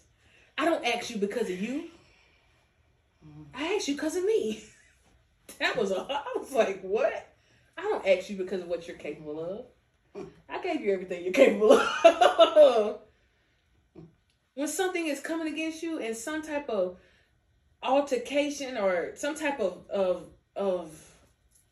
I 0.56 0.66
don't 0.66 0.86
ask 0.86 1.10
you 1.10 1.16
because 1.16 1.50
of 1.50 1.60
you. 1.60 1.90
I 3.54 3.74
ask 3.74 3.88
you 3.88 3.94
because 3.94 4.16
of 4.16 4.24
me. 4.24 4.62
That 5.58 5.76
was 5.76 5.90
a. 5.90 6.06
I 6.08 6.38
was 6.38 6.52
like, 6.52 6.80
what? 6.80 7.12
I 7.76 7.82
don't 7.82 8.06
ask 8.06 8.30
you 8.30 8.36
because 8.36 8.62
of 8.62 8.68
what 8.68 8.88
you're 8.88 8.96
capable 8.96 9.44
of. 9.44 9.66
I 10.14 10.62
gave 10.62 10.80
you 10.80 10.92
everything 10.92 11.24
you're 11.24 11.32
capable 11.32 11.72
of. 11.72 13.00
when 14.54 14.68
something 14.68 15.06
is 15.06 15.20
coming 15.20 15.52
against 15.52 15.82
you 15.82 15.98
and 15.98 16.16
some 16.16 16.42
type 16.42 16.68
of 16.68 16.98
altercation 17.82 18.76
or 18.76 19.12
some 19.14 19.34
type 19.34 19.60
of 19.60 19.88
of 19.90 20.26
of 20.54 20.90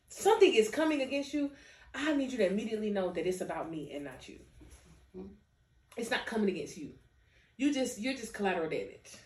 something 0.09 0.55
is 0.55 0.69
coming 0.71 1.03
against 1.03 1.35
you, 1.35 1.51
I 1.95 2.15
need 2.15 2.33
you 2.33 2.39
to 2.39 2.47
immediately 2.47 2.91
know 2.91 3.13
that 3.13 3.27
it's 3.27 3.41
about 3.41 3.71
me 3.71 3.93
and 3.95 4.05
not 4.05 4.29
you. 4.29 4.39
It's 5.97 6.11
not 6.11 6.27
coming 6.27 6.49
against 6.49 6.77
you. 6.77 6.93
You 7.57 7.75
just 7.75 8.01
you're 8.01 8.15
just 8.15 8.33
collateral 8.33 8.71
damage. 8.71 9.17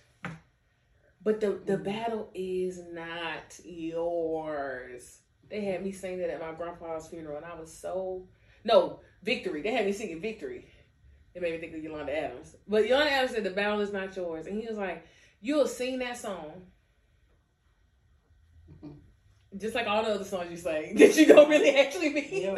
But 1.23 1.41
the 1.41 1.61
the 1.65 1.77
mm. 1.77 1.85
battle 1.85 2.31
is 2.35 2.81
not 2.93 3.59
yours. 3.65 5.21
They 5.49 5.65
had 5.65 5.85
me 5.85 5.93
sing 5.93 6.19
that 6.19 6.31
at 6.31 6.41
my 6.41 6.53
grandpa's 6.53 7.07
funeral, 7.07 7.37
and 7.37 7.47
I 7.47 7.55
was 7.55 7.73
so 7.73 8.27
no 8.65 9.01
victory. 9.23 9.63
They 9.63 9.73
had 9.73 9.87
me 9.87 9.93
singing 9.93 10.21
victory. 10.21 10.67
It 11.35 11.43
made 11.43 11.53
me 11.53 11.59
think 11.59 11.75
of 11.75 11.83
Yolanda 11.83 12.17
Adams. 12.17 12.57
But 12.69 12.87
Yolanda 12.87 13.13
Adams 13.13 13.33
said 13.33 13.45
the 13.45 13.51
battle 13.51 13.81
is 13.81 13.93
not 13.93 14.17
yours, 14.17 14.47
and 14.47 14.61
he 14.61 14.67
was 14.67 14.79
like, 14.79 15.07
"You'll 15.41 15.67
sing 15.67 15.99
that 16.01 16.17
song." 16.17 16.63
Just 19.59 19.75
like 19.75 19.87
all 19.87 20.03
the 20.03 20.11
other 20.11 20.25
songs 20.25 20.51
you 20.51 20.57
sing 20.57 20.97
that 20.97 21.17
you 21.17 21.27
don't 21.27 21.49
really 21.49 21.77
actually 21.77 22.13
mean. 22.13 22.27
Yeah, 22.31 22.57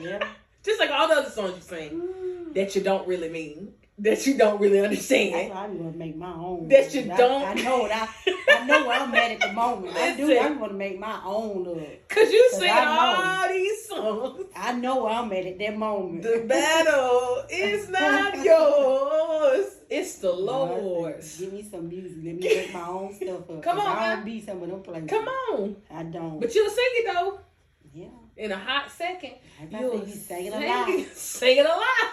Yeah. 0.00 0.28
Just 0.64 0.80
like 0.80 0.90
all 0.90 1.08
the 1.08 1.14
other 1.14 1.30
songs 1.30 1.56
you 1.56 1.62
sing 1.62 2.52
that 2.54 2.74
you 2.74 2.82
don't 2.82 3.06
really 3.06 3.28
mean, 3.28 3.74
that 4.02 4.26
you 4.26 4.36
don't 4.36 4.60
really 4.60 4.80
understand. 4.80 5.52
I'm 5.52 5.78
gonna 5.78 5.96
make 5.96 6.16
my 6.16 6.32
own. 6.32 6.68
That 6.68 6.92
you 6.94 7.10
I, 7.12 7.16
don't- 7.16 7.44
I 7.44 7.54
know 7.54 7.86
it. 7.86 7.92
I, 7.94 8.08
I 8.50 8.64
know 8.66 8.86
where 8.86 9.00
I'm 9.00 9.14
at 9.14 9.30
at 9.32 9.40
the 9.40 9.52
moment. 9.52 9.96
I 9.96 10.14
do. 10.16 10.38
I'm 10.38 10.58
gonna 10.58 10.72
make 10.74 10.98
my 10.98 11.20
own. 11.24 11.64
Cause 12.08 12.30
you 12.30 12.48
'Cause 12.52 12.62
I 12.62 12.84
know. 12.84 13.22
all 13.24 13.48
these 13.48 13.88
songs. 13.88 14.44
I 14.56 14.72
know 14.74 15.04
where 15.04 15.12
I'm 15.14 15.32
at 15.32 15.46
at 15.46 15.58
that 15.58 15.76
moment. 15.78 16.22
The 16.22 16.44
battle 16.46 17.44
is 17.50 17.88
not 18.00 18.36
yours. 18.44 19.66
It's 19.88 20.16
the 20.16 20.32
Lord, 20.32 20.82
Lord's. 20.82 21.38
Give 21.38 21.52
me 21.52 21.62
some 21.70 21.88
music. 21.88 22.16
Let 22.24 22.34
me 22.36 22.40
make 22.40 22.72
my 22.74 22.86
own 22.88 23.14
stuff 23.14 23.50
up. 23.50 23.62
Come 23.62 23.78
on, 23.78 23.86
I 23.98 24.14
don't 24.16 24.24
be 24.24 24.40
some 24.40 24.62
of 24.62 24.68
them 24.68 24.82
places. 24.82 25.08
Come 25.10 25.28
on. 25.28 25.76
I 25.90 26.02
don't. 26.04 26.40
But 26.40 26.54
you'll 26.54 26.70
sing 26.70 26.84
it 27.00 27.12
though 27.12 27.40
yeah. 27.92 28.06
in 28.38 28.52
a 28.52 28.56
hot 28.58 28.90
second. 28.90 29.34
I 29.60 29.78
You'll 29.78 30.06
you 30.06 30.14
sang 30.14 30.46
it 30.46 30.52
sing 30.52 30.62
alive. 30.64 30.88
it- 30.88 31.16
Sing 31.16 31.56
it 31.58 31.66
alive. 31.66 32.12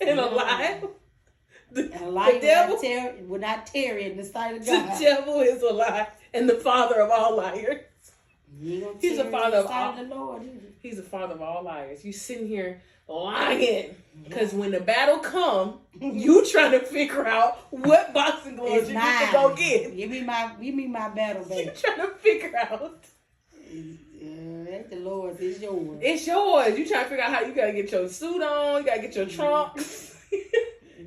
And 0.08 0.10
it 0.10 0.18
alive. 0.18 0.84
The, 1.72 1.82
a 1.84 2.32
the 2.32 2.40
devil, 2.40 2.74
will 2.74 2.80
not 2.80 2.80
tear, 2.80 3.14
will 3.28 3.38
not 3.40 3.66
tear 3.66 3.98
in 3.98 4.16
the 4.16 4.24
sight 4.24 4.56
of 4.56 4.66
God. 4.66 4.98
the 4.98 5.04
devil 5.04 5.40
is 5.40 5.62
alive 5.62 6.08
and 6.34 6.48
the 6.48 6.56
father 6.56 7.00
of 7.00 7.10
all 7.10 7.36
liars. 7.36 7.82
You 8.60 8.96
He's 9.00 9.18
a 9.18 9.30
father 9.30 9.58
the 9.58 9.64
of 9.64 9.70
all- 9.70 9.90
of 9.90 10.08
the 10.08 10.14
Lord. 10.14 10.42
He's 10.82 10.96
the 10.96 11.02
father 11.02 11.34
of 11.34 11.42
all 11.42 11.62
liars. 11.62 12.04
You 12.04 12.12
sitting 12.12 12.48
here 12.48 12.80
lying 13.06 13.90
mm-hmm. 13.90 14.22
because 14.24 14.52
when 14.52 14.70
the 14.72 14.80
battle 14.80 15.18
come, 15.18 15.78
you 16.00 16.44
trying 16.50 16.72
to 16.72 16.80
figure 16.80 17.26
out 17.26 17.58
what 17.70 18.12
boxing 18.14 18.56
gloves 18.56 18.88
you 18.88 18.94
mine. 18.94 19.20
need 19.20 19.26
to 19.26 19.32
go 19.32 19.54
get. 19.54 19.96
Give 19.96 20.10
me 20.10 20.22
my, 20.22 20.52
give 20.60 20.74
me 20.74 20.86
my 20.88 21.08
battle, 21.10 21.42
You 21.44 21.48
baby. 21.50 21.70
trying 21.78 21.98
to 21.98 22.08
figure 22.14 22.56
out. 22.56 23.04
Mm. 23.72 23.96
The 24.90 24.96
Lord's. 24.96 25.38
It's 25.40 25.60
yours. 25.60 25.98
It's 26.02 26.26
yours. 26.26 26.76
You 26.78 26.86
trying 26.88 27.04
to 27.04 27.10
figure 27.10 27.24
out 27.24 27.32
how 27.32 27.40
you 27.42 27.54
gotta 27.54 27.72
get 27.72 27.92
your 27.92 28.08
suit 28.08 28.42
on. 28.42 28.80
You 28.82 28.86
gotta 28.86 29.00
get 29.02 29.14
your 29.14 29.26
trunks. 29.26 30.16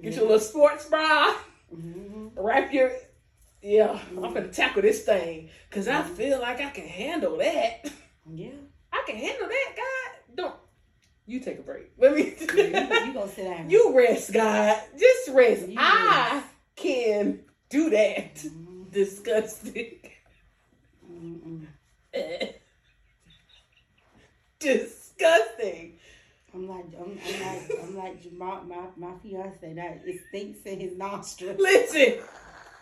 get 0.02 0.14
your 0.14 0.24
little 0.24 0.40
sports 0.40 0.86
bra. 0.86 1.36
Mhm. 1.76 2.32
Wrap 2.36 2.72
your. 2.72 2.92
Yeah, 3.62 4.00
I'm 4.12 4.34
gonna 4.34 4.48
tackle 4.48 4.82
this 4.82 5.04
thing 5.04 5.50
because 5.70 5.88
I 5.88 6.02
feel 6.04 6.40
like 6.40 6.62
I 6.62 6.70
can 6.70 6.88
handle 6.88 7.38
that. 7.38 7.92
Yeah. 8.34 8.52
I 8.92 9.04
can 9.06 9.16
handle 9.18 9.48
that, 9.48 9.74
God. 9.76 10.36
Don't. 10.36 10.56
You 11.26 11.40
take 11.42 11.60
a 11.60 11.62
break. 11.62 11.92
Let 11.98 12.14
me. 12.16 12.36
Yeah, 12.56 13.00
you, 13.02 13.08
you 13.08 13.14
gonna 13.14 13.28
sit 13.32 13.44
down. 13.46 13.70
You 13.70 13.94
rest, 13.98 14.32
God. 14.34 14.82
Just 14.98 15.30
rest. 15.30 15.68
You 15.68 15.76
I 15.78 16.42
can 16.76 17.40
do 17.70 17.90
that. 17.90 18.36
Mhm. 18.36 18.92
Disgusting. 18.92 20.00
Disgusting. 24.64 25.94
I'm 26.54 26.68
like, 26.68 26.86
I'm, 27.00 27.20
I'm 27.26 27.42
like, 27.42 27.72
I'm 27.84 27.98
like 27.98 28.34
my, 28.38 28.62
my, 28.62 28.86
my 28.96 29.14
fiance. 29.22 29.74
That 29.74 30.02
it 30.06 30.22
stinks 30.30 30.60
in 30.66 30.80
his 30.80 30.98
nostrils. 30.98 31.60
Listen. 31.60 32.24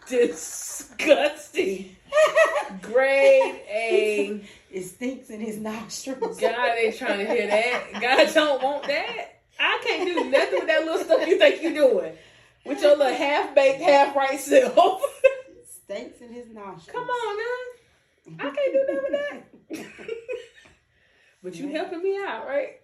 Disgusting. 0.07 1.95
Grade 2.81 3.61
A. 3.69 4.41
It 4.71 4.83
stinks 4.85 5.29
in 5.29 5.41
his 5.41 5.57
nostrils. 5.57 6.39
God 6.39 6.77
ain't 6.77 6.95
trying 6.95 7.19
to 7.19 7.25
hear 7.25 7.45
that. 7.45 7.89
God 7.99 8.33
don't 8.33 8.63
want 8.63 8.87
that. 8.87 9.41
I 9.59 9.81
can't 9.85 10.07
do 10.07 10.29
nothing 10.29 10.59
with 10.59 10.67
that 10.67 10.85
little 10.85 11.03
stuff 11.03 11.27
you 11.27 11.37
think 11.37 11.61
you're 11.61 11.73
doing. 11.73 12.13
With 12.65 12.81
your 12.81 12.95
little 12.95 13.13
half 13.13 13.53
baked, 13.53 13.81
half 13.81 14.15
right 14.15 14.39
self. 14.39 15.01
stinks 15.67 16.21
in 16.21 16.31
his 16.31 16.47
nostrils. 16.51 16.87
Come 16.87 17.03
on 17.03 17.37
man. 17.37 18.39
I 18.39 18.55
can't 18.55 18.73
do 18.73 18.85
nothing 18.87 19.03
with 19.03 19.97
that. 20.07 20.27
But 21.43 21.55
you 21.55 21.69
helping 21.69 22.01
me 22.03 22.17
out, 22.17 22.47
right? 22.47 22.79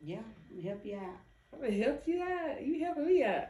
Yeah, 0.00 0.20
I'm 0.50 0.62
help 0.62 0.84
you 0.84 0.96
out. 0.96 1.16
I'm 1.52 1.60
gonna 1.60 1.72
help 1.72 2.02
you 2.06 2.22
out. 2.22 2.62
You 2.64 2.84
helping 2.84 3.06
me 3.06 3.24
out. 3.24 3.46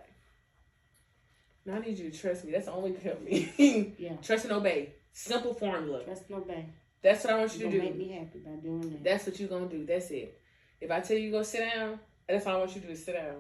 Now 1.67 1.75
I 1.75 1.79
need 1.81 1.99
you 1.99 2.11
to 2.11 2.19
trust 2.19 2.45
me. 2.45 2.53
That's 2.53 2.67
the 2.67 2.73
only 2.73 2.93
way 2.93 2.97
to 2.97 3.03
help 3.05 3.23
me. 3.23 3.95
Yeah. 3.99 4.17
trust 4.23 4.45
and 4.45 4.53
obey. 4.55 4.95
Simple 5.13 5.53
formula. 5.55 6.05
Trust 6.05 6.31
no 6.31 6.41
bang. 6.41 6.73
That's 7.03 7.25
what 7.25 7.33
I 7.35 7.39
want 7.39 7.55
You 7.55 7.67
you 7.67 7.71
to 7.73 7.77
do. 7.79 7.83
make 7.83 7.97
me 7.97 8.09
happy 8.13 8.39
by 8.39 8.53
doing 8.63 8.81
that. 8.91 9.05
That's 9.05 9.27
what 9.27 9.39
you're 9.39 9.49
gonna 9.49 9.69
do. 9.69 9.85
That's 9.85 10.11
it. 10.11 10.41
If 10.81 10.91
I 10.91 11.01
tell 11.01 11.17
you 11.17 11.31
go 11.31 11.43
sit 11.43 11.61
down, 11.75 11.99
that's 12.29 12.47
all 12.47 12.57
I 12.57 12.59
want 12.61 12.75
you 12.75 12.81
to 12.81 12.87
do 12.87 12.93
is 12.93 13.05
sit 13.05 13.15
down. 13.15 13.37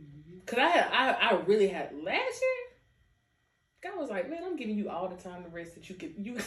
Mhm. 0.00 0.46
Cause 0.46 0.58
I 0.58 0.68
had 0.68 0.90
I, 0.92 1.10
I 1.30 1.40
really 1.42 1.68
had 1.68 1.92
last 1.94 2.40
year. 2.40 2.66
God 3.82 3.98
was 3.98 4.10
like, 4.10 4.28
man, 4.28 4.40
I'm 4.44 4.56
giving 4.56 4.76
you 4.76 4.90
all 4.90 5.08
the 5.08 5.16
time 5.22 5.42
the 5.42 5.48
rest 5.48 5.74
that 5.74 5.88
you 5.88 5.94
can. 5.94 6.14
You, 6.18 6.38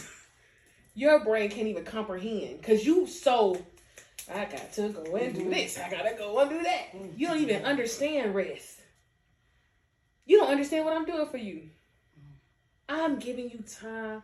your 0.95 1.23
brain 1.23 1.49
can't 1.49 1.67
even 1.67 1.85
comprehend 1.85 2.59
because 2.61 2.85
you 2.85 3.07
so. 3.07 3.57
I 4.33 4.45
got 4.45 4.71
to 4.73 4.89
go 4.89 5.15
and 5.15 5.33
do 5.33 5.41
mm-hmm. 5.41 5.49
this. 5.49 5.77
I 5.77 5.89
gotta 5.89 6.15
go 6.17 6.39
and 6.39 6.49
do 6.49 6.63
that. 6.63 6.93
Mm-hmm. 6.93 7.17
You 7.17 7.27
don't 7.27 7.39
even 7.39 7.65
understand 7.65 8.33
rest. 8.33 8.79
You 10.25 10.39
don't 10.39 10.49
understand 10.49 10.85
what 10.85 10.95
I'm 10.95 11.05
doing 11.05 11.27
for 11.27 11.37
you. 11.37 11.69
Mm-hmm. 12.19 13.01
I'm 13.01 13.19
giving 13.19 13.49
you 13.49 13.63
time 13.79 14.23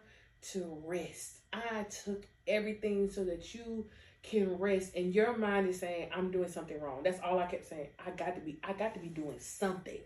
to 0.52 0.82
rest. 0.86 1.40
I 1.52 1.84
took 1.84 2.26
everything 2.48 3.10
so 3.10 3.24
that 3.26 3.54
you 3.54 3.86
can 4.24 4.58
rest 4.58 4.96
and 4.96 5.14
your 5.16 5.38
mind 5.38 5.70
is 5.70 5.80
saying 5.80 6.10
i'm 6.14 6.30
doing 6.30 6.50
something 6.50 6.80
wrong 6.82 7.02
that's 7.04 7.20
all 7.24 7.40
i 7.40 7.46
kept 7.46 7.66
saying 7.66 7.88
i 8.06 8.12
got 8.12 8.36
to 8.36 8.42
be 8.42 8.60
i 8.64 8.74
got 8.74 8.94
to 8.94 9.00
be 9.00 9.08
doing 9.08 9.40
something 9.40 10.00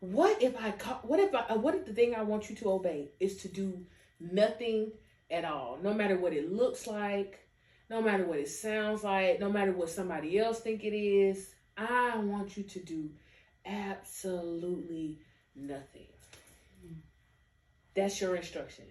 what 0.00 0.40
if 0.40 0.56
i 0.56 0.70
what 1.02 1.18
if 1.18 1.34
i 1.34 1.40
uh, 1.48 1.56
what 1.56 1.74
if 1.74 1.84
the 1.84 1.92
thing 1.92 2.14
i 2.14 2.22
want 2.22 2.48
you 2.48 2.54
to 2.54 2.70
obey 2.70 3.08
is 3.18 3.36
to 3.38 3.48
do 3.48 3.84
nothing 4.20 4.92
at 5.30 5.44
all 5.44 5.78
no 5.82 5.92
matter 5.92 6.16
what 6.16 6.32
it 6.32 6.52
looks 6.52 6.86
like 6.86 7.45
no 7.88 8.02
matter 8.02 8.24
what 8.24 8.38
it 8.38 8.48
sounds 8.48 9.04
like 9.04 9.40
no 9.40 9.50
matter 9.50 9.72
what 9.72 9.90
somebody 9.90 10.38
else 10.38 10.60
think 10.60 10.84
it 10.84 10.96
is 10.96 11.54
i 11.76 12.16
want 12.18 12.56
you 12.56 12.62
to 12.62 12.80
do 12.80 13.10
absolutely 13.64 15.18
nothing 15.54 16.06
that's 17.94 18.20
your 18.20 18.36
instruction 18.36 18.84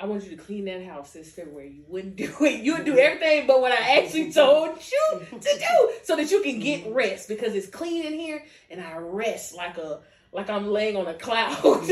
I 0.00 0.06
want 0.06 0.24
you 0.24 0.30
to 0.30 0.36
clean 0.42 0.64
that 0.64 0.82
house 0.82 1.12
this 1.12 1.30
February. 1.30 1.72
You 1.72 1.84
wouldn't 1.86 2.16
do 2.16 2.34
it. 2.40 2.62
You 2.62 2.76
would 2.76 2.86
do 2.86 2.98
everything 2.98 3.46
but 3.46 3.60
what 3.60 3.70
I 3.70 3.98
actually 3.98 4.32
told 4.32 4.78
you 4.78 5.26
to 5.30 5.38
do 5.58 5.90
so 6.02 6.16
that 6.16 6.30
you 6.30 6.42
can 6.42 6.58
get 6.58 6.84
mm-hmm. 6.84 6.94
rest 6.94 7.28
because 7.28 7.54
it's 7.54 7.68
clean 7.68 8.06
in 8.06 8.14
here 8.14 8.42
and 8.70 8.80
I 8.80 8.96
rest 8.96 9.54
like 9.54 9.76
a 9.76 10.00
like 10.32 10.48
I'm 10.48 10.68
laying 10.68 10.96
on 10.96 11.06
a 11.06 11.14
cloud. 11.14 11.58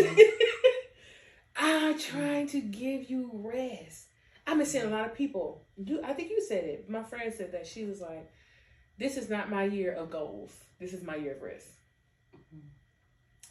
Mm-hmm. 1.58 1.60
I'm 1.60 1.98
trying 1.98 2.46
to 2.48 2.60
give 2.60 3.10
you 3.10 3.30
rest. 3.32 4.06
I've 4.48 4.56
been 4.56 4.66
seeing 4.66 4.86
a 4.86 4.90
lot 4.90 5.04
of 5.04 5.14
people. 5.14 5.66
You, 5.76 6.00
I 6.02 6.14
think 6.14 6.30
you 6.30 6.40
said 6.40 6.64
it. 6.64 6.88
My 6.88 7.02
friend 7.02 7.32
said 7.32 7.52
that 7.52 7.66
she 7.66 7.84
was 7.84 8.00
like, 8.00 8.30
"This 8.96 9.18
is 9.18 9.28
not 9.28 9.50
my 9.50 9.64
year 9.64 9.92
of 9.92 10.10
goals. 10.10 10.52
This 10.80 10.94
is 10.94 11.02
my 11.02 11.16
year 11.16 11.34
of 11.34 11.42
rest. 11.42 11.68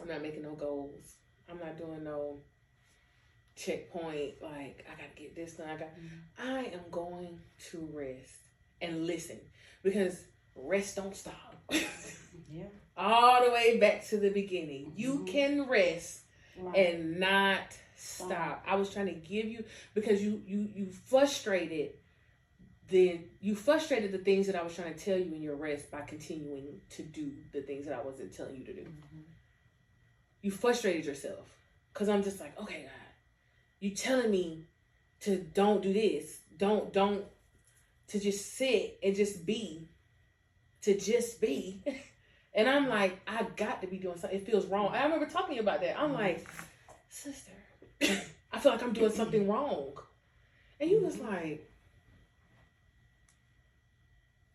I'm 0.02 0.08
not 0.08 0.22
making 0.22 0.42
no 0.42 0.54
goals. 0.54 1.16
I'm 1.50 1.60
not 1.60 1.78
doing 1.78 2.04
no 2.04 2.40
checkpoint, 3.56 4.42
like 4.42 4.86
I 4.88 4.92
gotta 4.92 5.16
get 5.16 5.36
this 5.36 5.54
done. 5.54 5.70
I 5.70 5.78
got 5.78 5.90
mm-hmm. 5.90 6.50
I 6.50 6.66
am 6.66 6.82
going 6.92 7.40
to 7.72 7.90
rest 7.92 8.36
and 8.82 9.06
listen 9.06 9.40
because 9.84 10.24
rest 10.56 10.96
don't 10.96 11.16
stop. 11.16 11.56
yeah. 11.72 12.66
All 12.96 13.46
the 13.46 13.52
way 13.52 13.78
back 13.80 14.08
to 14.08 14.18
the 14.18 14.30
beginning. 14.30 14.88
Mm-hmm. 14.88 15.00
You 15.00 15.26
can 15.26 15.68
rest 15.68 16.22
right. 16.60 16.76
and 16.76 17.20
not 17.20 17.78
stop. 17.98 18.64
I 18.68 18.76
was 18.76 18.94
trying 18.94 19.08
to 19.08 19.14
give 19.14 19.46
you 19.46 19.64
because 19.94 20.22
you 20.22 20.42
you 20.46 20.70
you 20.74 20.92
frustrated 20.92 21.92
then 22.90 23.26
you 23.42 23.54
frustrated 23.54 24.14
the 24.14 24.18
things 24.18 24.48
that 24.48 24.56
I 24.56 24.64
was 24.64 24.74
trying 24.74 24.94
to 24.94 25.00
tell 25.00 25.18
you 25.18 25.34
in 25.36 25.42
your 25.42 25.56
rest 25.56 25.92
by 25.92 26.02
continuing 26.02 26.80
to 26.92 27.04
do 27.04 27.34
the 27.52 27.62
things 27.62 27.86
that 27.86 27.94
I 27.94 28.02
wasn't 28.02 28.34
telling 28.34 28.56
you 28.56 28.64
to 28.64 28.74
do. 28.74 28.82
Mm-hmm. 28.82 29.22
You 30.42 30.52
frustrated 30.52 31.06
yourself 31.06 31.50
because 31.92 32.08
I'm 32.08 32.24
just 32.24 32.40
like, 32.40 32.58
okay, 32.62 32.84
God, 32.84 32.92
you 33.80 33.92
telling 33.92 34.32
me 34.32 34.68
to 35.22 35.38
don't 35.38 35.82
do 35.82 35.92
this, 35.92 36.40
don't 36.56 36.94
don't 36.94 37.26
to 38.08 38.20
just 38.20 38.56
sit 38.56 39.00
and 39.04 39.16
just 39.16 39.46
be, 39.46 39.90
to 40.84 40.98
just 40.98 41.42
be. 41.42 41.84
And 42.54 42.68
I'm 42.68 42.90
like, 42.90 43.20
I 43.28 43.46
got 43.56 43.82
to 43.82 43.88
be 43.88 43.98
doing 43.98 44.18
something. 44.18 44.40
It 44.40 44.44
feels 44.44 44.66
wrong. 44.66 44.88
I 44.92 45.04
remember 45.04 45.28
talking 45.28 45.60
about 45.60 45.80
that. 45.82 46.00
I'm 46.00 46.12
like, 46.12 46.50
sister, 47.08 47.52
I 48.52 48.60
feel 48.60 48.72
like 48.72 48.84
I'm 48.84 48.94
doing 48.94 49.12
something 49.12 49.48
wrong. 49.48 49.94
And 50.80 50.90
you 50.90 51.02
was 51.02 51.18
like, 51.18 51.70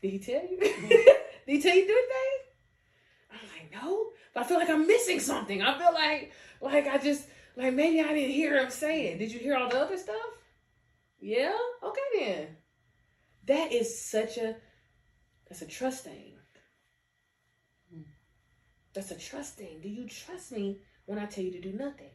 did 0.01 0.11
he 0.11 0.18
tell 0.18 0.43
you? 0.43 0.59
Mm-hmm. 0.82 0.88
did 1.47 1.57
he 1.57 1.62
tell 1.62 1.74
you 1.74 1.82
to 1.82 1.88
do 1.88 1.99
anything? 1.99 2.38
I'm 3.32 3.49
like, 3.59 3.82
no, 3.82 4.11
but 4.34 4.45
I 4.45 4.47
feel 4.47 4.59
like 4.59 4.70
I'm 4.70 4.86
missing 4.86 5.18
something. 5.20 5.62
I 5.62 5.78
feel 5.78 5.93
like, 5.93 6.32
like 6.61 6.86
I 6.86 6.99
just, 6.99 7.26
like 7.57 7.74
maybe 7.74 8.01
I 8.01 8.12
didn't 8.14 8.30
hear 8.30 8.59
him 8.59 8.70
saying. 8.70 9.18
Did 9.18 9.32
you 9.32 9.40
hear 9.40 9.57
all 9.57 9.68
the 9.68 9.80
other 9.80 9.97
stuff? 9.97 10.16
Yeah? 11.20 11.57
Okay 11.82 12.01
then. 12.18 12.57
That 13.47 13.72
is 13.72 14.01
such 14.01 14.38
a 14.38 14.57
that's 15.53 15.61
a 15.61 15.66
trust 15.66 16.05
thing. 16.05 16.32
Mm. 17.95 18.05
That's 18.95 19.11
a 19.11 19.18
trust 19.18 19.59
thing. 19.59 19.80
Do 19.82 19.88
you 19.90 20.09
trust 20.09 20.51
me 20.51 20.80
when 21.05 21.18
I 21.18 21.26
tell 21.26 21.45
you 21.45 21.53
to 21.53 21.61
do 21.61 21.72
nothing? 21.72 22.09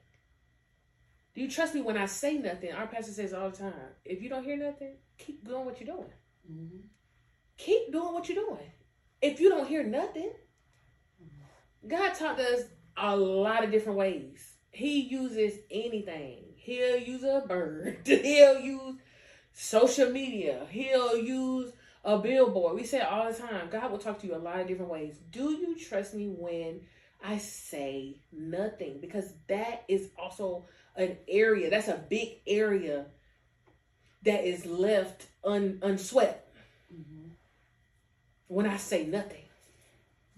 Do 1.38 1.44
you 1.44 1.50
trust 1.50 1.76
me 1.76 1.82
when 1.82 1.98
I 1.98 2.08
say 2.08 2.40
nothing? 2.40 2.72
Our 2.74 2.88
pastor 2.88 3.12
says 3.12 3.32
all 3.32 3.52
the 3.52 3.58
time, 3.58 3.74
if 4.04 4.24
you 4.24 4.30
don't 4.30 4.44
hear 4.44 4.58
nothing, 4.58 4.96
keep 5.20 5.46
doing 5.46 5.66
what 5.66 5.80
you're 5.80 5.96
doing. 5.96 6.10
Mm-hmm. 6.52 6.88
Keep 7.58 7.92
doing 7.92 8.14
what 8.14 8.28
you're 8.28 8.44
doing. 8.44 8.72
If 9.22 9.40
you 9.40 9.50
don't 9.50 9.68
hear 9.68 9.84
nothing, 9.84 10.32
God 11.88 12.14
taught 12.16 12.40
us 12.40 12.64
a 12.98 13.16
lot 13.16 13.64
of 13.64 13.72
different 13.72 14.00
ways 14.00 14.58
he 14.78 15.02
uses 15.02 15.58
anything. 15.72 16.44
He'll 16.56 17.00
use 17.00 17.24
a 17.24 17.44
bird. 17.48 18.02
He'll 18.06 18.60
use 18.60 18.98
social 19.52 20.12
media. 20.12 20.68
He'll 20.70 21.18
use 21.18 21.72
a 22.04 22.20
billboard. 22.20 22.76
We 22.76 22.84
say 22.84 23.02
all 23.02 23.32
the 23.32 23.38
time. 23.38 23.70
God 23.72 23.92
will 23.92 23.98
talk 23.98 24.20
to 24.22 24.28
you 24.28 24.36
a 24.36 24.38
lot 24.38 24.60
of 24.60 24.68
different 24.68 24.92
ways. 24.92 25.16
Do 25.32 25.52
you 25.52 25.76
trust 25.76 26.14
me 26.14 26.28
when 26.28 26.82
I 27.24 27.40
say 27.40 28.22
nothing? 28.32 29.00
Because 29.02 29.34
that 29.48 29.84
is 29.88 30.10
also 30.16 30.68
an 30.98 31.18
area. 31.28 31.70
That's 31.70 31.88
a 31.88 32.04
big 32.10 32.40
area 32.46 33.06
that 34.24 34.44
is 34.44 34.66
left 34.66 35.28
un, 35.44 35.80
unswept 35.82 36.54
mm-hmm. 36.94 37.30
when 38.48 38.66
I 38.66 38.78
say 38.78 39.06
nothing. 39.06 39.44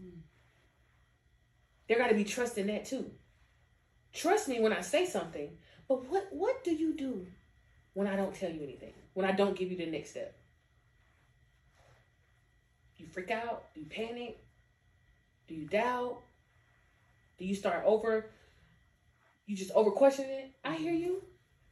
Mm. 0.02 0.20
There 1.88 1.98
got 1.98 2.10
to 2.10 2.16
be 2.16 2.24
trust 2.24 2.58
in 2.58 2.68
that 2.68 2.86
too. 2.86 3.10
Trust 4.14 4.48
me 4.48 4.60
when 4.60 4.74
I 4.74 4.82
say 4.82 5.06
something. 5.06 5.50
But 5.88 6.08
what 6.10 6.28
what 6.32 6.64
do 6.64 6.72
you 6.72 6.94
do 6.94 7.26
when 7.94 8.08
I 8.08 8.16
don't 8.16 8.36
tell 8.36 8.52
you 8.52 8.62
anything? 8.62 8.94
When 9.14 9.26
I 9.26 9.32
don't 9.32 9.58
give 9.58 9.72
you 9.72 9.78
the 9.78 9.88
next 9.88 10.12
step? 10.12 10.36
You 12.98 13.08
freak 13.08 13.32
out? 13.32 13.74
Do 13.74 13.80
you 13.80 13.88
panic? 13.88 14.38
Do 15.48 15.56
you 15.56 15.66
doubt? 15.66 16.22
Do 17.40 17.46
you 17.46 17.56
start 17.56 17.84
over? 17.86 18.30
You 19.50 19.56
just 19.56 19.72
over 19.72 19.90
question 19.90 20.26
it? 20.26 20.52
I 20.64 20.76
hear 20.76 20.94
you. 20.94 21.24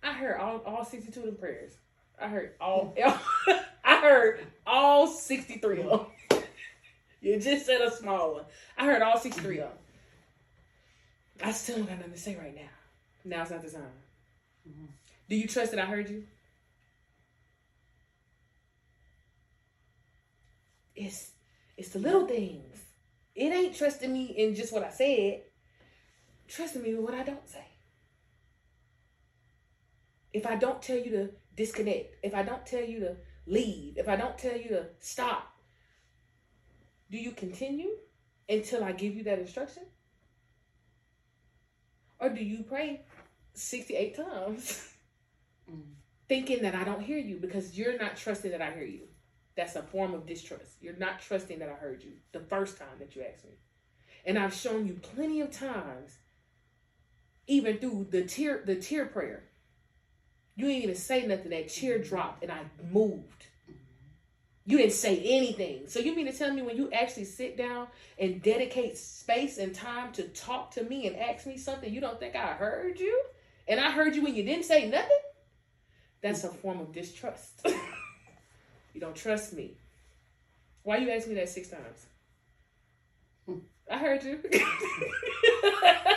I 0.01 0.11
heard 0.11 0.39
all, 0.39 0.63
all 0.65 0.84
62 0.84 1.19
of 1.19 1.25
the 1.28 1.32
prayers. 1.34 1.73
I 2.19 2.28
heard 2.28 2.53
all 2.59 2.95
I 3.86 4.01
heard 4.01 4.47
all 4.65 5.05
63 5.05 5.84
of 5.84 6.07
them. 6.32 6.41
you 7.21 7.39
just 7.39 7.67
said 7.67 7.82
a 7.82 7.91
small 7.91 8.34
one. 8.34 8.45
I 8.80 8.86
heard 8.88 9.03
all 9.03 9.19
63 9.19 9.59
of 9.59 9.69
them. 9.69 9.78
I 11.43 11.51
still 11.51 11.78
don't 11.78 11.86
got 11.86 11.97
nothing 11.99 12.13
to 12.13 12.17
say 12.17 12.36
right 12.36 12.55
now. 12.55 12.69
Now's 13.23 13.51
not 13.51 13.61
the 13.61 13.69
time. 13.69 13.84
Mm-hmm. 14.67 14.86
Do 15.30 15.36
you 15.36 15.47
trust 15.47 15.69
that 15.69 15.80
I 15.80 15.86
heard 15.86 16.09
you? 16.09 16.23
It's 20.95 21.30
it's 21.78 21.89
the 21.89 21.99
little 21.99 22.25
things. 22.25 22.75
It 23.36 23.53
ain't 23.53 23.75
trusting 23.75 24.11
me 24.11 24.34
in 24.36 24.55
just 24.55 24.73
what 24.73 24.84
I 24.84 24.89
said. 24.89 25.43
Trusting 26.48 26.82
me 26.82 26.93
with 26.93 27.06
what 27.06 27.14
I 27.14 27.24
don't 27.24 27.48
say. 27.48 27.66
If 30.34 30.45
I 30.45 30.56
don't 30.56 30.82
tell 30.82 30.98
you 30.98 31.12
to 31.12 31.30
disconnect, 31.56 32.16
if 32.24 32.34
I 32.34 32.43
don't 32.43 32.66
tell 32.66 32.84
you 32.84 33.00
to 33.02 33.16
leave, 33.45 33.98
if 33.98 34.08
I 34.08 34.16
don't 34.16 34.38
tell 34.38 34.56
you 34.56 34.70
to 34.70 34.86
stop, 35.00 35.54
do 37.10 37.18
you 37.18 37.32
continue 37.32 37.89
until 38.50 38.84
I 38.84 38.91
give 38.91 39.16
you 39.16 39.24
that 39.24 39.39
instruction? 39.39 39.84
Or 42.20 42.30
do 42.30 42.43
you 42.43 42.64
pray 42.64 43.02
68 43.54 44.16
times 44.16 44.89
thinking 46.28 46.62
that 46.64 46.76
I 46.76 46.84
don't 46.84 47.02
hear 47.02 47.20
you 47.20 47.38
because 47.38 47.78
you're 47.78 47.98
not 47.98 48.18
trusting 48.18 48.52
that 48.52 48.62
I 48.62 48.72
hear 48.72 48.86
you? 48.86 49.08
That's 49.56 49.76
a 49.76 49.82
form 49.82 50.14
of 50.14 50.26
distrust. 50.26 50.78
You're 50.82 50.98
not 50.98 51.20
trusting 51.20 51.60
that 51.60 51.70
I 51.70 51.74
heard 51.74 52.04
you 52.04 52.12
the 52.32 52.39
first 52.39 52.78
time 52.78 53.00
that 53.00 53.16
you 53.16 53.24
asked 53.24 53.45
me. 53.45 53.58
And 54.26 54.38
I've 54.38 54.54
shown 54.54 54.86
you 54.86 54.93
plenty 54.93 55.41
of 55.41 55.52
times, 55.52 56.18
even 57.48 57.78
through 57.78 58.08
the 58.12 58.24
tear, 58.24 58.62
the 58.66 58.76
tear 58.76 59.06
prayer. 59.06 59.43
You 60.56 60.68
didn't 60.68 60.84
even 60.84 60.95
say 60.95 61.26
nothing. 61.26 61.52
That 61.52 61.70
chair 61.70 61.98
dropped 62.00 62.43
and 62.43 62.52
I 62.52 62.62
moved. 62.91 63.45
You 64.66 64.78
didn't 64.78 64.93
say 64.93 65.18
anything. 65.20 65.84
So 65.88 66.00
you 66.00 66.14
mean 66.14 66.26
to 66.26 66.34
tell 66.34 66.54
me 66.54 66.62
when 66.62 66.76
you 66.76 66.91
actually 66.91 67.24
sit 67.24 67.56
down 67.58 67.88
and 68.20 68.41
dedicate 68.41 68.98
space 68.98 69.60
and 69.60 69.74
time 69.74 70.12
to 70.14 70.24
talk 70.24 70.72
to 70.72 70.84
me 70.84 71.08
and 71.08 71.16
ask 71.16 71.45
me 71.48 71.58
something, 71.58 71.91
you 71.91 72.02
don't 72.02 72.20
think 72.20 72.36
I 72.36 72.54
heard 72.54 73.00
you? 73.00 73.24
And 73.68 73.80
I 73.80 73.91
heard 73.91 74.16
you 74.16 74.24
when 74.24 74.36
you 74.36 74.43
didn't 74.43 74.66
say 74.66 74.89
nothing? 74.89 75.10
That's 76.22 76.43
a 76.43 76.50
form 76.50 76.82
of 76.82 76.91
distrust. 76.91 77.62
you 78.93 79.00
don't 79.00 79.16
trust 79.16 79.54
me. 79.54 79.78
Why 80.84 80.98
you 80.98 81.12
ask 81.12 81.28
me 81.28 81.36
that 81.36 81.50
six 81.50 81.70
times? 81.70 82.06
I 83.89 83.98
heard 83.98 84.24
you. 84.24 84.39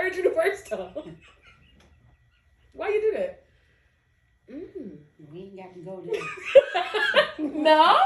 heard 0.00 0.16
you 0.16 0.22
the 0.22 0.30
first 0.30 0.66
time. 0.66 1.16
Why 2.72 2.88
you 2.88 3.00
do 3.00 3.12
that? 3.18 3.44
Mm. 4.50 4.98
We 5.30 5.38
ain't 5.40 5.56
got 5.56 5.74
to 5.74 5.80
go 5.80 6.00
there. 6.00 6.20
no? 7.50 7.96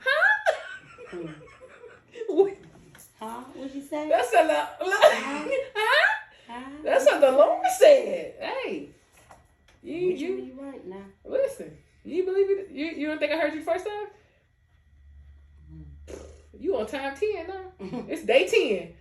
huh? 0.00 0.26
huh? 3.20 3.44
What 3.54 3.74
you 3.74 3.82
say? 3.82 4.08
That's 4.08 4.32
a 4.34 4.44
lot. 4.44 4.76
Huh? 4.80 6.06
Huh? 6.48 6.70
That's 6.82 7.04
what 7.04 7.20
the 7.20 7.30
Lord 7.30 7.66
said. 7.78 8.34
Hey. 8.40 8.88
You, 9.82 9.94
you, 9.94 10.36
you 10.36 10.52
right 10.60 10.86
now? 10.86 11.04
listen. 11.24 11.76
You 12.04 12.24
believe 12.24 12.50
it? 12.50 12.70
You, 12.70 12.86
you 12.86 13.06
don't 13.06 13.18
think 13.18 13.32
I 13.32 13.36
heard 13.36 13.54
you 13.54 13.62
first 13.62 13.86
time? 13.86 14.06
You 16.58 16.76
on 16.76 16.86
time 16.86 17.14
10 17.14 17.46
now? 17.46 18.04
It's 18.08 18.24
day 18.24 18.48
10. 18.48 18.94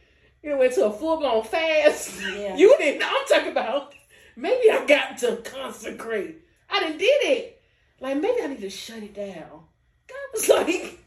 You 0.48 0.58
went 0.58 0.72
to 0.76 0.86
a 0.86 0.94
full 0.94 1.18
blown 1.18 1.44
fast. 1.44 2.22
Yeah. 2.22 2.56
You 2.58 2.74
didn't. 2.78 3.04
I'm 3.06 3.28
talking 3.28 3.52
about 3.52 3.94
maybe 4.38 4.72
I 4.72 4.86
got 4.86 5.18
to 5.18 5.36
consecrate. 5.44 6.38
I 6.70 6.80
done 6.80 6.98
did 6.98 7.04
it. 7.04 7.62
Like 8.00 8.16
maybe 8.16 8.42
I 8.42 8.48
need 8.48 8.62
to 8.62 8.70
shut 8.70 9.04
it 9.04 9.14
down. 9.14 9.66
God 10.08 10.28
was 10.34 10.48
like, 10.58 11.00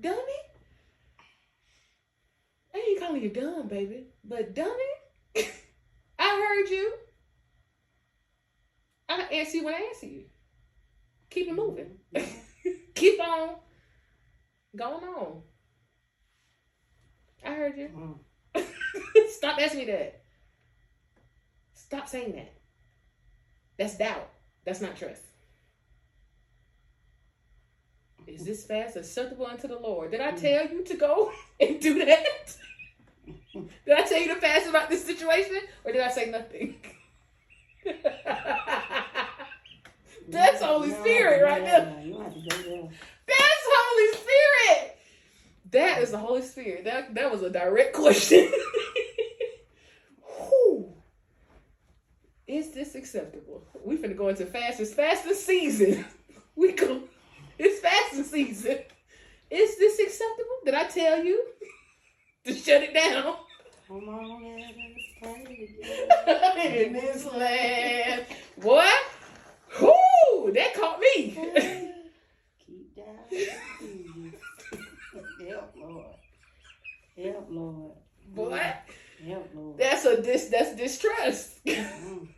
dummy. 0.00 0.38
I 2.72 2.78
ain't 2.78 3.00
calling 3.00 3.22
you 3.22 3.30
dumb, 3.30 3.66
baby, 3.66 4.04
but 4.22 4.54
dummy. 4.54 4.70
I 6.20 6.62
heard 6.62 6.70
you. 6.70 6.94
I 9.08 9.20
answer 9.32 9.56
you 9.56 9.64
when 9.64 9.74
I 9.74 9.78
answer 9.78 10.06
you. 10.06 10.26
Keep 11.28 11.48
it 11.48 11.54
moving. 11.54 11.98
Keep 12.94 13.20
on 13.20 13.56
going 14.76 15.04
on. 15.04 15.42
I 17.44 17.54
heard 17.54 17.76
you. 17.76 17.88
Mm. 17.88 18.23
Stop 19.30 19.60
asking 19.60 19.80
me 19.80 19.84
that. 19.86 20.20
Stop 21.74 22.08
saying 22.08 22.32
that. 22.36 22.52
That's 23.78 23.96
doubt. 23.98 24.30
That's 24.64 24.80
not 24.80 24.96
trust. 24.96 25.22
Is 28.26 28.44
this 28.44 28.64
fast 28.64 28.96
acceptable 28.96 29.46
unto 29.46 29.68
the 29.68 29.78
Lord? 29.78 30.10
Did 30.10 30.20
I 30.20 30.32
mm. 30.32 30.40
tell 30.40 30.66
you 30.68 30.82
to 30.84 30.94
go 30.94 31.30
and 31.60 31.80
do 31.80 32.04
that? 32.04 32.56
Did 33.52 33.94
I 33.96 34.02
tell 34.02 34.20
you 34.20 34.28
to 34.34 34.40
fast 34.40 34.68
about 34.68 34.88
this 34.88 35.04
situation? 35.04 35.58
Or 35.84 35.92
did 35.92 36.00
I 36.00 36.10
say 36.10 36.30
nothing? 36.30 36.76
That's 40.28 40.62
mm, 40.62 40.66
Holy 40.66 40.90
Spirit 40.92 41.42
right 41.42 41.62
no, 41.62 41.66
there. 41.66 41.92
no, 41.96 42.02
You 42.02 42.12
don't 42.14 42.24
have 42.24 42.34
to 42.34 42.40
go 42.40 42.56
there. 42.62 42.88
That's 43.26 43.64
Holy 43.66 44.18
Spirit. 44.18 44.96
That 45.70 46.02
is 46.02 46.10
the 46.10 46.18
Holy 46.18 46.42
Spirit. 46.42 46.84
That 46.84 47.14
that 47.14 47.30
was 47.30 47.42
a 47.42 47.50
direct 47.50 47.94
question. 47.94 48.50
Whew. 50.22 50.92
Is 52.54 52.70
this 52.70 52.94
acceptable? 52.94 53.64
We 53.84 53.96
finna 53.96 54.16
go 54.16 54.28
into 54.28 54.46
fast. 54.46 54.80
Fasting 54.94 55.34
season. 55.34 56.04
We 56.56 56.70
go. 56.70 57.00
It's 57.58 57.80
fasting 57.80 58.22
season. 58.22 58.78
Is 59.50 59.76
this 59.76 59.98
acceptable? 59.98 60.58
Did 60.64 60.74
I 60.74 60.84
tell 60.84 61.24
you 61.24 61.42
to 62.46 62.54
shut 62.54 62.84
it 62.84 62.94
down 62.94 63.34
Come 63.88 64.08
on, 64.08 64.60
let 64.60 64.70
us 64.70 65.44
pray 66.54 66.86
in 66.86 66.92
this 66.92 67.26
land? 67.26 68.24
What? 68.62 69.04
Whoo! 69.80 70.52
That 70.52 70.74
caught 70.74 71.00
me. 71.00 71.30
Keep 72.64 72.94
down. 72.94 74.32
Help, 75.48 75.74
Lord. 75.76 76.06
Help, 77.20 77.46
Lord. 77.50 77.92
What? 78.32 78.76
Help, 79.26 79.50
Lord. 79.52 79.76
That's 79.76 80.04
a 80.04 80.22
dis. 80.22 80.50
That's 80.50 80.76
distrust. 80.76 81.64
Mm. 81.64 82.28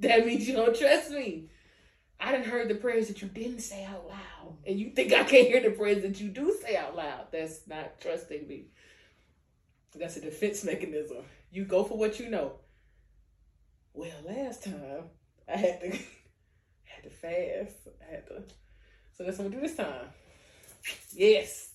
That 0.00 0.26
means 0.26 0.46
you 0.46 0.54
don't 0.54 0.76
trust 0.76 1.10
me. 1.10 1.48
I 2.20 2.32
didn't 2.32 2.46
heard 2.46 2.68
the 2.68 2.74
prayers 2.74 3.08
that 3.08 3.22
you 3.22 3.28
didn't 3.28 3.60
say 3.60 3.84
out 3.84 4.06
loud. 4.06 4.56
And 4.66 4.78
you 4.78 4.90
think 4.90 5.12
I 5.12 5.24
can't 5.24 5.48
hear 5.48 5.60
the 5.60 5.70
prayers 5.70 6.02
that 6.02 6.20
you 6.20 6.28
do 6.28 6.54
say 6.62 6.76
out 6.76 6.96
loud. 6.96 7.26
That's 7.32 7.66
not 7.66 8.00
trusting 8.00 8.46
me. 8.46 8.66
That's 9.94 10.16
a 10.16 10.20
defense 10.20 10.64
mechanism. 10.64 11.18
You 11.50 11.64
go 11.64 11.84
for 11.84 11.96
what 11.96 12.20
you 12.20 12.28
know. 12.28 12.52
Well, 13.94 14.14
last 14.26 14.64
time 14.64 15.04
I 15.48 15.56
had 15.56 15.80
to 15.80 15.88
had 16.84 17.04
to 17.04 17.10
fast. 17.10 17.88
I 18.06 18.14
had 18.14 18.26
to 18.28 18.42
so 19.18 19.24
that's 19.24 19.36
what 19.38 19.46
I'm 19.46 19.50
gonna 19.50 19.62
do 19.62 19.68
this 19.68 19.76
time. 19.76 20.06
Yes. 21.12 21.70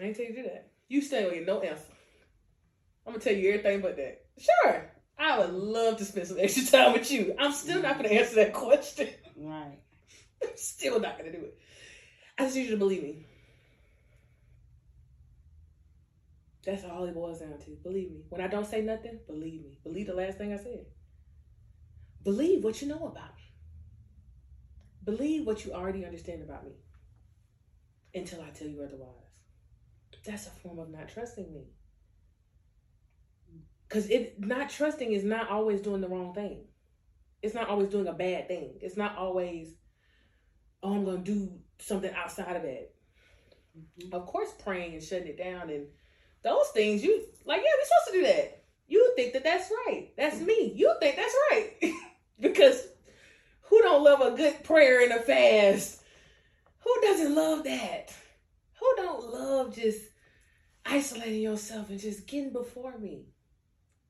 I 0.00 0.04
ain't 0.04 0.16
tell 0.16 0.26
you 0.26 0.34
do 0.34 0.42
that. 0.44 0.70
You 0.88 1.02
stay 1.02 1.24
with 1.24 1.44
no 1.44 1.60
answer. 1.60 1.82
I'm 3.04 3.14
gonna 3.14 3.24
tell 3.24 3.34
you 3.34 3.48
everything 3.48 3.80
but 3.80 3.96
that. 3.96 4.24
Sure. 4.38 4.90
I 5.18 5.38
would 5.38 5.50
love 5.50 5.98
to 5.98 6.04
spend 6.04 6.26
some 6.26 6.38
extra 6.40 6.64
time 6.64 6.92
with 6.92 7.10
you. 7.10 7.34
I'm 7.38 7.52
still 7.52 7.80
not 7.82 7.98
going 7.98 8.08
to 8.08 8.14
answer 8.14 8.36
that 8.36 8.52
question. 8.52 9.08
Right. 9.36 9.78
I'm 10.42 10.56
still 10.56 11.00
not 11.00 11.18
going 11.18 11.30
to 11.30 11.38
do 11.38 11.44
it. 11.44 11.58
I 12.38 12.44
just 12.44 12.56
need 12.56 12.64
you 12.64 12.72
to 12.72 12.76
believe 12.76 13.02
me. 13.02 13.26
That's 16.64 16.84
all 16.84 17.04
it 17.04 17.14
boils 17.14 17.40
down 17.40 17.58
to. 17.58 17.70
Believe 17.82 18.10
me. 18.10 18.22
When 18.30 18.40
I 18.40 18.48
don't 18.48 18.66
say 18.66 18.80
nothing, 18.80 19.20
believe 19.26 19.62
me. 19.62 19.78
Believe 19.84 20.06
the 20.06 20.14
last 20.14 20.38
thing 20.38 20.52
I 20.52 20.56
said. 20.56 20.86
Believe 22.24 22.64
what 22.64 22.80
you 22.80 22.88
know 22.88 23.06
about 23.06 23.36
me. 23.36 23.42
Believe 25.04 25.46
what 25.46 25.64
you 25.64 25.72
already 25.72 26.04
understand 26.04 26.42
about 26.42 26.64
me 26.64 26.72
until 28.14 28.40
I 28.40 28.48
tell 28.50 28.68
you 28.68 28.82
otherwise. 28.82 29.10
That's 30.24 30.46
a 30.46 30.50
form 30.50 30.78
of 30.78 30.90
not 30.90 31.10
trusting 31.10 31.52
me. 31.52 31.66
Because 33.88 34.08
it 34.10 34.40
not 34.40 34.70
trusting 34.70 35.12
is 35.12 35.24
not 35.24 35.50
always 35.50 35.80
doing 35.80 36.00
the 36.00 36.08
wrong 36.08 36.34
thing. 36.34 36.64
It's 37.42 37.54
not 37.54 37.68
always 37.68 37.88
doing 37.88 38.06
a 38.08 38.12
bad 38.12 38.48
thing. 38.48 38.78
It's 38.80 38.96
not 38.96 39.16
always, 39.16 39.76
oh, 40.82 40.94
I'm 40.94 41.04
gonna 41.04 41.18
do 41.18 41.52
something 41.78 42.12
outside 42.14 42.56
of 42.56 42.62
that. 42.62 42.94
Mhm. 43.76 44.12
Of 44.12 44.26
course, 44.26 44.52
praying 44.52 44.94
and 44.94 45.02
shutting 45.02 45.28
it 45.28 45.38
down 45.38 45.70
and 45.70 45.88
those 46.42 46.68
things, 46.70 47.02
you 47.02 47.26
like, 47.44 47.62
yeah, 47.62 47.70
we're 47.78 47.84
supposed 47.84 48.06
to 48.06 48.12
do 48.12 48.22
that. 48.26 48.64
You 48.86 49.12
think 49.16 49.32
that 49.32 49.44
that's 49.44 49.70
right. 49.86 50.12
That's 50.16 50.40
me. 50.40 50.72
You 50.74 50.94
think 51.00 51.16
that's 51.16 51.34
right. 51.50 51.72
because 52.40 52.86
who 53.62 53.80
don't 53.82 54.04
love 54.04 54.20
a 54.20 54.36
good 54.36 54.62
prayer 54.62 55.02
and 55.02 55.12
a 55.12 55.20
fast? 55.20 56.02
Who 56.80 56.94
doesn't 57.02 57.34
love 57.34 57.64
that? 57.64 58.12
Who 58.78 58.92
don't 58.96 59.32
love 59.32 59.74
just 59.74 60.02
isolating 60.84 61.40
yourself 61.42 61.88
and 61.88 61.98
just 61.98 62.26
getting 62.26 62.52
before 62.52 62.98
me? 62.98 63.33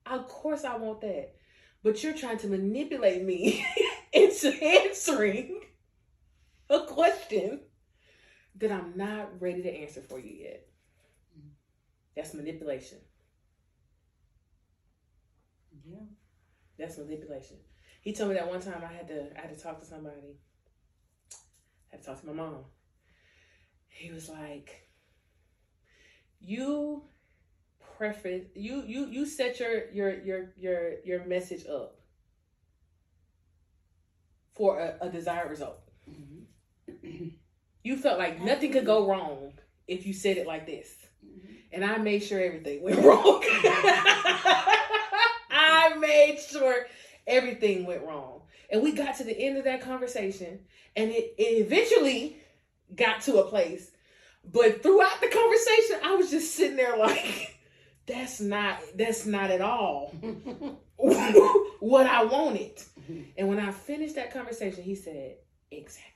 Of 0.07 0.29
course, 0.29 0.65
I 0.65 0.77
want 0.77 1.01
that. 1.03 1.35
But 1.83 2.03
you're 2.03 2.15
trying 2.15 2.39
to 2.39 2.49
manipulate 2.49 3.23
me 3.23 3.65
into 4.13 4.49
answering 4.63 5.61
a 6.69 6.81
question 6.87 7.61
that 8.57 8.73
I'm 8.73 8.97
not 8.97 9.41
ready 9.41 9.63
to 9.63 9.71
answer 9.71 10.01
for 10.03 10.19
you 10.19 10.35
yet. 10.35 10.67
That's 12.17 12.35
manipulation. 12.35 12.99
Yeah. 15.87 15.99
That's 16.79 16.99
manipulation. 16.99 17.59
He 18.03 18.13
told 18.15 18.31
me 18.31 18.37
that 18.37 18.49
one 18.49 18.61
time 18.61 18.83
I 18.85 18.93
had 18.93 19.09
to 19.09 19.33
I 19.39 19.43
had 19.47 19.57
to 19.57 19.63
talk 19.63 19.81
to 19.81 19.87
somebody. 19.87 20.39
I 21.91 21.97
had 21.97 22.03
to 22.03 22.07
talk 22.09 22.21
to 22.21 22.27
my 22.27 22.33
mom. 22.35 22.65
He 23.89 24.11
was 24.13 24.29
like, 24.29 24.89
You 26.41 27.05
preference 27.97 28.47
you 28.55 28.83
you 28.87 29.07
you 29.07 29.27
set 29.27 29.61
your 29.61 29.91
your 29.91 30.23
your 30.23 30.53
your 30.57 30.93
your 31.05 31.25
message 31.25 31.67
up 31.67 31.97
for 34.55 34.79
a, 34.79 34.97
a 35.03 35.09
desired 35.11 35.51
result. 35.51 35.81
Mhm. 36.09 37.33
You 37.83 37.97
felt 37.97 38.19
like 38.19 38.41
nothing 38.41 38.73
could 38.73 38.87
go 38.87 39.07
wrong 39.07 39.53
if 39.87 40.07
you 40.07 40.13
said 40.15 40.37
it 40.37 40.47
like 40.47 40.67
this. 40.67 40.95
Mhm. 41.25 41.57
And 41.73 41.85
I 41.85 41.99
made 41.99 42.23
sure 42.23 42.41
everything 42.41 42.83
went 42.83 42.99
wrong. 43.05 43.43
I 45.51 45.95
made 45.99 46.39
sure 46.41 46.87
everything 47.27 47.87
went 47.87 48.03
wrong. 48.03 48.43
And 48.71 48.83
we 48.83 48.93
got 48.93 49.17
to 49.17 49.25
the 49.25 49.39
end 49.39 49.57
of 49.59 49.65
that 49.65 49.83
conversation, 49.83 50.61
and 50.97 51.11
it, 51.11 51.35
it 51.39 51.67
eventually 51.67 52.37
got 52.95 53.21
to 53.23 53.39
a 53.39 53.49
place. 53.49 53.91
But 54.45 54.83
throughout 54.83 55.21
the 55.21 55.29
conversation, 55.29 56.01
I 56.05 56.15
was 56.17 56.31
just 56.31 56.55
sitting 56.55 56.77
there 56.77 56.97
like, 56.97 57.54
that's 58.07 58.41
not 58.41 58.79
that's 58.97 59.27
not 59.27 59.51
at 59.51 59.61
all 59.61 60.09
what 60.97 62.07
I 62.07 62.25
wanted. 62.25 62.81
And 63.37 63.49
when 63.49 63.59
I 63.59 63.71
finished 63.71 64.15
that 64.17 64.33
conversation, 64.33 64.83
he 64.83 64.95
said, 64.95 65.37
Exactly. 65.71 66.11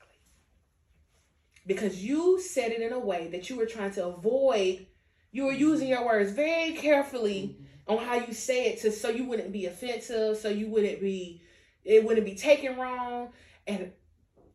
Because 1.67 2.03
you 2.03 2.41
said 2.41 2.73
it 2.73 2.81
in 2.81 2.93
a 2.93 2.99
way 2.99 3.29
that 3.29 3.51
you 3.51 3.57
were 3.57 3.67
trying 3.67 3.91
to 3.93 4.07
avoid, 4.07 4.87
you 5.33 5.45
were 5.45 5.53
using 5.53 5.89
your 5.89 6.07
words 6.07 6.33
very 6.33 6.73
carefully 6.73 7.59
on 7.87 7.99
how 7.99 8.15
you 8.15 8.33
say 8.33 8.69
it 8.71 8.81
to 8.81 8.91
so 8.91 9.09
you 9.11 9.25
wouldn't 9.25 9.53
be 9.53 9.67
offensive, 9.67 10.39
so 10.39 10.49
you 10.49 10.69
wouldn't 10.69 11.01
be 11.01 11.43
it 11.85 12.05
wouldn't 12.05 12.27
be 12.27 12.35
taken 12.35 12.77
wrong. 12.77 13.31
And 13.67 13.93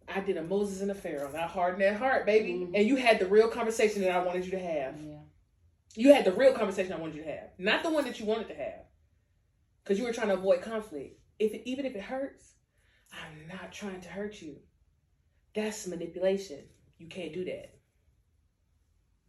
I 0.07 0.19
did 0.19 0.37
a 0.37 0.43
Moses 0.43 0.81
and 0.81 0.91
a 0.91 0.95
Pharaoh. 0.95 1.27
And 1.29 1.37
I 1.37 1.47
hardened 1.47 1.81
that 1.81 1.95
heart, 1.95 2.25
baby. 2.25 2.53
Mhm. 2.53 2.71
And 2.75 2.87
you 2.87 2.95
had 2.95 3.19
the 3.19 3.27
real 3.27 3.47
conversation 3.47 4.01
that 4.01 4.11
I 4.11 4.23
wanted 4.23 4.45
you 4.45 4.51
to 4.51 4.59
have. 4.59 4.99
Yeah. 5.01 5.19
You 5.95 6.13
had 6.13 6.25
the 6.25 6.31
real 6.33 6.53
conversation 6.53 6.93
I 6.93 6.97
wanted 6.97 7.15
you 7.15 7.23
to 7.23 7.29
have. 7.31 7.49
Not 7.57 7.83
the 7.83 7.91
one 7.91 8.05
that 8.05 8.19
you 8.19 8.25
wanted 8.25 8.47
to 8.49 8.55
have. 8.55 8.81
because 9.83 9.99
you 9.99 10.05
were 10.05 10.13
trying 10.13 10.29
to 10.29 10.35
avoid 10.35 10.61
conflict. 10.61 11.19
If 11.39 11.53
it, 11.53 11.63
even 11.69 11.85
if 11.85 11.95
it 11.95 12.01
hurts, 12.01 12.53
I'm 13.11 13.47
not 13.47 13.71
trying 13.71 14.01
to 14.01 14.09
hurt 14.09 14.41
you. 14.41 14.57
That's 15.55 15.87
manipulation. 15.87 16.59
You 16.97 17.07
can't 17.07 17.33
do 17.33 17.45
that. 17.45 17.75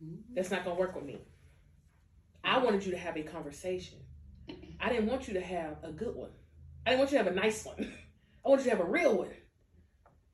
Mm-hmm. 0.03 0.35
That's 0.35 0.51
not 0.51 0.65
gonna 0.65 0.79
work 0.79 0.95
with 0.95 1.05
me. 1.05 1.19
I 2.45 2.59
wanted 2.59 2.85
you 2.85 2.93
to 2.93 2.99
have 2.99 3.17
a 3.17 3.23
conversation. 3.23 3.99
I 4.81 4.91
didn't 4.91 5.07
want 5.07 5.29
you 5.29 5.35
to 5.35 5.41
have 5.41 5.79
a 5.83 5.93
good 5.93 6.15
one. 6.15 6.31
I 6.87 6.91
didn't 6.91 7.01
want 7.01 7.13
you 7.13 7.19
to 7.19 7.25
have 7.25 7.33
a 7.33 7.37
nice 7.37 7.65
one. 7.65 7.77
I 8.45 8.49
wanted 8.49 8.65
you 8.65 8.71
to 8.71 8.77
have 8.77 8.87
a 8.87 8.91
real 8.91 9.17
one. 9.17 9.31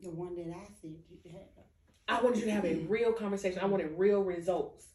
The 0.01 0.11
one 0.11 0.35
that 0.37 0.55
I 0.55 0.67
said 0.81 0.97
you 1.25 1.33
had. 1.33 1.43
I 2.09 2.21
wanted 2.23 2.41
you 2.41 2.47
to 2.47 2.51
have 2.51 2.65
a 2.65 2.75
real 2.89 3.13
conversation. 3.13 3.61
I 3.61 3.67
wanted 3.67 3.93
real 3.97 4.23
results. 4.23 4.87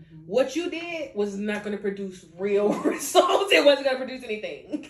Mhm. 0.00 0.26
What 0.26 0.56
you 0.56 0.70
did 0.70 1.14
was 1.14 1.36
not 1.36 1.62
going 1.64 1.76
to 1.76 1.82
produce 1.82 2.24
real 2.38 2.72
results. 2.84 3.52
It 3.52 3.64
wasn't 3.64 3.86
going 3.86 3.98
to 3.98 4.04
produce 4.04 4.24
anything. 4.24 4.88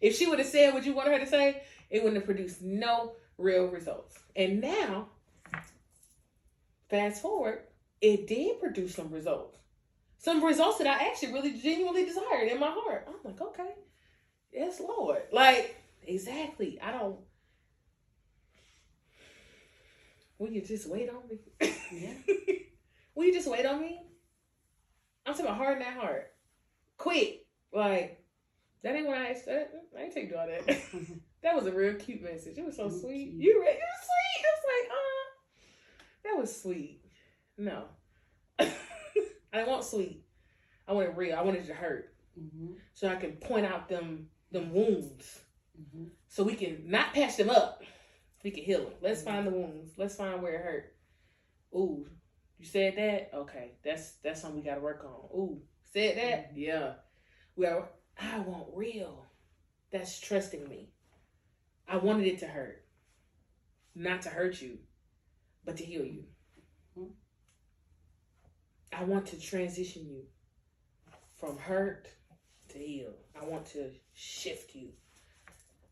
If 0.00 0.16
she 0.16 0.26
would 0.26 0.38
have 0.38 0.48
said 0.48 0.74
what 0.74 0.84
you 0.84 0.92
wanted 0.92 1.12
her 1.14 1.18
to 1.20 1.26
say, 1.26 1.62
it 1.90 2.02
wouldn't 2.02 2.16
have 2.20 2.26
produced 2.26 2.62
no 2.62 3.12
real 3.38 3.66
results. 3.66 4.16
And 4.34 4.60
now, 4.60 5.08
fast 6.90 7.22
forward, 7.22 7.60
it 8.00 8.26
did 8.26 8.60
produce 8.60 8.94
some 8.94 9.10
results. 9.10 9.58
Some 10.18 10.44
results 10.44 10.78
that 10.78 10.86
I 10.86 11.06
actually 11.08 11.32
really 11.32 11.52
genuinely 11.58 12.04
desired 12.04 12.48
in 12.50 12.58
my 12.60 12.70
heart. 12.70 13.06
I'm 13.08 13.14
like, 13.24 13.40
okay, 13.40 13.70
yes, 14.52 14.80
Lord. 14.80 15.22
Like, 15.32 15.76
exactly. 16.06 16.80
I 16.82 16.92
don't. 16.92 17.16
Will 20.38 20.50
you 20.50 20.62
just 20.62 20.88
wait 20.88 21.08
on 21.08 21.22
me? 21.28 21.38
Yeah. 21.92 22.34
Will 23.14 23.24
you 23.24 23.32
just 23.32 23.48
wait 23.50 23.64
on 23.64 23.80
me? 23.80 24.02
I'm 25.26 25.32
talking 25.32 25.46
about 25.46 25.56
hard 25.58 25.80
that 25.80 25.94
heart. 25.96 26.32
Quick. 26.96 27.46
Like, 27.72 28.24
that 28.82 28.94
ain't 28.94 29.06
what 29.06 29.18
I 29.18 29.30
asked. 29.30 29.48
I 29.48 29.66
I 29.98 30.02
ain't 30.04 30.14
take 30.14 30.32
all 30.36 30.46
that. 30.46 30.66
that 31.42 31.54
was 31.54 31.66
a 31.66 31.72
real 31.72 31.94
cute 31.94 32.22
message. 32.22 32.56
It 32.58 32.64
was 32.64 32.76
so 32.76 32.88
sweet. 32.88 33.32
you. 33.32 33.42
You, 33.54 33.62
it 33.62 33.78
was 33.78 34.08
sweet. 34.08 34.44
It 34.44 34.46
was 34.54 34.64
like, 34.72 34.90
uh, 34.92 36.24
that 36.24 36.40
was 36.40 36.62
sweet. 36.62 37.00
No. 37.58 37.84
I 38.58 38.70
didn't 39.52 39.68
want 39.68 39.84
sweet. 39.84 40.22
I 40.86 40.92
wanted 40.92 41.16
real. 41.16 41.36
I 41.36 41.42
wanted 41.42 41.64
it 41.64 41.66
to 41.68 41.74
hurt. 41.74 42.14
Mhm. 42.38 42.74
So 42.94 43.08
I 43.08 43.16
can 43.16 43.32
point 43.32 43.66
out 43.66 43.88
them 43.88 44.28
them 44.52 44.72
wounds. 44.72 45.40
Mhm. 45.80 46.10
So 46.28 46.44
we 46.44 46.54
can 46.54 46.84
not 46.86 47.12
patch 47.14 47.36
them 47.36 47.50
up. 47.50 47.82
We 48.44 48.50
can 48.50 48.62
heal 48.62 48.84
them. 48.84 48.92
Let's 49.00 49.22
find 49.22 49.46
the 49.46 49.50
wounds. 49.50 49.94
Let's 49.96 50.14
find 50.16 50.40
where 50.42 50.54
it 50.54 50.62
hurt. 50.62 50.96
Ooh, 51.74 52.06
you 52.58 52.66
said 52.66 52.96
that? 52.96 53.30
Okay, 53.34 53.72
that's 53.84 54.12
that's 54.22 54.40
something 54.40 54.60
we 54.60 54.66
got 54.66 54.76
to 54.76 54.80
work 54.80 55.04
on. 55.04 55.38
Ooh, 55.38 55.60
said 55.84 56.16
that? 56.16 56.52
Yeah. 56.54 56.94
Well, 57.56 57.88
I 58.20 58.38
want 58.40 58.68
real. 58.74 59.26
That's 59.92 60.18
trusting 60.20 60.68
me. 60.68 60.88
I 61.88 61.96
wanted 61.98 62.26
it 62.26 62.38
to 62.40 62.46
hurt, 62.46 62.84
not 63.94 64.22
to 64.22 64.28
hurt 64.28 64.60
you, 64.60 64.78
but 65.64 65.76
to 65.78 65.84
heal 65.84 66.04
you. 66.04 66.24
Mhm. 66.98 67.10
I 68.92 69.04
want 69.04 69.26
to 69.26 69.40
transition 69.40 70.06
you 70.08 70.24
from 71.36 71.58
hurt 71.58 72.08
to 72.68 72.78
heal. 72.78 73.12
I 73.40 73.44
want 73.44 73.66
to 73.66 73.90
shift 74.14 74.74
you. 74.74 74.88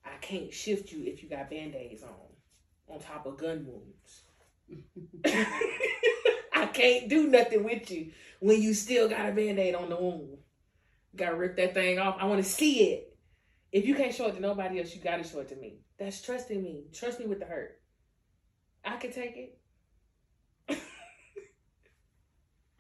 I 0.04 0.16
can't 0.20 0.52
shift 0.52 0.92
you 0.92 1.04
if 1.04 1.22
you 1.22 1.28
got 1.28 1.50
band-aids 1.50 2.02
on, 2.02 2.10
on 2.88 3.00
top 3.00 3.26
of 3.26 3.38
gun 3.38 3.66
wounds. 3.66 4.22
I 6.64 6.68
can't 6.68 7.10
do 7.10 7.26
nothing 7.26 7.62
with 7.62 7.90
you 7.90 8.12
when 8.40 8.62
you 8.62 8.72
still 8.72 9.06
got 9.06 9.28
a 9.28 9.32
band-aid 9.32 9.74
on 9.74 9.90
the 9.90 9.96
wound. 9.96 10.38
Gotta 11.14 11.36
rip 11.36 11.56
that 11.58 11.74
thing 11.74 11.98
off. 11.98 12.16
I 12.18 12.24
want 12.24 12.42
to 12.42 12.50
see 12.50 12.84
it. 12.90 13.14
If 13.70 13.86
you 13.86 13.94
can't 13.94 14.14
show 14.14 14.28
it 14.28 14.34
to 14.36 14.40
nobody 14.40 14.78
else, 14.80 14.94
you 14.94 15.02
gotta 15.02 15.24
show 15.24 15.40
it 15.40 15.50
to 15.50 15.56
me. 15.56 15.80
That's 15.98 16.22
trusting 16.22 16.62
me. 16.62 16.86
Trust 16.94 17.20
me 17.20 17.26
with 17.26 17.40
the 17.40 17.44
hurt. 17.44 17.82
I 18.82 18.96
can 18.96 19.12
take 19.12 19.36
it. 19.36 19.58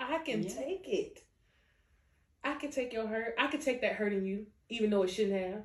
I 0.00 0.18
can 0.18 0.42
Yeah. 0.42 0.48
take 0.48 0.88
it. 0.88 1.22
I 2.42 2.54
can 2.54 2.70
take 2.70 2.94
your 2.94 3.06
hurt. 3.06 3.34
I 3.38 3.48
can 3.48 3.60
take 3.60 3.82
that 3.82 3.96
hurting 3.96 4.24
you, 4.24 4.46
even 4.70 4.88
though 4.88 5.02
it 5.02 5.10
shouldn't 5.10 5.38
have. 5.38 5.62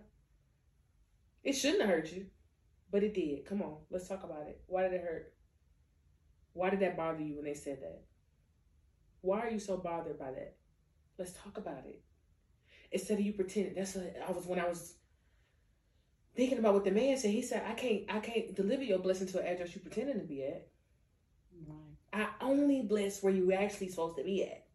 It 1.44 1.54
shouldn't 1.54 1.82
have 1.82 1.90
hurt 1.90 2.12
you, 2.12 2.26
but 2.92 3.02
it 3.02 3.14
did. 3.14 3.46
Come 3.46 3.62
on, 3.62 3.78
let's 3.90 4.10
talk 4.10 4.24
about 4.26 4.48
it. 4.48 4.62
Why 4.68 4.84
did 4.84 4.94
it 4.94 5.04
hurt? 5.04 5.34
Why 6.52 6.70
did 6.70 6.82
that 6.82 6.98
bother 6.98 7.22
you 7.22 7.36
when 7.36 7.46
they 7.46 7.54
said 7.54 7.80
that? 7.82 8.09
Why 9.22 9.42
are 9.42 9.50
you 9.50 9.60
so 9.60 9.78
bothered 9.78 10.20
by 10.20 10.32
that? 10.32 10.56
Let's 11.18 11.34
talk 11.34 11.58
about 11.58 11.86
it. 11.86 12.02
Instead 12.92 13.20
of 13.20 13.26
you 13.26 13.34
pretending. 13.34 13.76
That's 13.76 13.96
what 13.96 14.16
I 14.28 14.32
was 14.32 14.46
when 14.46 14.60
I 14.60 14.68
was 14.68 14.96
thinking 16.36 16.58
about 16.58 16.74
what 16.74 16.86
the 16.86 16.92
man 16.92 17.18
said. 17.18 17.32
He 17.32 17.42
said, 17.42 17.64
I 17.68 17.74
can't 17.74 18.04
I 18.10 18.20
can't 18.20 18.56
deliver 18.56 18.84
your 18.84 19.00
blessing 19.00 19.28
to 19.28 19.40
an 19.40 19.48
address 19.48 19.76
you 19.76 19.82
pretending 19.82 20.20
to 20.20 20.26
be 20.26 20.44
at. 20.46 20.68
Right. 21.68 21.78
I 22.14 22.28
only 22.42 22.82
bless 22.82 23.22
where 23.22 23.34
you 23.34 23.52
actually 23.52 23.90
supposed 23.90 24.18
to 24.18 24.24
be 24.24 24.44
at. 24.44 24.66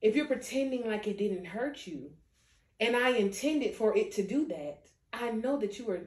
If 0.00 0.16
you're 0.16 0.26
pretending 0.26 0.86
like 0.86 1.06
it 1.06 1.16
didn't 1.16 1.44
hurt 1.44 1.86
you, 1.86 2.10
and 2.80 2.96
I 2.96 3.10
intended 3.10 3.74
for 3.74 3.96
it 3.96 4.12
to 4.12 4.26
do 4.26 4.48
that, 4.48 4.80
I 5.12 5.30
know 5.30 5.58
that 5.60 5.78
you 5.78 5.86
were 5.86 6.00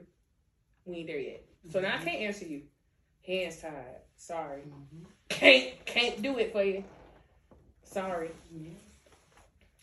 we 0.84 0.98
ain't 0.98 1.08
there 1.08 1.20
yet. 1.20 1.46
So 1.72 1.80
now 1.80 1.96
I 1.96 2.04
can't 2.04 2.22
answer 2.22 2.46
you. 2.46 2.64
Hands 3.26 3.58
tied. 3.60 4.02
Sorry. 4.18 4.62
Mhm. 4.62 5.06
Can't 5.30 5.86
can't 5.86 6.22
do 6.22 6.38
it 6.38 6.52
for 6.52 6.64
you. 6.64 6.84
Sorry. 7.96 8.30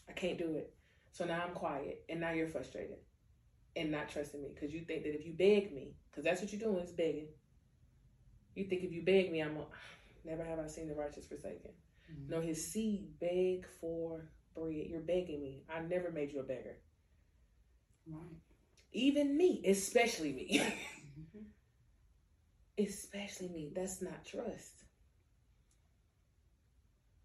I 0.07 0.13
can't 0.13 0.37
do 0.37 0.57
it. 0.57 0.71
So 1.13 1.25
now 1.25 1.43
I'm 1.47 1.55
quiet, 1.55 2.05
and 2.11 2.21
now 2.21 2.33
you're 2.33 2.47
frustrated 2.47 2.99
and 3.75 3.91
not 3.91 4.11
trusting 4.11 4.43
me 4.43 4.51
because 4.55 4.75
you 4.75 4.83
think 4.83 5.05
that 5.05 5.15
if 5.15 5.25
you 5.25 5.33
beg 5.33 5.75
me, 5.75 5.95
because 6.11 6.23
that's 6.23 6.43
what 6.43 6.53
you're 6.53 6.61
doing 6.61 6.85
is 6.85 6.93
begging. 6.93 7.29
You 8.55 8.65
think 8.65 8.83
if 8.85 8.93
you 8.93 9.03
beg 9.03 9.33
me, 9.33 9.41
I'm 9.41 9.57
a, 9.57 9.65
never 10.27 10.45
have 10.45 10.59
I 10.59 10.67
seen 10.67 10.89
the 10.89 10.95
righteous 10.95 11.27
forsaken. 11.27 11.71
Mhm. 12.13 12.29
No, 12.29 12.43
his 12.43 12.71
seed 12.71 13.19
beg 13.19 13.67
for 13.81 14.29
bread. 14.55 14.75
You're 14.91 15.01
begging 15.01 15.43
me. 15.43 15.63
I 15.75 15.81
never 15.81 16.11
made 16.11 16.33
you 16.35 16.41
a 16.41 16.43
beggar. 16.43 16.77
Right. 18.07 18.37
Even 18.93 19.39
me, 19.39 19.63
especially 19.67 20.33
me, 20.35 20.61
Mhm. 21.19 21.45
especially 22.79 23.49
me. 23.49 23.73
That's 23.75 24.03
not 24.03 24.23
trust. 24.27 24.82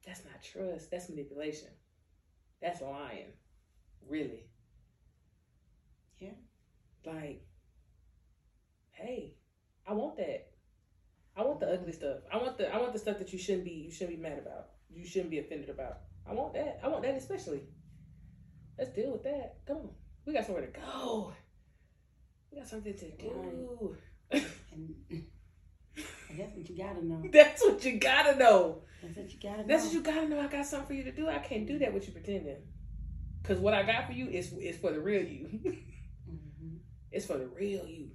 That's 0.08 0.24
not 0.24 0.42
trust. 0.42 0.90
That's 0.90 1.10
manipulation. 1.10 1.68
That's 2.62 2.82
lying. 2.82 3.34
Really. 4.10 4.48
Yeah. 6.18 6.30
Like, 7.06 7.46
hey, 8.92 9.36
I 9.86 9.94
want 9.94 10.16
that. 10.16 10.48
I 11.36 11.44
want 11.44 11.60
the 11.60 11.68
ugly 11.68 11.92
stuff. 11.92 12.20
I 12.34 12.38
want 12.38 12.58
the 12.58 12.74
I 12.74 12.80
want 12.80 12.94
the 12.94 13.00
stuff 13.00 13.20
that 13.20 13.32
you 13.34 13.38
shouldn't 13.38 13.66
be 13.66 13.72
you 13.72 13.92
shouldn't 13.92 14.18
be 14.18 14.24
mad 14.24 14.40
about. 14.40 14.70
You 14.90 15.06
shouldn't 15.06 15.30
be 15.30 15.40
offended 15.40 15.70
about. 15.70 16.00
I 16.28 16.34
want 16.34 16.54
that. 16.54 16.80
I 16.84 16.88
want 16.88 17.04
that 17.04 17.16
especially. 17.16 17.62
Let's 18.80 18.92
deal 18.92 19.12
with 19.12 19.24
that. 19.24 19.58
Come 19.68 19.78
on. 19.78 19.90
We 20.26 20.34
got 20.34 20.46
somewhere 20.46 20.66
to 20.66 20.80
go. 20.80 21.34
We 22.52 22.60
got 22.60 22.68
something 22.68 22.94
to 22.94 23.12
do. 23.12 23.98
And, 24.74 24.94
and 25.10 26.38
that's 26.38 26.56
what 26.56 26.70
you 26.70 26.78
gotta 26.78 27.04
know. 27.04 27.24
That's 27.32 27.62
what 27.64 27.84
you 27.86 27.98
gotta 27.98 28.38
know. 28.38 28.84
That's 29.04 29.16
what 29.18 29.32
you 29.32 29.40
gotta 29.42 29.58
know. 29.62 29.68
That's 29.68 29.84
what 29.86 29.94
you 29.94 30.02
gotta 30.02 30.28
know. 30.28 30.40
I 30.40 30.48
got 30.48 30.66
something 30.66 30.88
for 30.88 30.94
you 30.94 31.04
to 31.04 31.12
do. 31.12 31.28
I 31.30 31.38
can't 31.40 31.68
do 31.68 31.80
that 31.80 31.94
with 31.94 32.08
you 32.08 32.14
pretending. 32.14 32.58
Cause 33.44 33.60
what 33.60 33.74
I 33.74 33.84
got 33.84 34.08
for 34.08 34.14
you 34.14 34.28
is 34.28 34.52
is 34.54 34.78
for 34.78 34.92
the 34.92 35.00
real 35.00 35.24
you. 35.24 35.48
Mhm. 36.30 36.80
it's 37.12 37.26
for 37.26 37.38
the 37.38 37.48
real 37.48 37.88
you. 37.88 38.10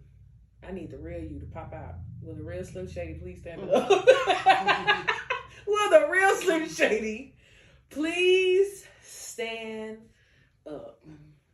I 0.62 0.70
need 0.72 0.90
the 0.90 0.98
real 0.98 1.22
you 1.22 1.40
to 1.40 1.46
pop 1.46 1.72
out. 1.72 1.94
Will 2.20 2.34
the 2.34 2.42
real 2.42 2.62
Slim 2.64 2.86
Shady 2.88 3.14
please 3.14 3.40
stand 3.40 3.62
up? 3.70 3.88
Will 5.66 5.90
the 5.90 6.06
real 6.10 6.36
Slim 6.36 6.68
Shady 6.68 7.34
please 7.88 8.86
stand 9.02 9.98
up? 10.66 11.02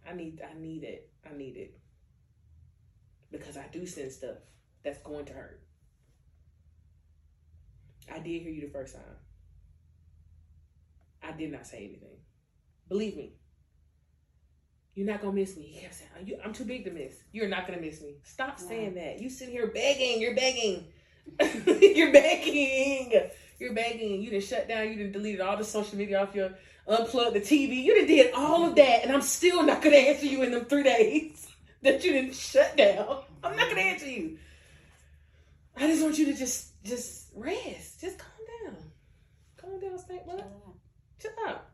I 0.08 0.14
need 0.14 0.42
I 0.42 0.58
need 0.58 0.82
it. 0.82 1.08
I 1.24 1.36
need 1.36 1.56
it. 1.56 1.78
Because 3.30 3.56
I 3.56 3.66
do 3.70 3.86
send 3.86 4.10
stuff 4.10 4.38
that's 4.82 4.98
going 5.02 5.26
to 5.26 5.32
hurt. 5.34 5.62
I 8.12 8.18
did 8.18 8.42
hear 8.42 8.50
you 8.50 8.62
the 8.62 8.72
first 8.72 8.94
time. 8.94 9.04
I 11.22 11.32
did 11.32 11.52
not 11.52 11.66
say 11.66 11.78
anything. 11.78 12.16
Believe 12.88 13.16
me. 13.16 13.34
You're 14.94 15.06
not 15.06 15.20
gonna 15.20 15.34
miss 15.34 15.56
me. 15.56 15.64
He 15.64 15.80
kept 15.80 15.94
saying, 15.94 16.10
oh, 16.18 16.22
"You- 16.24 16.38
I'm 16.44 16.52
too 16.52 16.64
big 16.64 16.84
to 16.84 16.90
miss. 16.90 17.14
You're 17.32 17.48
not 17.48 17.66
gonna 17.66 17.80
miss 17.80 18.00
me. 18.00 18.16
Stop 18.24 18.58
saying 18.58 18.94
that. 18.94 19.20
You 19.20 19.30
sit 19.30 19.48
here 19.48 19.68
begging. 19.68 20.20
You're 20.20 20.34
begging. 20.34 20.86
You're 21.40 22.12
begging. 22.12 23.12
You're 23.60 23.74
begging. 23.74 24.22
You 24.22 24.30
didn't 24.30 24.44
shut 24.44 24.66
down. 24.68 24.88
You 24.88 24.96
didn't 24.96 25.12
deleted 25.12 25.40
all 25.40 25.56
the 25.56 25.64
social 25.64 25.96
media 25.98 26.20
off 26.22 26.34
your 26.34 26.50
unplug 26.88 27.34
the 27.34 27.40
TV. 27.40 27.82
You 27.82 27.94
done 27.96 28.06
did 28.06 28.32
all 28.34 28.64
of 28.64 28.74
that, 28.76 29.04
and 29.04 29.12
I'm 29.12 29.20
still 29.22 29.62
not 29.62 29.82
gonna 29.82 29.96
answer 29.96 30.26
you 30.26 30.42
in 30.42 30.50
them 30.52 30.64
three 30.64 30.82
days 30.82 31.46
that 31.82 32.02
you 32.04 32.12
didn't 32.12 32.34
shut 32.34 32.76
down. 32.76 33.22
I'm 33.44 33.54
not 33.56 33.68
gonna 33.68 33.82
answer 33.82 34.08
you. 34.08 34.38
I 35.76 35.86
just 35.86 36.02
want 36.02 36.18
you 36.18 36.26
to 36.26 36.34
just 36.34 36.67
just 36.84 37.30
rest. 37.34 38.00
Just 38.00 38.18
calm 38.18 38.30
down. 38.64 38.76
Calm 39.56 39.80
down, 39.80 39.98
Snake. 39.98 40.22
Up. 40.30 40.52
Shut 41.20 41.32
up. 41.46 41.70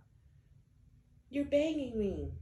You're 1.31 1.45
begging 1.45 1.99
me. 1.99 2.33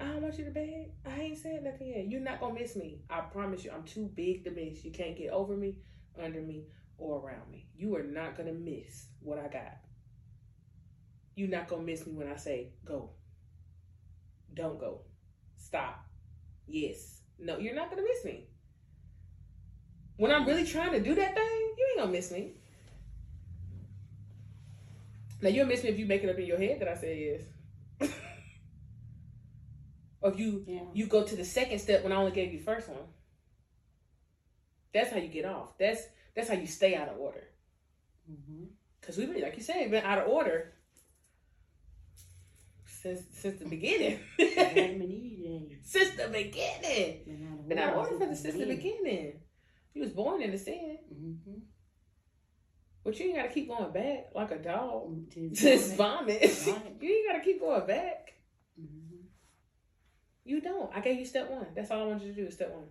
I 0.00 0.04
don't 0.06 0.22
want 0.22 0.38
you 0.38 0.46
to 0.46 0.50
beg. 0.50 0.92
I 1.06 1.20
ain't 1.20 1.38
said 1.38 1.62
nothing 1.62 1.88
yet. 1.88 2.10
You're 2.10 2.20
not 2.20 2.40
gonna 2.40 2.54
miss 2.54 2.74
me. 2.74 3.02
I 3.10 3.20
promise 3.20 3.64
you. 3.64 3.70
I'm 3.70 3.84
too 3.84 4.10
big 4.14 4.44
to 4.44 4.50
miss. 4.50 4.84
You 4.84 4.90
can't 4.90 5.16
get 5.16 5.30
over 5.30 5.56
me, 5.56 5.76
under 6.18 6.40
me, 6.40 6.64
or 6.96 7.20
around 7.20 7.50
me. 7.50 7.66
You 7.76 7.94
are 7.96 8.02
not 8.02 8.36
gonna 8.36 8.52
miss 8.52 9.06
what 9.20 9.38
I 9.38 9.48
got. 9.48 9.76
You're 11.34 11.48
not 11.48 11.68
gonna 11.68 11.82
miss 11.82 12.06
me 12.06 12.14
when 12.14 12.28
I 12.28 12.36
say 12.36 12.72
go. 12.84 13.10
Don't 14.54 14.80
go. 14.80 15.02
Stop. 15.56 16.04
Yes. 16.66 17.20
No, 17.38 17.58
you're 17.58 17.74
not 17.74 17.90
gonna 17.90 18.02
miss 18.02 18.24
me. 18.24 18.49
When 20.20 20.30
I'm 20.30 20.44
really 20.44 20.66
trying 20.66 20.92
to 20.92 21.00
do 21.00 21.14
that 21.14 21.34
thing, 21.34 21.74
you 21.78 21.86
ain't 21.92 22.00
gonna 22.00 22.12
miss 22.12 22.30
me. 22.30 22.52
Now 25.40 25.48
you'll 25.48 25.64
miss 25.64 25.82
me 25.82 25.88
if 25.88 25.98
you 25.98 26.04
make 26.04 26.22
it 26.22 26.28
up 26.28 26.38
in 26.38 26.44
your 26.44 26.58
head 26.58 26.78
that 26.80 26.88
I 26.88 26.94
said 26.94 27.16
yes. 27.18 28.12
or 30.20 30.30
if 30.32 30.38
you 30.38 30.62
Yeah. 30.66 30.80
you 30.92 31.06
go 31.06 31.24
to 31.24 31.34
the 31.34 31.44
second 31.46 31.78
step 31.78 32.02
when 32.02 32.12
I 32.12 32.16
only 32.16 32.32
gave 32.32 32.52
you 32.52 32.58
the 32.58 32.64
first 32.66 32.90
one. 32.90 32.98
That's 34.92 35.10
how 35.10 35.16
you 35.16 35.28
get 35.28 35.46
off. 35.46 35.78
That's 35.78 36.02
that's 36.34 36.48
how 36.50 36.54
you 36.54 36.66
stay 36.66 36.94
out 36.94 37.08
of 37.08 37.18
order. 37.18 37.44
Mm-hmm. 38.30 38.64
Cause 39.00 39.16
we've 39.16 39.32
been, 39.32 39.40
like 39.40 39.56
you 39.56 39.62
said, 39.62 39.90
been 39.90 40.04
out 40.04 40.18
of 40.18 40.28
order 40.28 40.74
since 42.84 43.22
since 43.32 43.58
the 43.58 43.64
beginning. 43.64 44.20
Adam 44.38 45.00
and 45.00 45.10
Eve 45.10 45.70
days. 45.70 45.78
since 45.82 46.10
the 46.14 46.28
beginning. 46.28 47.22
Been 47.24 47.48
out 47.48 47.60
of 47.60 47.68
Been 47.70 47.78
out 47.78 47.92
of 47.94 47.98
order 48.00 48.12
order 48.12 48.24
for 48.26 48.30
the 48.32 48.36
since 48.36 48.54
the 48.58 48.66
beginning. 48.66 49.40
You 49.94 50.02
was 50.02 50.10
born 50.12 50.40
in 50.42 50.50
the 50.52 50.58
sin, 50.58 50.98
Mm-hmm. 51.12 51.58
but 53.04 53.18
you 53.18 53.26
ain't 53.26 53.36
gotta 53.36 53.48
keep 53.48 53.68
going 53.68 53.92
back 53.92 54.26
like 54.34 54.50
a 54.52 54.58
dog. 54.58 55.28
Just 55.50 55.60
Just 55.62 55.94
vomit. 55.96 56.50
Vomit. 56.50 56.96
you 57.00 57.10
ain't 57.10 57.28
gotta 57.28 57.44
keep 57.44 57.60
going 57.60 57.86
back. 57.86 58.34
Mhm. 58.80 59.24
You 60.44 60.60
don't. 60.60 60.90
I 60.94 61.00
gave 61.00 61.18
you 61.18 61.24
step 61.26 61.50
one. 61.50 61.66
That's 61.74 61.90
all 61.90 62.02
I 62.02 62.06
want 62.06 62.22
you 62.22 62.28
to 62.32 62.40
do 62.40 62.46
is 62.46 62.54
step 62.54 62.72
one. 62.72 62.86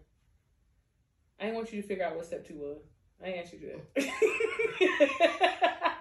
I 1.40 1.46
ain't 1.48 1.56
want 1.56 1.72
you 1.72 1.82
to 1.82 1.88
figure 1.88 2.06
out 2.06 2.16
what 2.16 2.26
step 2.26 2.46
two 2.48 2.56
was. 2.56 2.82
I 3.24 3.28
ain't 3.28 3.40
asked 3.46 3.54
you 3.54 3.60
to 3.60 3.66
do 3.66 3.82
that. 3.96 4.10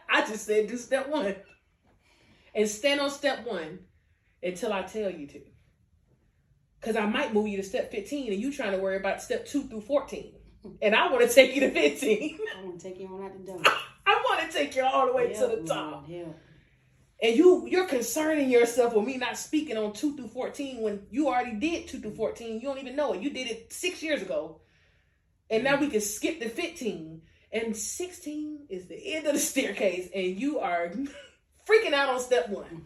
I 0.10 0.26
just 0.26 0.46
said 0.46 0.66
do 0.68 0.76
step 0.76 1.08
one. 1.08 1.34
And 2.54 2.68
stand 2.68 3.00
on 3.00 3.10
step 3.10 3.46
one 3.46 3.78
until 4.42 4.72
I 4.72 4.82
tell 4.82 5.10
you 5.10 5.26
to. 5.28 5.40
Cause 6.80 6.96
I 6.96 7.06
might 7.06 7.34
move 7.34 7.48
you 7.48 7.56
to 7.56 7.62
step 7.64 7.90
15 7.90 8.32
and 8.32 8.40
you 8.40 8.52
trying 8.52 8.70
to 8.72 8.78
worry 8.78 8.96
about 8.96 9.20
step 9.22 9.46
two 9.46 9.64
through 9.64 9.80
14. 9.80 10.32
And 10.82 10.94
I 10.94 11.10
want 11.10 11.28
to 11.28 11.34
take 11.34 11.54
you 11.54 11.60
to 11.62 11.70
15. 11.70 12.38
I 12.58 12.64
want 12.64 12.80
to 12.80 12.88
take 12.88 12.98
you 12.98 13.06
on 13.06 13.24
out 13.24 13.32
the 13.32 13.52
door. 13.52 13.62
I 14.06 14.22
want 14.28 14.50
to 14.50 14.56
take 14.56 14.74
you 14.76 14.84
all 14.84 15.06
the 15.06 15.12
way 15.12 15.32
to 15.32 15.46
the 15.46 15.62
top. 15.66 16.08
Lord. 16.08 16.34
And 17.20 17.36
you 17.36 17.66
you're 17.68 17.86
concerning 17.86 18.48
yourself 18.48 18.94
with 18.94 19.04
me 19.04 19.16
not 19.16 19.36
speaking 19.36 19.76
on 19.76 19.92
two 19.92 20.16
through 20.16 20.28
fourteen 20.28 20.82
when 20.82 21.02
you 21.10 21.28
already 21.28 21.54
did 21.54 21.88
two 21.88 21.98
through 21.98 22.14
fourteen. 22.14 22.60
You 22.60 22.68
don't 22.68 22.78
even 22.78 22.94
know 22.94 23.12
it. 23.12 23.22
You 23.22 23.30
did 23.30 23.48
it 23.50 23.72
six 23.72 24.02
years 24.02 24.22
ago. 24.22 24.60
And 25.50 25.64
now 25.64 25.80
we 25.80 25.88
can 25.88 26.00
skip 26.00 26.40
to 26.40 26.48
fifteen. 26.48 27.22
And 27.52 27.76
sixteen 27.76 28.66
is 28.68 28.86
the 28.86 29.14
end 29.14 29.26
of 29.26 29.32
the 29.32 29.38
staircase, 29.52 30.08
and 30.14 30.38
you 30.38 30.60
are 30.60 30.88
freaking 31.68 31.92
out 31.92 32.08
on 32.08 32.20
step 32.20 32.48
one. 32.48 32.84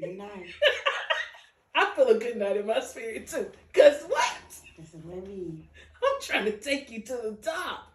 Good 0.00 0.16
night. 0.16 0.46
Feel 2.00 2.16
a 2.16 2.18
good 2.18 2.36
night 2.38 2.56
in 2.56 2.66
my 2.66 2.80
spirit 2.80 3.26
too. 3.26 3.50
Cause 3.74 4.04
what? 4.08 4.32
That's 4.78 4.94
what 4.94 5.18
I 5.18 5.28
mean. 5.28 5.68
I'm 6.02 6.22
trying 6.22 6.46
to 6.46 6.56
take 6.56 6.90
you 6.90 7.02
to 7.02 7.12
the 7.12 7.38
top. 7.42 7.92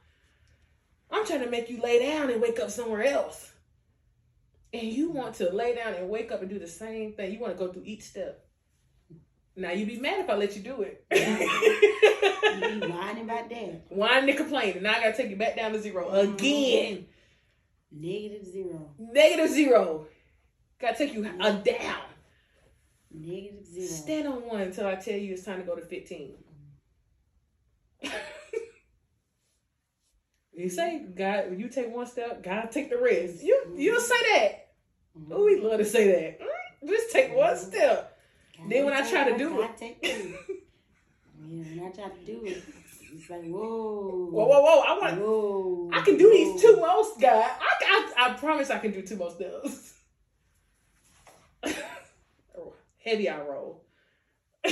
I'm 1.09 1.25
trying 1.25 1.39
to 1.39 1.49
make 1.49 1.71
you 1.71 1.81
lay 1.81 2.05
down 2.05 2.29
and 2.29 2.39
wake 2.39 2.59
up 2.59 2.69
somewhere 2.69 3.03
else. 3.03 3.51
And 4.71 4.83
you 4.83 5.09
want 5.09 5.33
to 5.35 5.49
lay 5.51 5.73
down 5.73 5.95
and 5.95 6.07
wake 6.07 6.31
up 6.31 6.41
and 6.41 6.49
do 6.51 6.59
the 6.59 6.67
same 6.67 7.13
thing. 7.13 7.31
You 7.31 7.39
want 7.39 7.57
to 7.57 7.65
go 7.65 7.73
through 7.73 7.81
each 7.85 8.03
step. 8.03 8.45
Now 9.55 9.71
you'd 9.71 9.87
be 9.87 9.97
mad 9.99 10.19
if 10.19 10.29
I 10.29 10.35
let 10.35 10.55
you 10.55 10.61
do 10.61 10.83
it. 10.83 11.03
You 12.55 12.79
be 12.79 12.87
whining 12.87 13.23
about 13.23 13.49
that. 13.49 13.81
Whining 13.89 14.29
and 14.29 14.37
complaining. 14.37 14.83
Now 14.83 14.91
I 14.93 15.01
gotta 15.01 15.17
take 15.17 15.31
you 15.31 15.35
back 15.35 15.55
down 15.55 15.73
to 15.73 15.81
zero 15.81 16.09
mm-hmm. 16.09 16.33
again. 16.35 17.05
Negative 17.91 18.45
zero. 18.45 18.91
Negative 18.99 19.49
zero. 19.49 20.07
Gotta 20.79 20.97
take 20.97 21.13
you 21.13 21.25
a 21.25 21.53
down. 21.53 22.01
Negative 23.19 23.65
zero. 23.65 23.87
Stand 23.87 24.27
on 24.27 24.45
one 24.47 24.61
until 24.61 24.87
I 24.87 24.95
tell 24.95 25.15
you 25.17 25.33
it's 25.33 25.43
time 25.45 25.59
to 25.59 25.65
go 25.65 25.75
to 25.75 25.81
15. 25.85 26.33
you 30.53 30.69
say, 30.69 31.05
God, 31.15 31.57
you 31.59 31.67
take 31.69 31.93
one 31.93 32.05
step, 32.05 32.43
God 32.43 32.71
take 32.71 32.89
the 32.89 32.97
rest. 32.97 33.43
You 33.43 33.73
you 33.75 33.91
don't 33.93 34.01
say 34.01 34.15
that. 34.33 34.67
Mhm. 35.17 35.27
Oh, 35.31 35.45
we 35.45 35.59
love 35.59 35.77
to 35.79 35.85
say 35.85 36.07
that. 36.07 36.39
Mm, 36.41 36.89
Just 36.89 37.11
take 37.11 37.33
one 37.35 37.57
step. 37.57 38.17
God 38.57 38.69
Then 38.69 38.85
when 38.85 38.93
I 38.93 39.09
try 39.09 39.29
to 39.31 39.37
do 39.37 39.61
it- 39.61 39.77
take 39.77 40.01
two. 40.01 40.35
Yeah, 41.47 41.63
when 41.63 41.87
I 41.87 41.91
try 41.95 42.09
to 42.09 42.25
do 42.25 42.43
it, 42.45 42.63
it's 43.13 43.29
like, 43.29 43.43
whoa. 43.43 44.29
Whoa, 44.31 44.45
whoa, 44.47 44.61
whoa! 44.63 44.79
I 44.81 44.97
want. 44.97 45.21
Whoa. 45.21 45.89
I 45.93 46.01
can 46.01 46.17
do 46.17 46.31
these 46.31 46.59
two 46.61 46.77
most, 46.77 47.19
God. 47.21 47.45
I, 47.61 48.11
I, 48.17 48.29
I 48.31 48.33
promise 48.33 48.71
I 48.71 48.79
can 48.79 48.91
do 48.91 49.03
two 49.03 49.15
more 49.17 49.29
steps. 49.29 49.93
Heavy 53.05 53.29
eye 53.29 53.41
roll. 53.41 53.83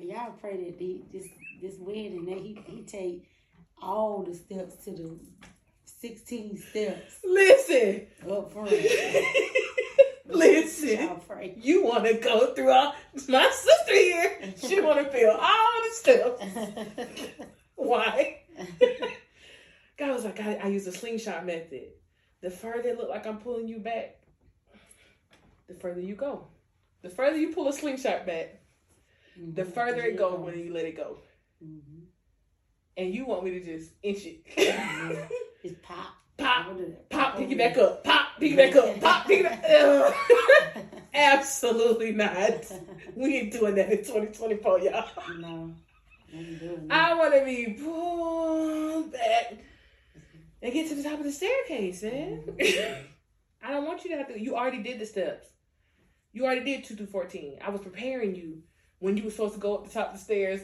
Y'all 0.00 0.32
pray 0.40 0.56
that 0.64 0.78
the, 0.78 1.02
this 1.12 1.28
this 1.62 1.76
wedding 1.78 2.26
that 2.26 2.38
he 2.38 2.58
he 2.66 2.82
take 2.82 3.30
all 3.80 4.22
the 4.22 4.34
steps 4.34 4.84
to 4.84 4.90
the 4.90 5.18
sixteen 5.84 6.58
steps 6.58 7.18
Listen, 7.24 8.06
up 8.30 8.52
front. 8.52 8.70
listen. 10.26 10.88
Y'all 10.88 11.22
pray. 11.26 11.54
You 11.56 11.84
want 11.84 12.04
to 12.04 12.14
go 12.14 12.52
through 12.52 12.70
all 12.70 12.94
my 13.28 13.50
sister 13.50 13.94
here? 13.94 14.54
She 14.56 14.80
want 14.80 15.06
to 15.06 15.10
feel 15.16 15.30
all 15.30 15.82
the 15.82 15.94
steps. 15.94 16.44
Why? 17.76 18.40
God 19.96 20.14
was 20.14 20.24
like, 20.24 20.40
I, 20.40 20.56
I 20.56 20.66
use 20.66 20.84
the 20.84 20.92
slingshot 20.92 21.46
method. 21.46 21.92
The 22.42 22.50
further 22.50 22.90
it 22.90 22.98
look 22.98 23.08
like 23.08 23.26
I'm 23.26 23.38
pulling 23.38 23.68
you 23.68 23.78
back, 23.78 24.16
the 25.68 25.74
further 25.74 26.00
you 26.00 26.14
go. 26.14 26.46
The 27.02 27.10
further 27.10 27.36
you 27.36 27.52
pull 27.52 27.68
a 27.68 27.72
slingshot 27.72 28.26
back, 28.26 28.60
mm-hmm. 29.38 29.54
the 29.54 29.64
further 29.64 30.02
it 30.02 30.16
goes 30.16 30.40
when 30.40 30.58
you 30.58 30.72
let 30.72 30.86
it 30.86 30.96
go. 30.96 31.18
Mhm. 31.62 32.06
And 32.96 33.14
you 33.14 33.26
want 33.26 33.44
me 33.44 33.50
to 33.50 33.60
just 33.60 33.92
inch 34.02 34.24
it. 34.24 34.46
Mm-hmm. 34.46 35.22
It's 35.62 35.74
pop. 35.82 36.14
pop, 36.36 36.76
that. 36.76 37.10
pop, 37.10 37.36
pick 37.36 37.50
it 37.50 37.58
back 37.58 37.76
up. 37.78 38.04
Pop, 38.04 38.26
pick 38.38 38.52
it 38.52 38.56
back 38.56 38.76
up. 38.76 39.00
Pop, 39.00 39.26
pick 39.26 39.40
it 39.40 39.44
back 39.44 39.64
up. 39.70 40.14
Absolutely 41.14 42.12
not. 42.12 42.64
We 43.14 43.38
ain't 43.38 43.52
doing 43.52 43.74
that 43.76 43.90
in 43.90 43.98
2024, 43.98 44.80
y'all. 44.80 45.08
no. 45.38 45.74
I 46.90 47.14
want 47.14 47.34
to 47.34 47.44
be 47.44 47.78
pulled 47.80 49.12
back 49.12 49.54
and 50.60 50.72
get 50.72 50.88
to 50.88 50.96
the 50.96 51.02
top 51.02 51.18
of 51.18 51.24
the 51.24 51.30
staircase, 51.30 52.02
man. 52.02 52.42
Mm-hmm. 52.46 53.02
I 53.62 53.70
don't 53.70 53.86
want 53.86 54.04
you 54.04 54.10
to 54.10 54.16
have 54.16 54.28
to. 54.28 54.40
You 54.40 54.56
already 54.56 54.82
did 54.82 54.98
the 54.98 55.06
steps. 55.06 55.46
You 56.34 56.44
already 56.44 56.64
did 56.64 56.84
two 56.84 56.94
through 56.96 57.06
fourteen. 57.06 57.58
I 57.64 57.70
was 57.70 57.80
preparing 57.80 58.34
you 58.34 58.62
when 58.98 59.16
you 59.16 59.24
were 59.24 59.30
supposed 59.30 59.54
to 59.54 59.60
go 59.60 59.74
up 59.76 59.84
the 59.86 59.90
top 59.92 60.08
of 60.08 60.18
the 60.18 60.18
stairs 60.24 60.60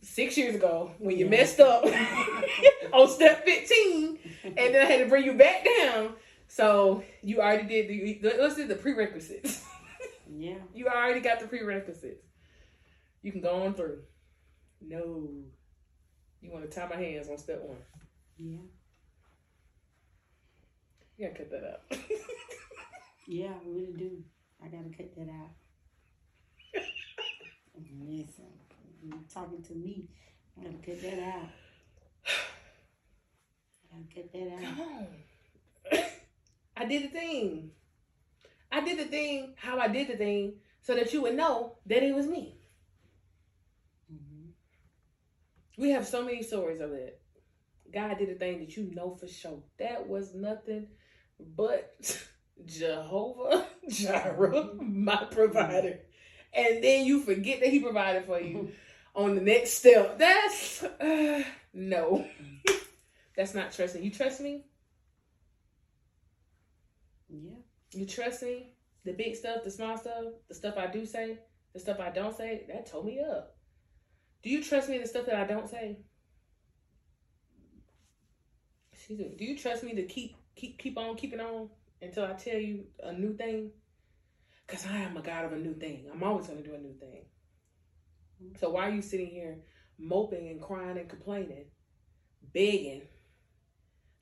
six 0.00 0.36
years 0.38 0.54
ago 0.54 0.92
when 0.98 1.18
you 1.18 1.24
Yeah. 1.26 1.30
messed 1.30 1.60
up 1.60 1.84
on 2.92 3.08
step 3.08 3.44
fifteen, 3.44 4.18
and 4.44 4.56
then 4.56 4.76
I 4.86 4.90
had 4.90 5.00
to 5.00 5.06
bring 5.08 5.24
you 5.24 5.34
back 5.34 5.66
down. 5.80 6.14
So 6.46 7.02
you 7.22 7.40
already 7.40 7.66
did 7.68 7.88
the 8.22 8.34
let's 8.40 8.56
do 8.56 8.66
the 8.66 8.74
prerequisites. 8.76 9.64
Yeah. 10.30 10.58
You 10.74 10.86
already 10.88 11.20
got 11.20 11.40
the 11.40 11.46
prerequisites. 11.46 12.22
You 13.22 13.32
can 13.32 13.40
go 13.40 13.62
on 13.62 13.72
through. 13.72 14.02
No. 14.82 15.30
You 16.42 16.50
want 16.52 16.70
to 16.70 16.78
tie 16.78 16.86
my 16.86 16.96
hands 16.96 17.30
on 17.30 17.38
step 17.38 17.62
one. 17.62 17.78
Yeah. 18.38 18.58
You 21.16 21.26
gotta 21.28 21.38
cut 21.38 21.50
that 21.50 21.64
out. 21.64 21.98
Yeah, 23.26 23.48
I 23.48 23.68
really 23.68 23.92
do. 23.92 24.22
I 24.62 24.68
gotta 24.68 24.90
cut 24.96 25.14
that 25.16 25.28
out. 25.28 25.50
Listen, 28.00 28.44
you 29.02 29.12
talking 29.32 29.62
to 29.62 29.74
me. 29.74 30.08
I 30.58 30.64
gotta 30.64 30.76
cut 30.84 31.02
that 31.02 31.18
out. 31.20 31.48
I 33.84 33.96
gotta 33.96 34.14
cut 34.14 34.32
that 34.32 34.52
out. 34.52 34.62
Come 34.62 34.80
on. 34.80 35.98
I 36.76 36.84
did 36.84 37.04
the 37.04 37.08
thing. 37.08 37.70
I 38.70 38.80
did 38.80 38.98
the 38.98 39.04
thing 39.04 39.54
how 39.56 39.78
I 39.78 39.88
did 39.88 40.08
the 40.08 40.16
thing 40.16 40.54
so 40.82 40.94
that 40.94 41.12
you 41.12 41.22
would 41.22 41.36
know 41.36 41.76
that 41.86 42.02
it 42.02 42.14
was 42.14 42.26
me. 42.26 42.56
Mhm. 44.12 44.52
We 45.76 45.90
have 45.90 46.06
so 46.06 46.24
many 46.24 46.42
stories 46.42 46.80
of 46.80 46.90
that. 46.90 47.20
God 47.92 48.18
did 48.18 48.28
a 48.28 48.34
thing 48.34 48.58
that 48.60 48.76
you 48.76 48.90
know 48.94 49.14
for 49.14 49.26
sure. 49.26 49.62
That 49.78 50.06
was 50.06 50.34
nothing 50.34 50.88
but 51.40 51.94
Jehovah 52.66 53.66
Jireh, 53.88 54.50
mm-hmm. 54.50 55.04
my 55.04 55.24
provider. 55.30 55.88
Mm-hmm. 55.88 55.98
And 56.54 56.84
then 56.84 57.04
you 57.04 57.20
forget 57.20 57.60
that 57.60 57.68
he 57.68 57.80
provided 57.80 58.24
for 58.24 58.40
you 58.40 58.56
mm-hmm. 58.56 58.70
on 59.14 59.34
the 59.34 59.40
next 59.40 59.74
step. 59.74 60.18
That's 60.18 60.82
uh, 60.82 61.42
no. 61.72 62.26
That's 63.36 63.54
not 63.54 63.72
trusting. 63.72 64.02
You 64.02 64.10
trust 64.10 64.40
me? 64.40 64.64
Yeah. 67.28 67.58
You 67.92 68.06
trust 68.06 68.42
me? 68.42 68.74
The 69.04 69.12
big 69.12 69.36
stuff, 69.36 69.62
the 69.64 69.70
small 69.70 69.96
stuff, 69.96 70.24
the 70.48 70.54
stuff 70.54 70.74
I 70.76 70.88
do 70.88 71.06
say, 71.06 71.38
the 71.72 71.80
stuff 71.80 72.00
I 72.00 72.10
don't 72.10 72.36
say, 72.36 72.64
that 72.68 72.86
told 72.86 73.06
me 73.06 73.20
up. 73.20 73.56
Do 74.42 74.50
you 74.50 74.62
trust 74.62 74.88
me 74.88 74.96
in 74.96 75.02
the 75.02 75.08
stuff 75.08 75.26
that 75.26 75.36
I 75.36 75.44
don't 75.44 75.68
say? 75.68 75.98
Excuse 78.92 79.18
me. 79.20 79.34
Do 79.36 79.44
you 79.44 79.56
trust 79.56 79.84
me 79.84 79.94
to 79.94 80.02
keep 80.02 80.36
keep 80.54 80.78
keep 80.78 80.98
on 80.98 81.16
keeping 81.16 81.40
on 81.40 81.70
until 82.00 82.24
I 82.24 82.32
tell 82.32 82.58
you 82.58 82.84
a 83.02 83.12
new 83.12 83.36
thing? 83.36 83.70
Cause 84.66 84.86
I 84.86 84.98
am 84.98 85.16
a 85.16 85.22
God 85.22 85.46
of 85.46 85.52
a 85.52 85.58
new 85.58 85.74
thing. 85.74 86.06
I'm 86.12 86.22
always 86.22 86.46
gonna 86.46 86.62
do 86.62 86.74
a 86.74 86.78
new 86.78 86.94
thing. 87.00 87.24
So 88.60 88.70
why 88.70 88.88
are 88.88 88.94
you 88.94 89.02
sitting 89.02 89.28
here 89.28 89.58
moping 89.98 90.48
and 90.48 90.60
crying 90.60 90.98
and 90.98 91.08
complaining, 91.08 91.64
begging, 92.52 93.02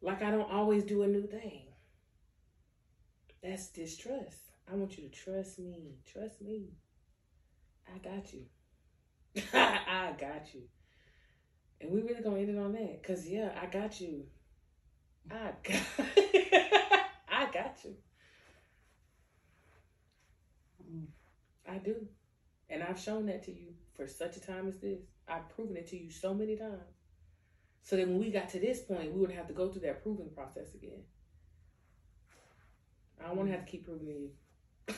like 0.00 0.22
I 0.22 0.30
don't 0.30 0.50
always 0.50 0.84
do 0.84 1.02
a 1.02 1.08
new 1.08 1.26
thing? 1.26 1.62
That's 3.42 3.68
distrust. 3.68 4.38
I 4.70 4.74
want 4.74 4.96
you 4.96 5.08
to 5.08 5.14
trust 5.14 5.58
me. 5.58 5.96
Trust 6.04 6.40
me. 6.40 6.68
I 7.92 7.98
got 7.98 8.32
you. 8.32 8.46
I 9.52 10.12
got 10.18 10.54
you. 10.54 10.62
And 11.80 11.90
we 11.90 12.02
really 12.02 12.22
gonna 12.22 12.38
end 12.38 12.50
it 12.50 12.58
on 12.58 12.72
that. 12.72 13.02
Cause 13.02 13.26
yeah, 13.26 13.50
I 13.60 13.66
got 13.66 14.00
you. 14.00 14.24
I 15.30 15.50
got 15.62 15.82
I 17.46 17.52
got 17.52 17.76
you. 17.84 17.94
Mm. 20.90 21.06
I 21.68 21.78
do. 21.78 22.06
And 22.68 22.82
I've 22.82 22.98
shown 22.98 23.26
that 23.26 23.44
to 23.44 23.52
you 23.52 23.74
for 23.94 24.06
such 24.06 24.36
a 24.36 24.40
time 24.40 24.68
as 24.68 24.78
this. 24.78 25.00
I've 25.28 25.48
proven 25.54 25.76
it 25.76 25.88
to 25.88 25.96
you 25.96 26.10
so 26.10 26.34
many 26.34 26.56
times. 26.56 26.82
So 27.82 27.96
that 27.96 28.08
when 28.08 28.18
we 28.18 28.30
got 28.30 28.48
to 28.50 28.58
this 28.58 28.80
point, 28.80 29.12
we 29.12 29.20
wouldn't 29.20 29.38
have 29.38 29.46
to 29.46 29.54
go 29.54 29.68
through 29.68 29.82
that 29.82 30.02
proving 30.02 30.30
process 30.30 30.74
again. 30.74 31.02
I 33.22 33.28
don't 33.28 33.36
want 33.36 33.48
to 33.48 33.54
have 33.54 33.64
to 33.64 33.70
keep 33.70 33.84
proving 33.84 34.06
to 34.06 34.12
you. 34.12 34.30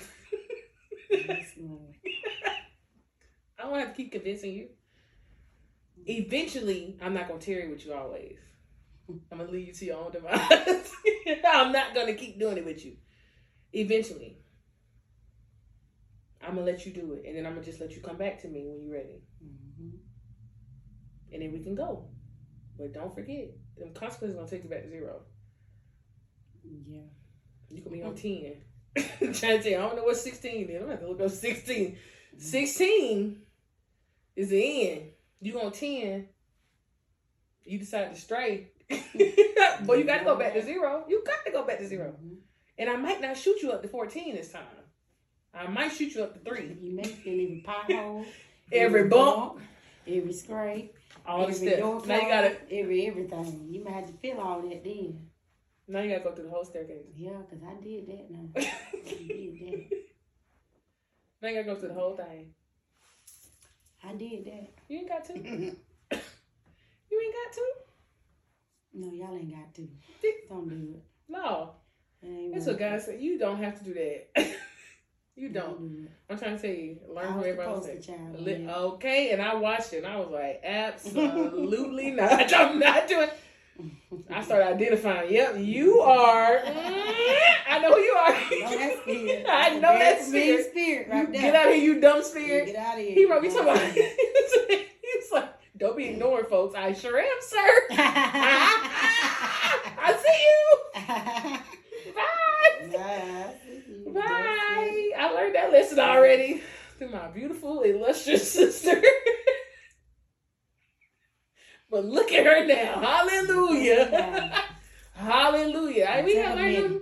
I 3.59 3.62
don't 3.62 3.70
want 3.70 3.82
to 3.82 3.86
have 3.88 3.96
to 3.96 4.03
keep 4.03 4.12
convincing 4.12 4.53
you. 4.53 4.68
Eventually, 6.07 6.96
I'm 7.03 7.12
not 7.12 7.28
going 7.28 7.40
to 7.40 7.46
tarry 7.46 7.68
with 7.68 7.84
you 7.84 7.92
always. 7.92 8.38
I'm 9.09 9.38
to 9.38 9.52
leave 9.52 9.68
you 9.68 9.74
to 9.74 9.84
your 9.84 9.98
own 9.98 10.12
device. 10.12 10.40
I'm 11.46 11.72
not 11.72 11.94
to 11.94 12.14
keep 12.14 12.38
doing 12.38 12.59
it 12.59 12.64
with 12.64 12.84
you. 12.84 12.96
Eventually, 13.72 14.38
I'm 16.42 16.56
to 16.56 16.62
let 16.62 16.84
you 16.86 16.92
do 16.92 17.14
it. 17.14 17.24
And 17.26 17.36
then 17.36 17.46
I'm 17.46 17.54
to 17.54 17.62
just 17.62 17.80
let 17.80 17.92
you 17.92 18.02
come 18.02 18.16
back 18.16 18.40
to 18.42 18.48
me 18.48 18.66
when 18.66 18.82
you're 18.82 18.92
ready. 18.92 19.22
Mhm. 19.42 19.98
And 21.32 21.42
then 21.42 21.52
we 21.52 21.61
can 21.61 21.74
go. 21.74 22.09
But 22.76 22.92
don't 22.92 23.14
forget, 23.14 23.50
them 23.76 23.92
consequences 23.94 24.38
to 24.38 24.46
take 24.48 24.64
you 24.64 24.70
back 24.70 24.82
to 24.84 24.90
zero. 24.90 25.22
Yeah. 26.86 27.02
You 27.70 27.82
can 27.82 27.92
be 27.92 28.02
on 28.02 28.14
10. 28.14 28.56
trying 28.96 29.32
to 29.32 29.62
tell 29.62 29.66
you, 29.72 29.76
I 29.76 29.80
don't 29.80 29.96
know 29.96 30.04
what 30.04 30.16
16 30.16 30.68
is. 30.68 30.76
I'm 30.76 30.86
going 30.86 30.86
to 30.86 30.90
have 30.90 31.00
to 31.00 31.09
look 31.09 31.20
up 31.20 31.30
16. 31.30 31.96
16 32.38 33.42
is 34.36 34.48
the 34.48 34.90
end. 34.90 35.02
You 35.40 35.61
on 35.61 35.72
10, 35.72 36.28
you 37.64 37.78
decide 37.78 38.14
to 38.14 38.20
stray. 38.20 38.68
But 38.89 39.99
you 39.99 40.05
got 40.05 40.18
to 40.18 40.24
go 40.24 40.36
back 40.36 40.55
to 40.55 40.62
zero. 40.62 41.05
You 41.09 41.22
got 41.24 41.45
to 41.47 41.53
go 41.53 41.64
back 41.64 41.78
to 41.78 41.86
zero. 41.86 42.14
Mhm. 42.24 42.36
And 42.78 42.89
I 42.89 42.97
might 42.97 43.20
not 43.20 43.36
shoot 43.36 43.61
you 43.62 43.72
up 43.72 43.82
to 43.82 43.89
14 43.89 44.34
this 44.36 44.53
time. 44.53 44.62
I 45.53 45.66
might 45.66 45.91
shoot 45.93 46.14
you 46.14 46.22
up 46.22 46.34
to 46.34 46.41
three. 46.41 46.76
You 46.80 46.93
may 46.93 47.03
feel 47.05 47.34
every 47.43 47.64
pothole, 47.66 48.24
Every 48.72 49.09
bump, 49.09 49.61
every 50.07 50.32
scrape, 50.32 50.95
all 51.26 51.39
the 51.39 51.45
every 51.45 51.55
steps. 51.55 52.07
Now 52.07 52.16
you 52.20 52.28
gotta, 52.28 52.57
every 52.70 53.07
everything. 53.07 53.66
You 53.70 53.82
might 53.82 53.95
have 53.95 54.07
to 54.07 54.12
feel 54.12 54.39
all 54.39 54.61
that 54.62 54.84
then. 54.84 55.26
now 55.89 56.01
you 56.01 56.11
gotta 56.11 56.22
go 56.22 56.34
through 56.34 56.45
the 56.45 56.51
whole 56.51 56.64
staircase. 56.66 57.07
Yeah, 57.16 57.39
because 57.49 57.64
I 57.64 57.82
did 57.82 58.07
that 58.09 58.30
now. 58.30 58.49
I 58.57 58.70
did 59.07 59.59
that. 59.59 59.86
now 61.43 61.49
you 61.49 61.55
gotta 61.55 61.64
go 61.64 61.74
through 61.76 61.89
the 61.89 61.95
whole 61.95 62.16
thing. 62.16 62.53
I 64.05 64.12
did 64.12 64.45
that. 64.45 64.68
You 64.89 64.99
ain't 64.99 65.09
got 65.09 65.24
to. 65.24 65.32
You 67.11 67.20
ain't 67.22 67.34
got 67.34 67.53
to. 67.55 67.88
Y'all 68.95 69.36
ain't 69.36 69.51
got 69.51 69.74
to. 69.74 69.89
Don't 70.49 70.68
do 70.68 70.95
it. 70.95 71.03
No, 71.28 71.72
It 72.22 72.55
that's 72.55 72.66
what 72.66 72.78
God 72.78 73.01
said. 73.03 73.20
You 73.20 73.39
don't 73.39 73.62
have 73.62 73.78
to 73.78 73.84
do 73.84 73.95
that. 73.95 74.49
you 75.36 75.51
don't. 75.51 75.78
do. 75.78 76.09
I'm 76.30 76.39
trying 76.39 76.57
to 76.57 76.62
tell 76.62 76.70
you, 76.70 76.99
learn 77.09 77.24
I 77.24 77.28
from 77.28 77.36
was 77.39 77.47
everybody 77.47 78.01
child. 78.01 78.41
Li- 78.41 78.64
yeah. 78.64 78.74
Okay, 78.76 79.30
and 79.30 79.43
I 79.43 79.55
watched 79.55 79.93
it 79.93 79.99
and 79.99 80.07
I 80.07 80.16
was 80.16 80.30
like, 80.30 80.61
absolutely 80.64 82.11
not. 82.12 82.53
I'm 82.57 82.78
not 82.78 83.07
doing 83.09 83.28
I 84.30 84.43
started 84.43 84.66
identifying, 84.74 85.32
yep, 85.32 85.55
you 85.59 86.01
are. 86.01 86.59
Mm, 86.59 87.03
I 87.70 87.78
know 87.80 87.93
who 87.93 88.01
you 88.01 88.12
are. 88.12 88.32
know 88.32 88.78
that 88.78 88.99
spirit. 89.03 89.47
I 89.49 89.70
know 89.74 89.80
that 89.80 89.99
That's 89.99 90.26
spirit. 90.26 90.70
spirit 90.70 91.09
right 91.09 91.32
there. 91.32 91.41
Get 91.43 91.55
out 91.55 91.68
of 91.68 91.74
here, 91.74 91.82
you 91.84 92.01
dumb 92.01 92.22
spirit. 92.24 92.66
Get 92.66 92.76
out 92.76 92.95
of 92.99 93.05
here. 93.05 93.14
He 93.14 93.24
wrote 93.26 93.43
me 93.43 93.49
talking 93.51 93.68
about 93.68 93.95
don't 95.79 95.97
be 95.97 96.07
ignoring 96.09 96.47
folks. 96.47 96.74
I 96.74 96.93
sure 96.93 97.18
am, 97.18 97.26
sir. 97.41 97.87
I 100.01 100.16
see 100.22 100.39
you. 100.45 102.14
Bye. 102.14 103.55
Bye. 104.12 105.11
I 105.18 105.33
learned 105.35 105.55
that 105.55 105.70
lesson 105.72 105.99
already 105.99 106.62
through 106.99 107.11
my 107.11 107.29
beautiful, 107.29 107.83
illustrious 107.83 108.51
sister. 108.55 109.01
but 111.91 112.05
look 112.05 112.33
at 112.33 112.45
her 112.47 112.66
now. 112.66 113.01
Hallelujah. 113.01 114.64
Hallelujah. 115.14 116.07
I 116.07 116.22
mean, 116.22 116.45
I 116.45 116.55
learned. 116.55 117.01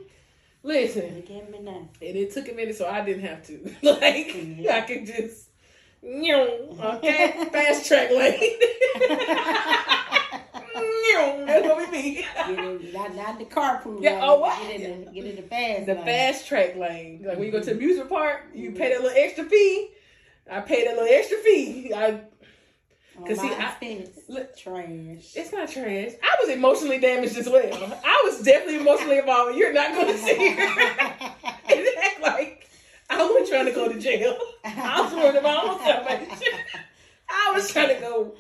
Listen, 0.63 1.15
Look 1.17 1.31
at 1.31 1.51
me 1.51 1.61
now. 1.61 1.89
and 2.03 2.17
it 2.17 2.33
took 2.33 2.49
a 2.49 2.53
minute, 2.53 2.77
so 2.77 2.89
I 2.89 3.05
didn't 3.05 3.23
have 3.25 3.47
to. 3.47 3.71
like, 3.83 4.35
I 4.69 4.81
could 4.81 5.07
just, 5.07 5.46
okay, 6.07 7.49
fast 7.53 7.87
track 7.87 8.11
lane. 8.11 8.59
That's 11.47 11.67
what 11.67 11.91
we. 11.91 12.15
Get 12.15 12.49
in, 12.49 12.93
not, 12.93 13.15
not 13.15 13.39
the 13.39 13.45
carpool. 13.45 14.03
Yeah, 14.03 14.13
lane. 14.13 14.21
oh, 14.23 14.39
what? 14.41 14.63
Get 14.63 14.81
in 14.81 15.05
the, 15.05 15.11
get 15.11 15.25
in 15.25 15.37
the 15.37 15.43
fast 15.43 15.87
The 15.87 15.95
lane. 15.95 16.05
fast 16.05 16.47
track 16.47 16.77
lane. 16.77 17.23
Like 17.25 17.37
when 17.39 17.47
you 17.47 17.53
go 17.53 17.61
to 17.61 17.65
the 17.65 17.73
mm-hmm. 17.73 17.81
amusement 17.81 18.09
park, 18.11 18.43
you 18.55 18.71
mm-hmm. 18.71 18.79
pay 18.79 18.91
that 18.93 19.03
little 19.03 19.17
extra 19.17 19.45
fee. 19.45 19.91
I 20.51 20.61
paid 20.61 20.87
a 20.87 20.91
little 20.91 21.09
extra 21.09 21.39
fee. 21.39 21.93
I, 21.95 22.21
'cause 23.27 23.41
see, 23.41 23.49
I- 23.49 24.07
look- 24.29 24.57
Trash. 24.57 25.33
it's 25.35 25.53
not 25.53 25.69
trash. 25.71 26.13
I 26.23 26.37
was 26.41 26.51
emotionally 26.51 26.99
damaged 26.99 27.37
as 27.37 27.49
well. 27.49 27.99
I 28.05 28.23
was 28.25 28.43
definitely 28.43 28.81
emotionally 28.81 29.19
involved. 29.19 29.57
You're 29.57 29.73
not 29.73 29.93
going 29.95 30.09
to 30.09 30.19
see 30.19 30.37
here 30.37 30.59
and 30.59 31.87
act 32.03 32.21
like 32.23 32.69
I 33.09 33.23
wasn't 33.25 33.49
trying 33.49 33.67
to 33.67 33.73
go 33.73 33.89
to 33.91 33.99
jail. 33.99 34.37
I 34.67 35.01
was 35.01 35.15
worried 35.15 35.37
about 35.37 35.67
my 35.67 35.73
own 35.73 35.79
salvation. 35.81 36.59
I 37.29 37.53
was 37.55 37.71
trying 37.71 37.95
to 37.95 38.01
go 38.01 38.35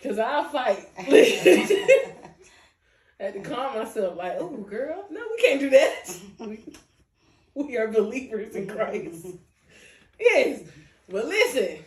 because 0.00 0.18
I'll 0.18 0.44
fight. 0.44 0.88
I 0.98 2.14
had 3.26 3.34
to 3.34 3.40
calm 3.40 3.78
myself, 3.78 4.16
like, 4.16 4.36
oh, 4.38 4.48
girl, 4.48 5.04
no, 5.10 5.20
we 5.30 5.42
can't 5.42 5.60
do 5.60 5.70
that. 5.70 6.16
We, 6.38 6.64
we 7.54 7.76
are 7.76 7.88
believers 7.88 8.56
in 8.56 8.66
Christ. 8.66 9.26
Yes, 10.18 10.62
but 11.08 11.26
listen. 11.26 11.78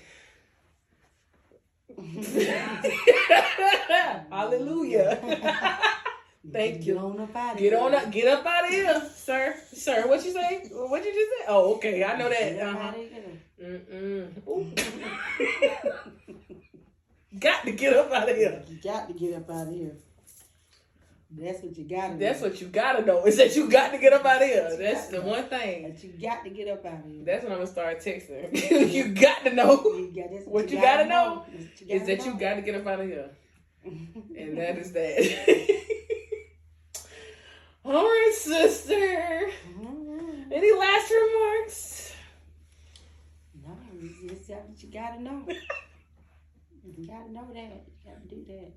Hallelujah. 4.31 5.79
Thank 6.51 6.77
Get 6.77 6.83
you. 6.85 6.99
on 6.99 7.19
up 7.19 7.35
out 7.35 7.53
of 7.53 7.59
Get 7.59 7.71
here. 7.73 7.81
on 7.81 7.95
up, 7.95 8.11
get 8.11 8.27
up 8.27 8.45
out 8.45 8.65
of 8.65 8.69
here, 8.71 9.09
sir. 9.15 9.55
Sir, 9.73 10.07
what 10.07 10.23
you 10.23 10.31
say? 10.31 10.69
What 10.71 11.03
you 11.03 11.13
just 11.13 11.29
say? 11.31 11.45
Oh, 11.47 11.75
okay, 11.75 12.03
I 12.03 12.17
know 12.17 12.29
that. 12.29 12.59
Uh-huh. 12.59 12.93
Mm-mm. 13.61 14.29
Got 17.39 17.63
to 17.65 17.71
get 17.71 17.93
up 17.93 18.11
out 18.11 18.29
of 18.29 18.35
here. 18.35 18.61
You 18.69 18.77
got 18.81 19.07
to 19.07 19.13
get 19.13 19.33
up 19.33 19.49
out 19.49 19.67
of 19.67 19.73
here. 19.73 19.95
That's 21.37 21.61
what 21.63 21.75
you 21.77 21.83
got 21.83 22.11
to 22.11 22.17
That's 22.17 22.39
what 22.41 22.61
you 22.61 22.67
gotta 22.67 23.03
know 23.05 23.25
is 23.25 23.35
that 23.37 23.55
you 23.57 23.67
got 23.69 23.91
to 23.91 23.97
get 23.97 24.13
up 24.13 24.23
out 24.23 24.41
of 24.41 24.47
here. 24.47 24.73
That's 24.77 25.07
the 25.07 25.21
one 25.21 25.43
thing. 25.45 25.83
That 25.83 26.01
you 26.01 26.11
got 26.21 26.43
to 26.45 26.49
get 26.49 26.69
up 26.69 26.85
out 26.85 26.99
of 27.05 27.11
here. 27.11 27.25
That's 27.25 27.43
when 27.43 27.51
I'm 27.51 27.57
gonna 27.57 27.67
start 27.69 27.99
texting. 27.99 28.53
you 28.93 29.09
got 29.09 29.43
to 29.43 29.51
know 29.53 29.83
You 29.83 30.13
got- 30.15 30.31
that's 30.31 30.45
What 30.45 30.69
you 30.69 30.79
gotta 30.79 31.05
know 31.09 31.43
That's 31.51 31.81
what 31.81 31.89
is 31.89 32.07
that 32.07 32.25
you 32.25 32.35
got 32.39 32.53
to 32.55 32.61
get 32.61 32.75
up 32.75 32.87
out 32.87 33.01
of 33.01 33.07
here, 33.07 33.29
and 33.83 34.57
that 34.57 34.77
is 34.77 34.93
that. 34.93 35.85
All 37.85 37.93
right, 38.03 38.31
sister. 38.33 39.51
Mhm. 39.77 40.51
Any 40.51 40.73
last 40.73 41.11
remarks? 41.11 42.15
No, 43.63 43.77
it's 44.01 44.21
just 44.21 44.47
that 44.47 44.69
you 44.83 44.89
got 44.91 45.15
to 45.15 45.21
know. 45.21 45.45
you 46.97 47.07
got 47.07 47.25
to 47.27 47.31
know 47.31 47.47
that. 47.53 47.83
You 47.87 48.11
got 48.11 48.21
to 48.27 48.35
do 48.35 48.43
that. 48.47 48.71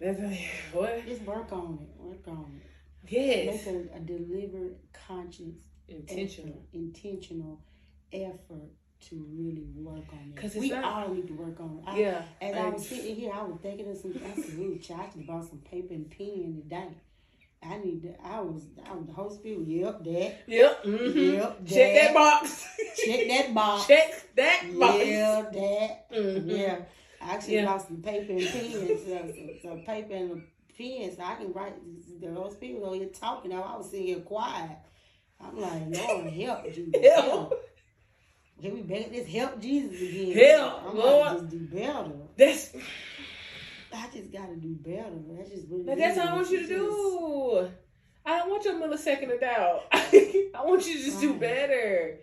That's 0.00 0.40
what? 0.72 1.06
Just 1.06 1.22
work 1.22 1.52
on 1.52 1.78
it. 1.82 2.00
Work 2.02 2.26
on 2.28 2.60
it. 2.60 3.10
Yes. 3.10 3.66
Make 3.66 3.74
a, 3.92 3.96
a 3.96 4.00
deliberate, 4.00 4.78
conscious, 5.06 5.54
Intentional. 5.88 6.48
effort, 6.52 6.62
intentional 6.72 7.60
effort 8.12 8.70
to 9.08 9.26
really 9.30 9.66
work 9.74 10.04
on 10.12 10.32
it. 10.34 10.36
Cause 10.40 10.54
we 10.54 10.70
not- 10.70 10.84
all 10.84 11.08
need 11.14 11.26
to 11.26 11.34
work 11.34 11.58
on 11.60 11.82
it. 11.84 11.90
I, 11.90 11.98
Yeah. 11.98 12.22
As 12.40 12.54
I 12.54 12.58
and- 12.58 12.72
was 12.74 12.88
sitting 12.88 13.16
here, 13.16 13.32
I 13.34 13.42
was 13.42 13.58
thinking 13.60 13.88
of 13.90 13.96
some. 13.96 14.14
I 14.24 14.40
said, 14.40 14.58
"Ooh, 14.58 14.78
child, 14.78 15.00
I 15.00 15.08
should 15.10 15.18
have 15.18 15.26
bought 15.26 15.44
some 15.48 15.58
paper 15.58 15.92
and 15.94 16.08
pen 16.10 16.62
today." 16.62 16.88
I 17.64 17.78
need 17.78 18.02
that. 18.02 18.18
I 18.24 18.40
was, 18.40 18.62
I 18.88 18.94
was 18.94 19.06
the 19.06 19.12
whole 19.12 19.30
spiel. 19.30 19.62
Yep, 19.62 20.04
that. 20.04 20.34
Yep. 20.46 20.84
Mm-hmm. 20.84 21.18
Yep. 21.34 21.66
Check 21.66 21.94
that 21.94 22.14
box. 22.14 22.66
Check 23.04 23.28
that 23.28 23.54
box. 23.54 23.86
Check 23.86 24.34
that 24.36 24.78
box. 24.78 24.98
Yeah, 25.06 25.42
that. 25.52 26.10
Mhm. 26.12 26.44
Yeah. 26.58 26.78
I 27.20 27.34
actually 27.34 27.54
Yeah. 27.56 27.66
lost 27.66 27.86
some 27.88 28.02
paper 28.02 28.32
and 28.32 28.46
pens, 28.48 29.06
uh, 29.06 29.32
some, 29.32 29.50
some 29.62 29.80
paper 29.82 30.14
and 30.14 30.42
pens. 30.76 31.16
So 31.16 31.22
I 31.22 31.34
can 31.36 31.52
write 31.52 31.74
the 32.20 32.32
whole 32.34 32.50
spiel 32.50 32.84
over 32.84 32.96
here 32.96 33.08
talking. 33.08 33.52
Now 33.52 33.62
I 33.62 33.76
was 33.76 33.90
sitting 33.90 34.06
here 34.06 34.20
quiet. 34.20 34.76
I'm 35.40 35.60
like, 35.60 35.82
Lord, 35.88 36.32
help 36.32 36.64
Jesus. 36.74 36.94
Help. 37.04 37.24
Help. 37.24 37.68
Can 38.60 38.74
we 38.74 38.82
beg 38.82 39.10
this 39.12 39.26
help 39.26 39.60
Jesus 39.60 40.00
again? 40.00 40.36
Help, 40.58 40.84
I'm 40.84 40.96
Lord. 40.96 41.26
Like, 41.26 41.32
just 41.40 41.48
do 41.50 41.58
better. 41.66 42.12
That's 42.36 42.72
I 43.94 44.08
just 44.12 44.32
gotta 44.32 44.56
do 44.56 44.74
better. 44.74 45.10
That's 45.36 45.50
just 45.50 45.68
what 45.68 45.86
but 45.86 45.98
that's 45.98 46.18
all 46.18 46.28
I 46.28 46.34
want 46.34 46.50
you 46.50 46.60
to 46.60 46.66
do. 46.66 47.68
I 48.24 48.38
don't 48.38 48.50
want 48.50 48.64
your 48.64 48.74
millisecond 48.74 49.34
of 49.34 49.40
doubt. 49.40 49.84
I 49.92 50.62
want 50.64 50.86
you 50.86 50.96
to 50.98 51.04
just 51.04 51.20
do 51.20 51.34
better. 51.34 52.20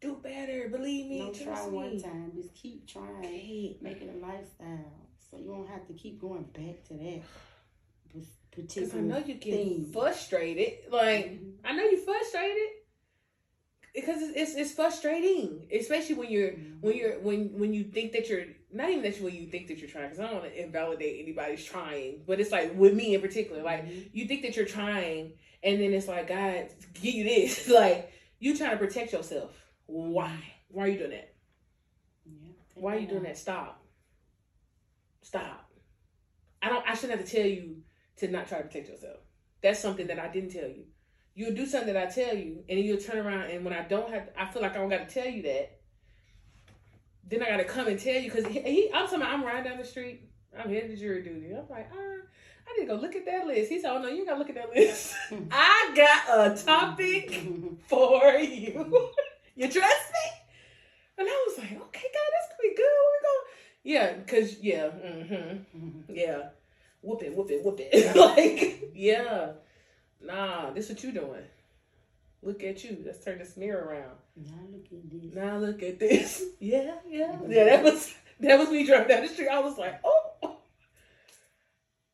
Do 0.00 0.16
better. 0.22 0.68
Believe 0.68 1.06
me. 1.06 1.18
Don't 1.18 1.42
try 1.42 1.66
one 1.66 2.00
time. 2.00 2.32
Just 2.34 2.54
keep 2.54 2.86
trying. 2.86 3.76
Make 3.80 4.00
it 4.02 4.14
a 4.14 4.18
lifestyle. 4.26 4.92
So 5.30 5.36
you 5.38 5.46
don't 5.48 5.68
have 5.68 5.86
to 5.88 5.92
keep 5.92 6.20
going 6.20 6.44
back 6.44 6.84
to 6.88 6.94
that 6.94 7.22
Because 8.56 8.94
I 8.94 8.98
know 8.98 9.18
you 9.18 9.34
get 9.34 9.54
thing. 9.54 9.90
frustrated. 9.92 10.90
Like, 10.90 11.26
Mhm. 11.40 11.52
I 11.64 11.72
know 11.76 11.84
you're 11.84 12.00
frustrated. 12.00 12.68
Because 13.94 14.22
it's, 14.22 14.36
it's, 14.36 14.54
it's 14.56 14.72
frustrating. 14.72 15.66
Especially 15.72 16.14
when 16.14 16.30
you're 16.30 16.52
when 16.80 16.96
you're 16.96 17.18
when 17.20 17.58
when 17.58 17.72
you 17.74 17.84
think 17.84 18.12
that 18.12 18.28
you're 18.28 18.44
not 18.72 18.90
even 18.90 19.02
that 19.02 19.18
you 19.20 19.28
you 19.28 19.46
think 19.46 19.68
that 19.68 19.78
you're 19.78 19.88
trying 19.88 20.04
because 20.10 20.20
I 20.20 20.24
don't 20.24 20.40
want 20.42 20.52
to 20.52 20.62
invalidate 20.62 21.20
anybody's 21.22 21.64
trying, 21.64 22.22
but 22.26 22.40
it's 22.40 22.52
like 22.52 22.74
with 22.76 22.94
me 22.94 23.14
in 23.14 23.20
particular, 23.20 23.62
like 23.62 23.86
Mhm. 23.86 24.10
you 24.12 24.26
think 24.26 24.42
that 24.42 24.56
you're 24.56 24.66
trying, 24.66 25.32
and 25.62 25.80
then 25.80 25.92
it's 25.92 26.08
like 26.08 26.28
God 26.28 26.68
give 26.94 27.14
you 27.14 27.24
this, 27.24 27.68
like 27.68 28.12
you 28.38 28.56
trying 28.56 28.72
to 28.72 28.76
protect 28.76 29.12
yourself. 29.12 29.52
Why? 29.86 30.36
Why 30.68 30.84
are 30.84 30.88
you 30.88 30.98
doing 30.98 31.10
that? 31.10 31.34
Yeah, 32.26 32.52
Why 32.74 32.96
are 32.96 32.98
you 32.98 33.06
doing 33.08 33.22
that? 33.22 33.38
Stop. 33.38 33.82
Stop. 35.22 35.70
I 36.62 36.68
don't. 36.68 36.84
I 36.88 36.94
shouldn't 36.94 37.18
have 37.20 37.28
to 37.28 37.36
tell 37.36 37.46
you 37.46 37.82
to 38.18 38.28
not 38.28 38.48
try 38.48 38.58
to 38.58 38.64
protect 38.64 38.88
yourself. 38.88 39.18
That's 39.62 39.80
something 39.80 40.06
that 40.08 40.18
I 40.18 40.28
didn't 40.28 40.50
tell 40.52 40.68
you. 40.68 40.84
You'll 41.34 41.54
do 41.54 41.66
something 41.66 41.92
that 41.94 42.08
I 42.08 42.10
tell 42.10 42.36
you, 42.36 42.64
and 42.68 42.78
then 42.78 42.84
you'll 42.84 42.98
turn 42.98 43.18
around, 43.24 43.50
and 43.50 43.64
when 43.64 43.72
I 43.72 43.82
don't 43.82 44.10
have, 44.10 44.28
I 44.36 44.46
feel 44.46 44.60
like 44.60 44.72
I 44.72 44.78
don't 44.78 44.88
got 44.88 45.08
to 45.08 45.14
tell 45.14 45.28
you 45.28 45.42
that. 45.42 45.77
Then 47.28 47.42
I 47.42 47.50
got 47.50 47.58
to 47.58 47.64
come 47.64 47.88
and 47.88 47.98
tell 47.98 48.14
you 48.14 48.30
because 48.30 48.46
he, 48.46 48.60
he, 48.60 48.90
I'm 48.92 49.04
talking. 49.04 49.22
about 49.22 49.34
I'm 49.34 49.44
riding 49.44 49.64
down 49.70 49.78
the 49.78 49.84
street. 49.84 50.28
I'm 50.58 50.70
headed 50.70 50.90
to 50.90 50.96
jury 50.96 51.22
duty. 51.22 51.54
I'm 51.54 51.68
like, 51.68 51.88
ah, 51.92 51.96
I 51.96 52.78
need 52.78 52.86
to 52.86 52.94
go 52.94 53.00
look 53.00 53.14
at 53.16 53.26
that 53.26 53.46
list. 53.46 53.70
He 53.70 53.80
said, 53.80 53.92
Oh 53.92 54.00
no, 54.00 54.08
you 54.08 54.24
got 54.24 54.34
to 54.34 54.38
look 54.38 54.48
at 54.48 54.54
that 54.56 54.70
list. 54.74 55.14
I 55.50 55.92
got 55.94 56.52
a 56.52 56.64
topic 56.64 57.32
for 57.86 58.32
you. 58.32 59.10
you 59.56 59.70
trust 59.70 60.12
me? 60.12 60.38
And 61.18 61.28
I 61.28 61.44
was 61.48 61.58
like, 61.58 61.72
okay, 61.72 62.06
God, 62.14 62.28
that's 62.32 62.48
gonna 62.48 62.62
be 62.62 62.74
good. 62.76 62.84
We 63.12 63.18
going? 63.24 63.44
Yeah, 63.82 64.12
cause 64.26 64.56
yeah, 64.60 64.86
mm-hmm, 64.86 66.14
yeah, 66.14 66.50
whoop 67.02 67.22
it, 67.22 67.34
whoop 67.34 67.50
it, 67.50 67.64
whoop 67.64 67.80
it. 67.80 68.16
like, 68.16 68.92
yeah, 68.94 69.52
nah, 70.22 70.70
this 70.70 70.88
what 70.88 71.02
you 71.02 71.10
doing? 71.10 71.42
Look 72.42 72.62
at 72.62 72.84
you. 72.84 73.02
Let's 73.04 73.24
turn 73.24 73.38
this 73.38 73.56
mirror 73.56 73.84
around. 73.84 74.16
now 74.36 74.66
look 74.70 74.86
at 74.92 75.10
this. 75.10 75.34
Now 75.34 75.58
look 75.58 75.82
at 75.82 75.98
this. 75.98 76.42
Yeah, 76.60 76.94
yeah, 77.08 77.36
yeah. 77.48 77.64
That 77.64 77.84
was 77.84 78.14
that 78.40 78.58
was 78.58 78.70
me 78.70 78.84
driving 78.86 79.08
down 79.08 79.22
the 79.22 79.28
street. 79.28 79.48
I 79.48 79.60
was 79.60 79.78
like, 79.78 80.00
oh, 80.04 80.58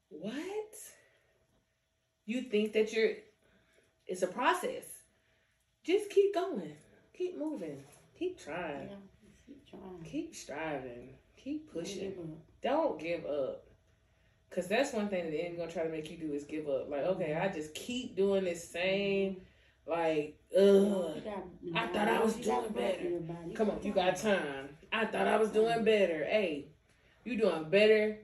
what? 0.08 0.34
You 2.26 2.42
think 2.42 2.72
that 2.72 2.92
you're? 2.92 3.10
It's 4.06 4.22
a 4.22 4.26
process. 4.26 4.84
Just 5.84 6.10
keep 6.10 6.34
going. 6.34 6.72
Keep 7.16 7.38
moving. 7.38 7.82
Keep 8.18 8.38
Yeah, 8.38 8.44
trying. 8.54 8.88
keep 9.46 9.68
trying. 9.68 10.02
Keep 10.04 10.34
striving. 10.34 11.08
Keep 11.36 11.72
pushing. 11.72 12.14
Don't 12.62 12.98
give 12.98 13.26
up. 13.26 13.66
Cause 14.50 14.68
that's 14.68 14.92
one 14.92 15.08
thing 15.08 15.24
that 15.24 15.30
the 15.32 15.40
enemy 15.40 15.56
gonna 15.58 15.70
try 15.72 15.82
to 15.82 15.88
make 15.90 16.10
you 16.10 16.16
do 16.16 16.32
is 16.32 16.44
give 16.44 16.68
up. 16.68 16.88
Like, 16.88 17.02
okay, 17.02 17.34
I 17.34 17.48
just 17.48 17.74
keep 17.74 18.14
doing 18.16 18.44
this 18.44 18.66
same, 18.68 19.32
mm-hmm. 19.32 19.40
Like, 19.86 20.36
ugh. 20.56 21.20
I 21.74 21.86
thought 21.88 22.08
I 22.08 22.20
was 22.22 22.34
doing 22.34 22.68
better. 22.72 22.98
in 23.00 23.10
your 23.10 23.20
body. 23.20 23.54
Come 23.54 23.70
on, 23.70 23.80
you 23.82 23.92
got 23.92 24.16
time. 24.16 24.70
I 24.92 25.06
thought 25.06 25.26
I 25.26 25.36
was 25.36 25.50
doing 25.50 25.84
better. 25.84 26.24
Hey, 26.24 26.68
you 27.24 27.36
doing 27.36 27.68
better. 27.70 28.18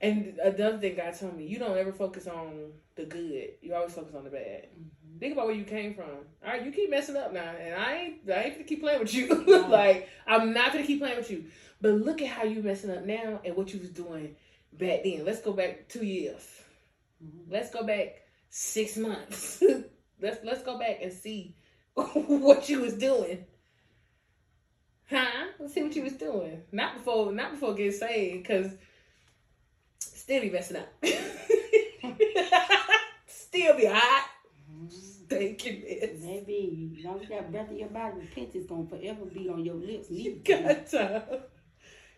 And 0.00 0.38
another 0.42 0.78
thing 0.78 0.96
God 0.96 1.14
told 1.18 1.36
me, 1.36 1.46
you 1.46 1.58
don't 1.58 1.76
ever 1.78 1.92
focus 1.92 2.26
on 2.26 2.72
the 2.96 3.04
good. 3.04 3.50
You 3.60 3.74
always 3.74 3.94
focus 3.94 4.14
on 4.14 4.24
the 4.24 4.30
bad. 4.30 4.66
Mhm. 4.76 5.20
Think 5.20 5.32
about 5.34 5.46
where 5.46 5.54
you 5.54 5.64
came 5.64 5.94
from. 5.94 6.08
All 6.44 6.52
right, 6.52 6.64
you 6.64 6.72
keep 6.72 6.90
messing 6.90 7.16
up 7.16 7.32
now, 7.32 7.50
and 7.50 7.74
I 7.74 7.94
ain't, 7.94 8.30
I 8.30 8.42
ain't 8.42 8.54
gonna 8.54 8.64
keep 8.64 8.80
playing 8.80 8.98
with 9.00 9.14
you. 9.14 9.28
Like 9.68 10.08
I'm 10.26 10.52
not 10.52 10.72
gonna 10.72 10.84
keep 10.84 10.98
playing 11.00 11.16
with 11.18 11.30
you. 11.30 11.44
But 11.80 11.94
look 11.94 12.20
at 12.20 12.28
how 12.28 12.42
you 12.44 12.62
messing 12.62 12.90
up 12.90 13.04
now 13.04 13.40
and 13.44 13.56
what 13.56 13.72
you 13.72 13.78
was 13.80 13.90
doing 13.90 14.34
back 14.72 15.04
then. 15.04 15.24
Let's 15.24 15.40
go 15.40 15.52
back 15.52 15.88
two 15.88 16.04
years. 16.04 16.44
Mhm. 17.24 17.44
Let's 17.48 17.70
go 17.70 17.84
back 17.84 18.22
six 18.50 18.96
months. 18.96 19.62
let's 20.22 20.38
let's 20.44 20.62
go 20.62 20.78
back 20.78 21.00
and 21.02 21.12
see 21.12 21.54
what 21.94 22.68
you 22.68 22.80
was 22.80 22.94
doing. 22.94 23.44
Huh? 25.10 25.48
Let's 25.58 25.74
see 25.74 25.82
what 25.82 25.94
you 25.94 26.04
was 26.04 26.14
doing. 26.14 26.62
Not 26.72 26.96
before, 26.96 27.32
not 27.32 27.52
before 27.52 27.74
getting 27.74 27.92
saved, 27.92 28.44
because 28.44 28.72
still 29.98 30.40
be 30.40 30.48
messing 30.50 30.78
up. 30.78 30.88
still 33.26 33.76
be 33.76 33.84
hot. 33.86 34.28
Thank 35.28 35.66
you, 35.66 35.82
miss. 35.84 36.22
Maybe 36.22 36.96
as 36.98 37.04
long 37.04 37.16
as 37.16 37.22
you 37.22 37.28
got 37.28 37.50
breath 37.50 37.70
in 37.70 37.78
your 37.78 37.88
body, 37.88 38.20
repentance 38.20 38.66
gonna 38.66 38.86
forever 38.86 39.24
be 39.26 39.48
on 39.48 39.64
your 39.64 39.74
lips. 39.74 40.10
You 40.10 40.40
got 40.44 40.86
time. 40.86 41.22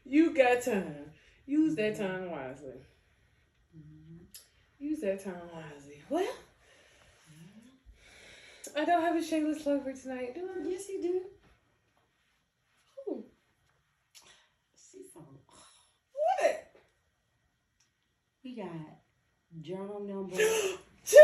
You 0.04 0.34
got 0.34 0.62
time. 0.62 1.10
Use 1.46 1.74
that 1.76 1.96
time 1.96 2.30
wisely. 2.30 2.74
Use 4.78 5.00
that 5.00 5.24
time 5.24 5.34
wisely. 5.52 6.02
Well, 6.08 6.32
I 8.76 8.84
don't 8.84 9.02
have 9.02 9.16
a 9.16 9.22
shameless 9.22 9.64
love 9.66 9.84
for 9.84 9.92
tonight, 9.92 10.34
do 10.34 10.40
I? 10.42 10.68
Yes, 10.68 10.88
you 10.88 11.02
do. 11.02 11.20
So. 14.76 15.20
What? 16.40 16.70
We 18.44 18.56
got 18.56 18.68
journal 19.60 20.00
number 20.00 20.36
Two. 21.04 21.18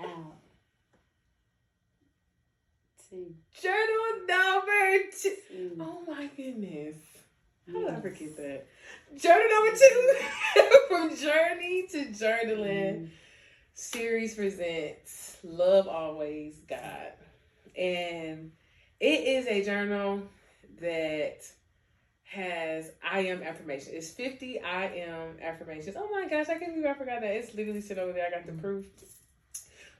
out. 0.00 0.34
Two. 3.08 3.34
Journal 3.60 4.26
number 4.28 4.98
two. 5.20 5.34
two. 5.50 5.76
Oh 5.80 6.02
my 6.06 6.26
goodness. 6.36 6.96
How 7.72 7.80
did 7.80 7.90
I 7.90 8.00
forget 8.00 8.36
that? 8.36 8.66
Journal 9.16 9.48
number 9.50 9.76
two. 9.78 10.14
From 10.88 11.16
journey 11.16 11.86
to 11.92 11.98
journaling. 12.06 13.02
Mhm. 13.02 13.08
Series 13.74 14.34
presents 14.34 15.36
Love 15.42 15.88
Always 15.88 16.56
God. 16.68 17.12
And 17.76 18.52
it 18.98 19.24
is 19.24 19.46
a 19.46 19.64
journal 19.64 20.22
that 20.80 21.44
has 22.24 22.92
I 23.02 23.20
am 23.20 23.42
affirmation. 23.42 23.92
It's 23.94 24.10
50 24.10 24.60
I 24.60 24.86
am 24.86 25.36
affirmations. 25.42 25.96
Oh 25.98 26.08
my 26.12 26.28
gosh, 26.28 26.48
I 26.48 26.58
can't 26.58 26.74
believe 26.74 26.86
I 26.86 26.94
forgot 26.94 27.20
that. 27.22 27.32
It's 27.32 27.54
literally 27.54 27.80
sitting 27.80 28.02
over 28.02 28.12
there. 28.12 28.26
I 28.26 28.30
got 28.30 28.46
the 28.46 28.52
mm-hmm. 28.52 28.60
proof. 28.60 28.86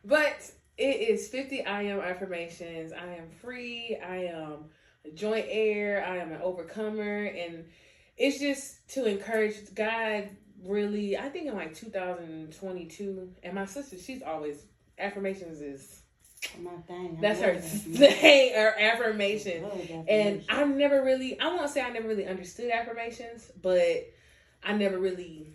But 0.04 0.50
it 0.78 1.08
is 1.10 1.28
50 1.28 1.64
I 1.64 1.82
am 1.82 2.00
affirmations. 2.00 2.92
I 2.92 3.14
am 3.14 3.30
free. 3.42 3.98
I 4.04 4.24
am 4.26 4.66
a 5.04 5.10
joint 5.10 5.46
heir. 5.48 6.04
I 6.06 6.18
am 6.18 6.32
an 6.32 6.40
overcomer. 6.40 7.24
And 7.24 7.64
it's 8.16 8.38
just 8.38 8.88
to 8.90 9.06
encourage 9.06 9.74
God 9.74 10.28
really 10.64 11.16
i 11.16 11.28
think 11.28 11.46
in 11.46 11.54
like 11.54 11.74
2022 11.74 13.30
and 13.42 13.54
my 13.54 13.64
sister 13.64 13.96
she's 13.98 14.22
always 14.22 14.64
affirmations 14.98 15.60
is 15.60 16.02
My 16.62 16.70
thing. 16.86 17.16
I 17.18 17.20
that's 17.20 17.40
her 17.40 17.54
thing 17.60 18.54
her 18.54 18.74
I 18.78 18.82
affirmation 18.82 19.64
and 20.08 20.44
i 20.48 20.64
never 20.64 21.02
really 21.02 21.38
i 21.40 21.46
won't 21.48 21.70
say 21.70 21.80
i 21.80 21.90
never 21.90 22.08
really 22.08 22.26
understood 22.26 22.70
affirmations 22.70 23.50
but 23.62 24.10
i 24.62 24.72
never 24.72 24.98
really 24.98 25.46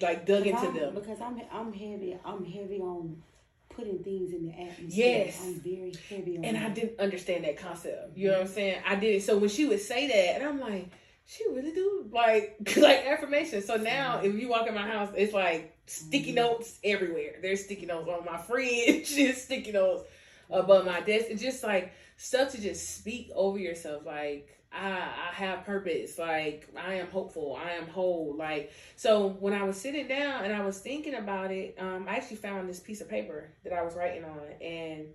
like 0.00 0.26
dug 0.26 0.46
into 0.46 0.60
I'm- 0.60 0.74
them 0.74 0.94
because 0.94 1.20
I'm 1.20 1.40
I'm 1.52 1.72
heavy. 1.72 2.18
I'm 2.24 2.44
heavy 2.44 2.80
on 2.80 3.22
putting 3.70 3.98
things 4.04 4.32
in 4.32 4.46
the 4.46 4.52
atmosphere. 4.52 4.86
Yes. 4.88 5.40
I'm 5.42 5.60
very 5.60 5.92
heavy 6.08 6.38
on. 6.38 6.44
and 6.44 6.56
i 6.56 6.68
didn't 6.68 7.00
understand 7.00 7.44
that 7.44 7.56
concept 7.56 8.16
you 8.16 8.28
know 8.28 8.34
mm-hmm. 8.34 8.42
what 8.42 8.48
i'm 8.48 8.54
saying 8.54 8.82
i 8.86 8.94
didn't 8.94 9.22
so 9.22 9.36
when 9.36 9.48
she 9.48 9.66
would 9.66 9.80
say 9.80 10.06
that 10.06 10.40
and 10.40 10.44
i'm 10.44 10.60
like 10.60 10.90
she 11.26 11.44
really 11.50 11.72
do 11.72 12.06
like 12.12 12.56
like 12.76 13.06
affirmations 13.06 13.64
so 13.64 13.76
now 13.76 14.20
if 14.22 14.34
you 14.34 14.48
walk 14.48 14.66
in 14.66 14.74
my 14.74 14.86
house 14.86 15.10
it's 15.16 15.32
like 15.32 15.76
sticky 15.86 16.32
Mhm. 16.32 16.36
notes 16.36 16.78
everywhere 16.84 17.36
there's 17.42 17.64
sticky 17.64 17.86
notes 17.86 18.08
on 18.08 18.24
my 18.24 18.38
fridge 18.38 19.14
there's 19.16 19.42
sticky 19.42 19.72
notes 19.72 20.04
above 20.50 20.84
my 20.84 21.00
desk 21.00 21.26
it's 21.30 21.42
just 21.42 21.62
like 21.64 21.92
stuff 22.16 22.52
to 22.52 22.60
just 22.60 22.96
speak 22.96 23.30
over 23.34 23.58
yourself 23.58 24.04
like 24.04 24.50
I, 24.76 24.88
I 25.30 25.34
have 25.34 25.64
purpose. 25.64 26.18
Like 26.18 26.68
I 26.76 26.94
am 26.94 27.06
hopeful. 27.06 27.56
I 27.64 27.72
am 27.72 27.86
whole. 27.86 28.34
Like 28.36 28.72
so, 28.96 29.28
when 29.38 29.52
I 29.54 29.62
was 29.62 29.76
sitting 29.76 30.08
down 30.08 30.44
and 30.44 30.52
I 30.52 30.64
was 30.64 30.80
thinking 30.80 31.14
about 31.14 31.52
it, 31.52 31.76
um, 31.78 32.06
I 32.08 32.16
actually 32.16 32.38
found 32.38 32.68
this 32.68 32.80
piece 32.80 33.00
of 33.00 33.08
paper 33.08 33.50
that 33.62 33.72
I 33.72 33.82
was 33.82 33.94
writing 33.94 34.24
on, 34.24 34.40
and 34.60 35.06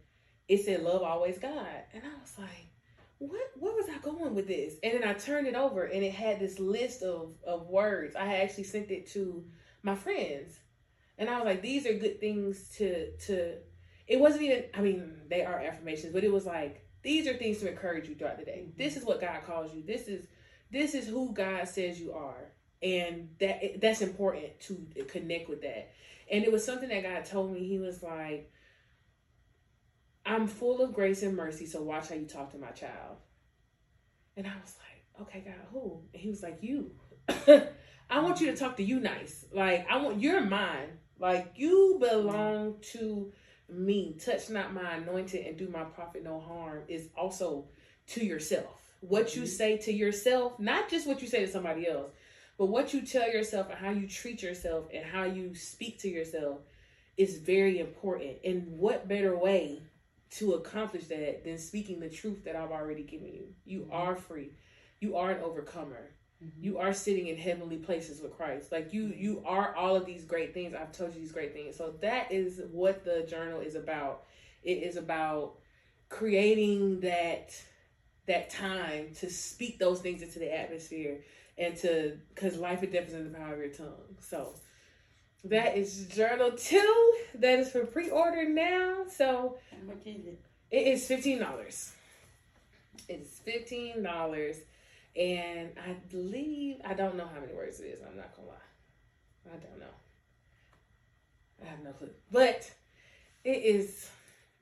it 0.47 0.63
said 0.63 0.81
"Love 0.81 1.01
always 1.03 1.37
God," 1.39 1.67
and 1.93 2.03
I 2.03 2.21
was 2.21 2.33
like, 2.37 2.68
"What? 3.19 3.51
Where 3.55 3.73
was 3.73 3.87
I 3.89 3.99
going 3.99 4.33
with 4.35 4.47
this?" 4.47 4.75
And 4.83 4.93
then 4.93 5.03
I 5.07 5.13
turned 5.13 5.47
it 5.47 5.55
over, 5.55 5.83
and 5.83 6.03
it 6.03 6.13
had 6.13 6.39
this 6.39 6.59
list 6.59 7.03
of 7.03 7.35
of 7.43 7.67
words. 7.67 8.15
I 8.15 8.25
had 8.25 8.41
actually 8.41 8.63
sent 8.65 8.91
it 8.91 9.07
to 9.11 9.45
my 9.83 9.95
friends, 9.95 10.59
and 11.17 11.29
I 11.29 11.37
was 11.37 11.45
like, 11.45 11.61
"These 11.61 11.85
are 11.85 11.93
good 11.93 12.19
things 12.19 12.69
to 12.77 13.11
to." 13.27 13.57
It 14.07 14.19
wasn't 14.19 14.43
even. 14.43 14.63
I 14.73 14.81
mean, 14.81 15.21
they 15.29 15.43
are 15.43 15.59
affirmations, 15.59 16.13
but 16.13 16.23
it 16.23 16.31
was 16.31 16.45
like 16.45 16.85
these 17.01 17.27
are 17.27 17.33
things 17.33 17.59
to 17.59 17.69
encourage 17.69 18.09
you 18.09 18.15
throughout 18.15 18.39
the 18.39 18.45
day. 18.45 18.63
Mm-hmm. 18.65 18.77
This 18.77 18.97
is 18.97 19.05
what 19.05 19.21
God 19.21 19.43
calls 19.45 19.73
you. 19.73 19.83
This 19.83 20.07
is 20.07 20.27
this 20.71 20.93
is 20.93 21.07
who 21.07 21.33
God 21.33 21.67
says 21.67 21.99
you 21.99 22.13
are, 22.13 22.51
and 22.81 23.29
that 23.39 23.79
that's 23.81 24.01
important 24.01 24.59
to 24.61 24.87
connect 25.07 25.49
with 25.49 25.61
that. 25.61 25.91
And 26.31 26.43
it 26.43 26.51
was 26.51 26.63
something 26.63 26.89
that 26.89 27.03
God 27.03 27.25
told 27.25 27.51
me. 27.51 27.67
He 27.67 27.79
was 27.79 28.03
like, 28.03 28.51
"I'm 30.29 30.47
full 30.47 30.81
of 30.81 30.93
grace 30.93 31.23
and 31.23 31.35
mercy, 31.35 31.65
so 31.65 31.81
watch 31.81 32.09
how 32.09 32.15
you 32.15 32.25
talk 32.25 32.51
to 32.51 32.57
my 32.57 32.71
child." 32.71 33.17
And 34.37 34.47
I 34.47 34.53
was 34.61 34.75
like, 34.77 35.27
"Okay, 35.27 35.41
God, 35.45 35.55
who?" 35.71 36.01
And 36.13 36.21
he 36.21 36.29
was 36.29 36.43
like, 36.43 36.59
"You." 36.61 36.91
I 38.09 38.21
want 38.21 38.41
you 38.41 38.47
to 38.47 38.57
talk 38.57 38.77
to 38.77 38.83
you 38.83 38.99
nice. 38.99 39.45
Like 39.53 39.85
I 39.89 39.97
want 39.97 40.21
you're 40.21 40.41
mine. 40.41 40.97
Like 41.19 41.53
you 41.55 41.97
belong 41.99 42.75
to 42.93 43.31
me, 43.69 44.17
touch 44.23 44.49
not 44.49 44.73
my 44.73 44.95
anointed 44.95 45.45
and 45.45 45.57
do 45.57 45.67
my 45.67 45.83
prophet 45.83 46.23
no 46.23 46.39
harm, 46.39 46.83
is 46.87 47.09
also 47.15 47.67
to 48.07 48.25
yourself. 48.25 48.95
What 49.01 49.35
you 49.35 49.43
mm-hmm. 49.43 49.51
say 49.51 49.77
to 49.77 49.93
yourself, 49.93 50.59
not 50.59 50.89
just 50.89 51.07
what 51.07 51.21
you 51.21 51.27
say 51.27 51.45
to 51.45 51.51
somebody 51.51 51.87
else, 51.87 52.11
but 52.57 52.67
what 52.67 52.93
you 52.93 53.01
tell 53.01 53.29
yourself 53.31 53.69
and 53.69 53.77
how 53.77 53.91
you 53.91 54.07
treat 54.07 54.41
yourself 54.41 54.87
and 54.93 55.05
how 55.05 55.23
you 55.23 55.53
speak 55.53 55.99
to 55.99 56.09
yourself 56.09 56.59
is 57.15 57.37
very 57.37 57.79
important. 57.79 58.37
And 58.43 58.79
what 58.79 59.07
better 59.07 59.37
way 59.37 59.81
to 60.31 60.53
accomplish 60.53 61.05
that 61.05 61.43
than 61.43 61.57
speaking 61.57 61.99
the 61.99 62.09
truth 62.09 62.43
that 62.45 62.55
I've 62.55 62.71
already 62.71 63.03
given 63.03 63.33
you? 63.33 63.47
You 63.65 63.81
mm-hmm. 63.81 63.93
are 63.93 64.15
free. 64.15 64.51
You 64.99 65.17
are 65.17 65.31
an 65.31 65.41
overcomer. 65.41 66.11
Mm-hmm. 66.43 66.63
You 66.63 66.77
are 66.77 66.93
sitting 66.93 67.27
in 67.27 67.37
heavenly 67.37 67.77
places 67.77 68.21
with 68.21 68.35
Christ. 68.35 68.71
Like 68.71 68.93
you 68.93 69.13
you 69.15 69.43
are 69.45 69.75
all 69.75 69.95
of 69.95 70.05
these 70.05 70.23
great 70.23 70.53
things. 70.53 70.73
I've 70.73 70.91
told 70.91 71.13
you 71.13 71.19
these 71.19 71.31
great 71.31 71.53
things. 71.53 71.75
So 71.75 71.93
that 72.01 72.31
is 72.31 72.61
what 72.71 73.03
the 73.03 73.25
journal 73.29 73.59
is 73.61 73.75
about. 73.75 74.23
It 74.63 74.83
is 74.83 74.97
about 74.97 75.55
creating 76.09 77.01
that 77.01 77.55
that 78.27 78.49
time 78.49 79.13
to 79.15 79.29
speak 79.29 79.79
those 79.79 79.99
things 80.01 80.21
into 80.21 80.39
the 80.39 80.55
atmosphere 80.55 81.21
and 81.57 81.75
to 81.77 82.17
because 82.33 82.57
life 82.57 82.83
and 82.83 82.91
death 82.91 83.07
is 83.07 83.13
in 83.13 83.31
the 83.31 83.37
power 83.37 83.53
of 83.53 83.59
your 83.59 83.69
tongue. 83.69 84.15
So 84.19 84.53
that 85.45 85.77
is 85.77 86.05
journal 86.07 86.51
two. 86.51 87.13
That 87.35 87.59
is 87.59 87.71
for 87.71 87.85
pre-order 87.85 88.47
now. 88.47 89.05
So 89.09 89.57
it? 90.05 90.39
Is 90.71 91.07
fifteen 91.07 91.39
dollars. 91.39 91.93
It's 93.07 93.39
fifteen 93.39 94.03
dollars 94.03 94.57
and 95.15 95.69
I 95.77 95.93
believe 96.11 96.77
I 96.85 96.93
don't 96.93 97.15
know 97.15 97.27
how 97.33 97.39
many 97.39 97.53
words 97.53 97.79
it 97.79 97.85
is. 97.85 97.99
I'm 98.07 98.17
not 98.17 98.35
gonna 98.35 98.49
lie. 98.49 99.53
I 99.53 99.57
don't 99.57 99.79
know. 99.79 99.85
I 101.63 101.69
have 101.69 101.83
no 101.83 101.91
clue. 101.91 102.09
But 102.31 102.69
it 103.43 103.63
is 103.63 104.09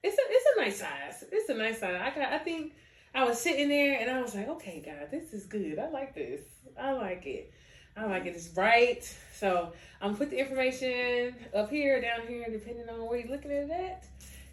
it's 0.04 0.18
a 0.18 0.22
it's 0.30 0.45
a 0.56 0.62
nice 0.62 0.80
size. 0.80 1.24
It's 1.32 1.49
a 1.49 1.54
nice 1.54 1.80
size. 1.80 1.99
I 2.02 2.18
got 2.18 2.34
I 2.34 2.40
think 2.40 2.74
I 3.14 3.24
was 3.26 3.41
sitting 3.41 3.70
there 3.70 3.99
and 3.99 4.10
I 4.10 4.22
was 4.22 4.36
like, 4.36 4.48
okay, 4.48 4.82
God, 4.86 5.10
this 5.12 5.34
is 5.34 5.45
good. 5.45 5.80
I 5.80 5.90
like 5.90 6.14
this. 6.14 6.41
I 6.80 6.91
like 6.91 7.26
it. 7.26 7.52
I 7.98 8.06
like 8.06 8.26
it. 8.26 8.36
It's 8.36 8.48
bright. 8.48 9.11
So 9.34 9.74
I'm 10.02 10.10
gonna 10.10 10.18
put 10.18 10.30
the 10.30 10.38
information 10.40 11.34
up 11.56 11.69
here, 11.69 11.99
down 11.99 12.28
here, 12.28 12.45
depending 12.49 12.88
on 12.90 13.07
where 13.07 13.19
you're 13.19 13.32
looking 13.32 13.52
at 13.52 13.69
it 13.69 14.03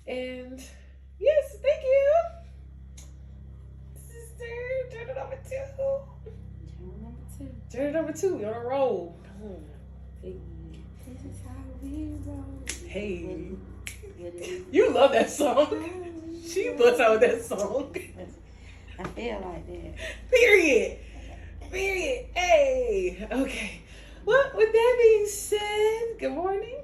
And 0.07 0.63
yes, 1.19 1.57
thank 1.63 1.83
you. 1.83 2.13
Turn 4.91 5.09
it 5.09 5.17
over 5.17 5.39
two. 5.49 5.57
Turn 6.79 6.89
it 6.89 7.07
over 7.07 7.17
two. 7.39 7.51
Turn 7.71 7.87
it 7.87 7.97
over 7.97 8.13
two. 8.13 8.39
You're 8.39 8.55
on 8.55 8.63
a 8.63 8.69
roll. 8.69 9.17
This 10.23 11.21
is 11.21 11.43
how 11.47 11.55
we 11.83 12.15
roll. 12.25 12.63
Hey. 12.87 13.51
You 14.73 14.91
love 14.91 15.13
that 15.13 15.31
song. 15.31 15.67
she 16.47 16.71
busts 16.71 17.01
out 17.01 17.21
that 17.21 17.43
song. 17.43 17.95
I 18.99 19.05
feel 19.05 19.41
like 19.41 19.67
that. 19.67 19.95
Period. 20.31 20.99
Period. 21.75 22.27
Hey. 22.35 23.27
Okay. 23.33 23.81
Well, 24.25 24.53
with 24.55 24.73
that 24.73 24.97
being 25.03 25.27
said, 25.27 26.21
good 26.21 26.31
morning. 26.31 26.77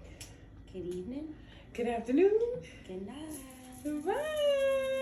Good 0.73 0.85
evening. 0.85 1.33
Good 1.73 1.87
afternoon. 1.87 2.37
Good 2.89 3.07
night. 3.07 4.05
Bye. 4.05 4.97